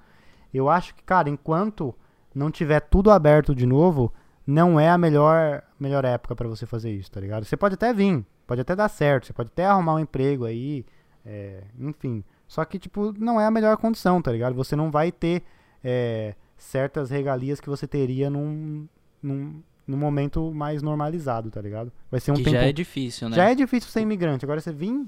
Eu 0.52 0.68
acho 0.68 0.94
que, 0.94 1.02
cara, 1.02 1.28
enquanto 1.28 1.92
não 2.32 2.50
tiver 2.50 2.80
tudo 2.80 3.10
aberto 3.10 3.54
de 3.54 3.66
novo, 3.66 4.12
não 4.46 4.78
é 4.78 4.88
a 4.88 4.96
melhor, 4.96 5.62
melhor 5.80 6.04
época 6.04 6.36
pra 6.36 6.46
você 6.48 6.64
fazer 6.64 6.92
isso, 6.92 7.10
tá 7.10 7.20
ligado? 7.20 7.44
Você 7.44 7.56
pode 7.56 7.74
até 7.74 7.92
vir, 7.92 8.24
pode 8.46 8.60
até 8.60 8.76
dar 8.76 8.88
certo, 8.88 9.26
você 9.26 9.32
pode 9.32 9.48
até 9.48 9.66
arrumar 9.66 9.94
um 9.94 9.98
emprego 9.98 10.44
aí, 10.44 10.86
é, 11.26 11.64
enfim. 11.78 12.22
Só 12.46 12.64
que, 12.64 12.78
tipo, 12.78 13.12
não 13.18 13.40
é 13.40 13.46
a 13.46 13.50
melhor 13.50 13.76
condição, 13.78 14.22
tá 14.22 14.30
ligado? 14.30 14.54
Você 14.54 14.76
não 14.76 14.90
vai 14.90 15.10
ter 15.10 15.42
é, 15.82 16.34
certas 16.56 17.10
regalias 17.10 17.60
que 17.60 17.68
você 17.68 17.86
teria 17.86 18.30
num, 18.30 18.86
num, 19.22 19.62
num 19.86 19.96
momento 19.96 20.52
mais 20.52 20.82
normalizado, 20.82 21.50
tá 21.50 21.60
ligado? 21.60 21.92
Vai 22.10 22.20
ser 22.20 22.32
um 22.32 22.34
que 22.34 22.44
tempo... 22.44 22.56
já 22.56 22.62
é 22.62 22.72
difícil, 22.72 23.28
né? 23.28 23.36
Já 23.36 23.50
é 23.50 23.54
difícil 23.54 23.90
ser 23.90 24.00
imigrante. 24.00 24.44
Agora 24.44 24.60
você 24.60 24.72
vir 24.72 25.06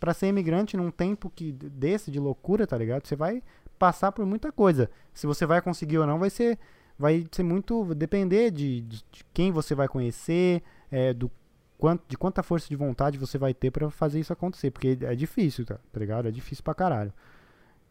pra 0.00 0.14
ser 0.14 0.28
imigrante 0.28 0.76
num 0.76 0.90
tempo 0.90 1.30
que 1.34 1.52
desse 1.52 2.10
de 2.10 2.18
loucura, 2.18 2.66
tá 2.66 2.76
ligado? 2.76 3.06
Você 3.06 3.16
vai 3.16 3.42
passar 3.78 4.12
por 4.12 4.24
muita 4.24 4.50
coisa. 4.50 4.90
Se 5.12 5.26
você 5.26 5.44
vai 5.46 5.60
conseguir 5.60 5.98
ou 5.98 6.06
não, 6.06 6.18
vai 6.18 6.30
ser 6.30 6.58
vai 6.98 7.26
ser 7.30 7.42
muito 7.42 7.94
depender 7.94 8.50
de, 8.50 8.80
de 8.80 9.04
quem 9.34 9.52
você 9.52 9.74
vai 9.74 9.86
conhecer, 9.86 10.62
é, 10.90 11.12
do 11.12 11.30
quanto 11.76 12.02
de 12.08 12.16
quanta 12.16 12.42
força 12.42 12.68
de 12.68 12.76
vontade 12.76 13.18
você 13.18 13.36
vai 13.36 13.52
ter 13.52 13.70
pra 13.70 13.90
fazer 13.90 14.18
isso 14.18 14.32
acontecer, 14.32 14.70
porque 14.70 14.98
é 15.02 15.14
difícil, 15.14 15.64
tá, 15.66 15.78
tá 15.92 16.00
ligado? 16.00 16.28
É 16.28 16.30
difícil 16.30 16.64
pra 16.64 16.74
caralho. 16.74 17.12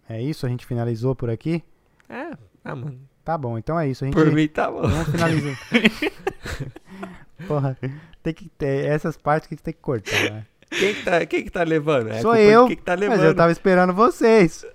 É 0.09 0.21
isso, 0.21 0.45
a 0.45 0.49
gente 0.49 0.65
finalizou 0.65 1.15
por 1.15 1.29
aqui. 1.29 1.63
É, 2.09 2.31
ah, 2.63 2.75
mano. 2.75 2.99
Tá 3.25 3.37
bom, 3.37 3.57
então 3.57 3.77
é 3.79 3.87
isso. 3.89 4.03
A 4.03 4.07
gente 4.07 4.13
Por 4.15 4.31
mim 4.31 4.47
tá 4.47 4.69
bom. 4.71 4.83
Vamos 4.83 5.07
finalizar. 5.09 5.57
Porra, 7.47 7.77
tem 8.23 8.33
que 8.33 8.47
ter 8.49 8.85
essas 8.85 9.17
partes 9.17 9.47
que 9.49 9.55
tem 9.55 9.73
que 9.73 9.79
cortar, 9.81 10.11
né? 10.31 10.45
Quem 10.69 10.93
que 10.93 11.03
tá, 11.03 11.25
quem 11.25 11.43
que 11.43 11.49
tá 11.49 11.63
levando? 11.63 12.09
É 12.09 12.21
Sou 12.21 12.35
eu, 12.35 12.67
Quem 12.67 12.75
que 12.75 12.81
tá 12.83 12.93
Mas 12.93 12.99
levando? 13.01 13.23
eu 13.25 13.35
tava 13.35 13.51
esperando 13.51 13.93
vocês. 13.93 14.65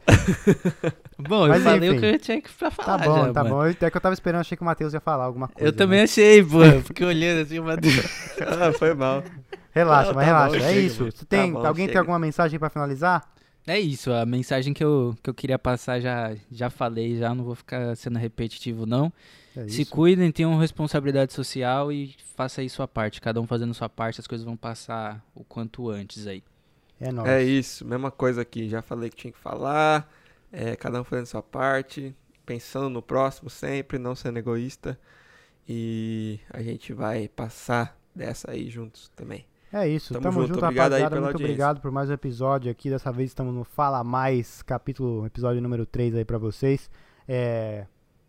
Bom, 1.19 1.49
Mas 1.49 1.59
eu 1.59 1.65
falei 1.65 1.89
enfim. 1.91 1.99
o 1.99 2.01
que 2.01 2.07
eu 2.07 2.19
tinha 2.19 2.41
que 2.41 2.49
pra 2.51 2.71
Tá 2.71 2.83
falar 2.83 2.99
bom, 2.99 3.27
já, 3.27 3.33
tá 3.35 3.45
mano. 3.45 3.57
bom. 3.57 3.63
Até 3.71 3.91
que 3.91 3.97
eu 3.97 4.01
tava 4.01 4.15
esperando, 4.15 4.41
achei 4.41 4.57
que 4.57 4.63
o 4.63 4.65
Matheus 4.67 4.95
ia 4.95 5.01
falar 5.01 5.25
alguma 5.25 5.49
coisa. 5.49 5.69
Eu 5.69 5.73
também 5.73 5.99
né? 5.99 6.05
achei, 6.05 6.43
pô. 6.43 6.61
Fiquei 6.87 7.07
olhando 7.07 7.43
assim, 7.43 7.61
mas... 7.61 7.77
ah, 8.41 8.73
foi 8.73 8.95
mal. 8.95 9.23
Relaxa, 9.73 10.09
Não, 10.09 10.15
mas 10.15 10.25
tá 10.27 10.33
relaxa. 10.33 10.59
bom, 10.59 10.65
é 10.65 10.69
chega, 10.69 10.81
isso. 10.81 11.01
mano. 11.01 11.13
Você 11.13 11.19
Tá 11.19 11.27
tem, 11.29 11.53
bom, 11.53 11.59
alguém 11.67 11.85
tem 11.87 11.89
chega. 11.93 11.99
alguma 12.01 12.19
mensagem 12.19 12.59
pra 12.59 12.71
finalizar? 12.71 13.23
É 13.67 13.79
isso, 13.79 14.11
a 14.13 14.25
mensagem 14.27 14.73
que 14.75 14.83
eu, 14.83 15.17
que 15.23 15.31
eu 15.31 15.35
queria 15.35 15.59
passar 15.59 16.01
já, 16.01 16.35
já 16.51 16.71
falei, 16.71 17.17
já 17.17 17.35
não 17.35 17.45
vou 17.45 17.55
ficar 17.55 17.95
sendo 17.97 18.19
repetitivo, 18.19 18.87
não. 18.87 19.13
É 19.55 19.69
Se 19.69 19.85
cuidem, 19.85 20.31
tenham 20.33 20.57
responsabilidade 20.59 21.33
social 21.33 21.93
e 21.93 22.17
faça 22.37 22.61
aí 22.61 22.71
sua 22.71 22.89
parte. 22.89 23.21
Cada 23.21 23.41
um 23.41 23.47
fazendo 23.47 23.75
sua 23.75 23.89
parte, 23.89 24.21
as 24.21 24.27
coisas 24.27 24.45
vão 24.45 24.57
passar 24.57 25.25
o 25.35 25.45
quanto 25.45 25.89
antes 25.91 26.27
aí. 26.27 26.43
É 27.01 27.13
nóis. 27.13 27.29
É 27.29 27.43
isso, 27.43 27.85
mesma 27.85 28.11
coisa 28.11 28.43
aqui. 28.43 28.69
Já 28.69 28.83
falei 28.83 29.11
que 29.11 29.17
tinha 29.17 29.33
que 29.33 29.39
falar. 29.39 30.11
é, 30.53 30.75
cada 30.77 31.01
um 31.01 31.05
fazendo 31.05 31.27
sua 31.27 31.43
parte. 31.43 32.15
Pensando 32.47 32.91
no 32.91 33.03
próximo 33.03 33.49
sempre, 33.51 33.99
não 33.99 34.15
sendo 34.17 34.39
egoísta. 34.39 34.99
E 35.69 36.41
a 36.51 36.63
gente 36.63 36.93
vai 36.93 37.29
passar 37.29 37.99
dessa 38.15 38.51
aí 38.51 38.69
juntos 38.71 39.09
também. 39.17 39.47
É 39.73 39.87
isso, 39.87 40.13
Tamo 40.13 40.25
tamo, 40.25 40.41
junto, 40.41 40.55
junto, 40.55 40.65
obrigado 40.65 40.95
aí 40.95 41.03
rapaziada. 41.03 41.11
pela 41.15 41.21
Muito 41.27 41.35
audiência. 41.35 41.53
obrigado 41.53 41.81
por 41.81 41.91
mais 41.93 42.11
um 42.11 42.13
episódio 42.13 42.71
aqui. 42.71 42.91
Dessa 42.91 43.13
vez 43.13 43.31
estamos 43.31 43.55
no 43.55 43.63
Fala 43.63 44.03
Mais, 44.03 44.63
capítulo, 44.63 45.25
episódio 45.27 45.63
número 45.63 45.87
3 45.87 46.17
aí 46.17 46.25
pra 46.25 46.39
vocês. 46.39 46.91
É, 47.29 47.87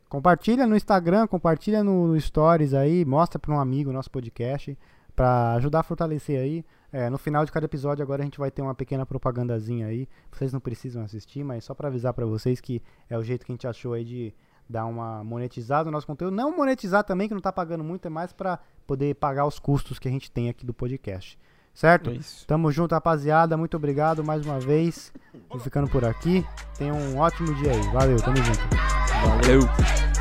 compartilha 0.07 0.67
no 0.67 0.75
Instagram, 0.75 1.25
compartilha 1.25 1.83
no, 1.83 2.09
no 2.09 2.21
Stories 2.21 2.75
aí, 2.75 3.03
mostra 3.05 3.39
pra 3.39 3.51
um 3.55 3.59
amigo 3.59 3.91
nosso 3.91 4.11
podcast 4.11 4.77
pra 5.15 5.53
ajudar 5.53 5.79
a 5.79 5.83
fortalecer 5.83 6.39
aí. 6.39 6.63
É, 6.93 7.09
no 7.09 7.17
final 7.17 7.43
de 7.43 7.51
cada 7.51 7.65
episódio 7.65 8.03
agora 8.03 8.21
a 8.21 8.25
gente 8.25 8.37
vai 8.37 8.51
ter 8.51 8.61
uma 8.61 8.75
pequena 8.75 9.03
propagandazinha 9.03 9.87
aí. 9.87 10.07
Vocês 10.31 10.53
não 10.53 10.59
precisam 10.59 11.03
assistir, 11.03 11.43
mas 11.43 11.63
só 11.63 11.73
pra 11.73 11.87
avisar 11.87 12.13
pra 12.13 12.25
vocês 12.25 12.61
que 12.61 12.83
é 13.09 13.17
o 13.17 13.23
jeito 13.23 13.47
que 13.47 13.51
a 13.51 13.55
gente 13.55 13.65
achou 13.67 13.93
aí 13.93 14.03
de 14.05 14.31
dar 14.71 14.85
uma 14.85 15.23
monetizada 15.23 15.85
no 15.85 15.91
nosso 15.91 16.07
conteúdo. 16.07 16.35
Não 16.35 16.55
monetizar 16.55 17.03
também, 17.03 17.27
que 17.27 17.33
não 17.33 17.41
tá 17.41 17.51
pagando 17.51 17.83
muito, 17.83 18.05
é 18.05 18.09
mais 18.09 18.31
pra 18.33 18.59
poder 18.87 19.15
pagar 19.15 19.45
os 19.45 19.59
custos 19.59 19.99
que 19.99 20.07
a 20.07 20.11
gente 20.11 20.31
tem 20.31 20.49
aqui 20.49 20.65
do 20.65 20.73
podcast. 20.73 21.37
Certo? 21.73 22.09
É 22.09 22.13
isso. 22.13 22.45
Tamo 22.47 22.71
junto, 22.71 22.93
rapaziada. 22.93 23.55
Muito 23.55 23.77
obrigado 23.77 24.23
mais 24.23 24.45
uma 24.45 24.59
vez. 24.59 25.13
Vou 25.49 25.59
ficando 25.59 25.87
por 25.89 26.03
aqui. 26.03 26.45
Tenham 26.77 26.97
um 26.97 27.17
ótimo 27.17 27.53
dia 27.55 27.71
aí. 27.71 27.81
Valeu, 27.93 28.17
tamo 28.17 28.37
junto. 28.37 28.59
Valeu. 29.23 30.20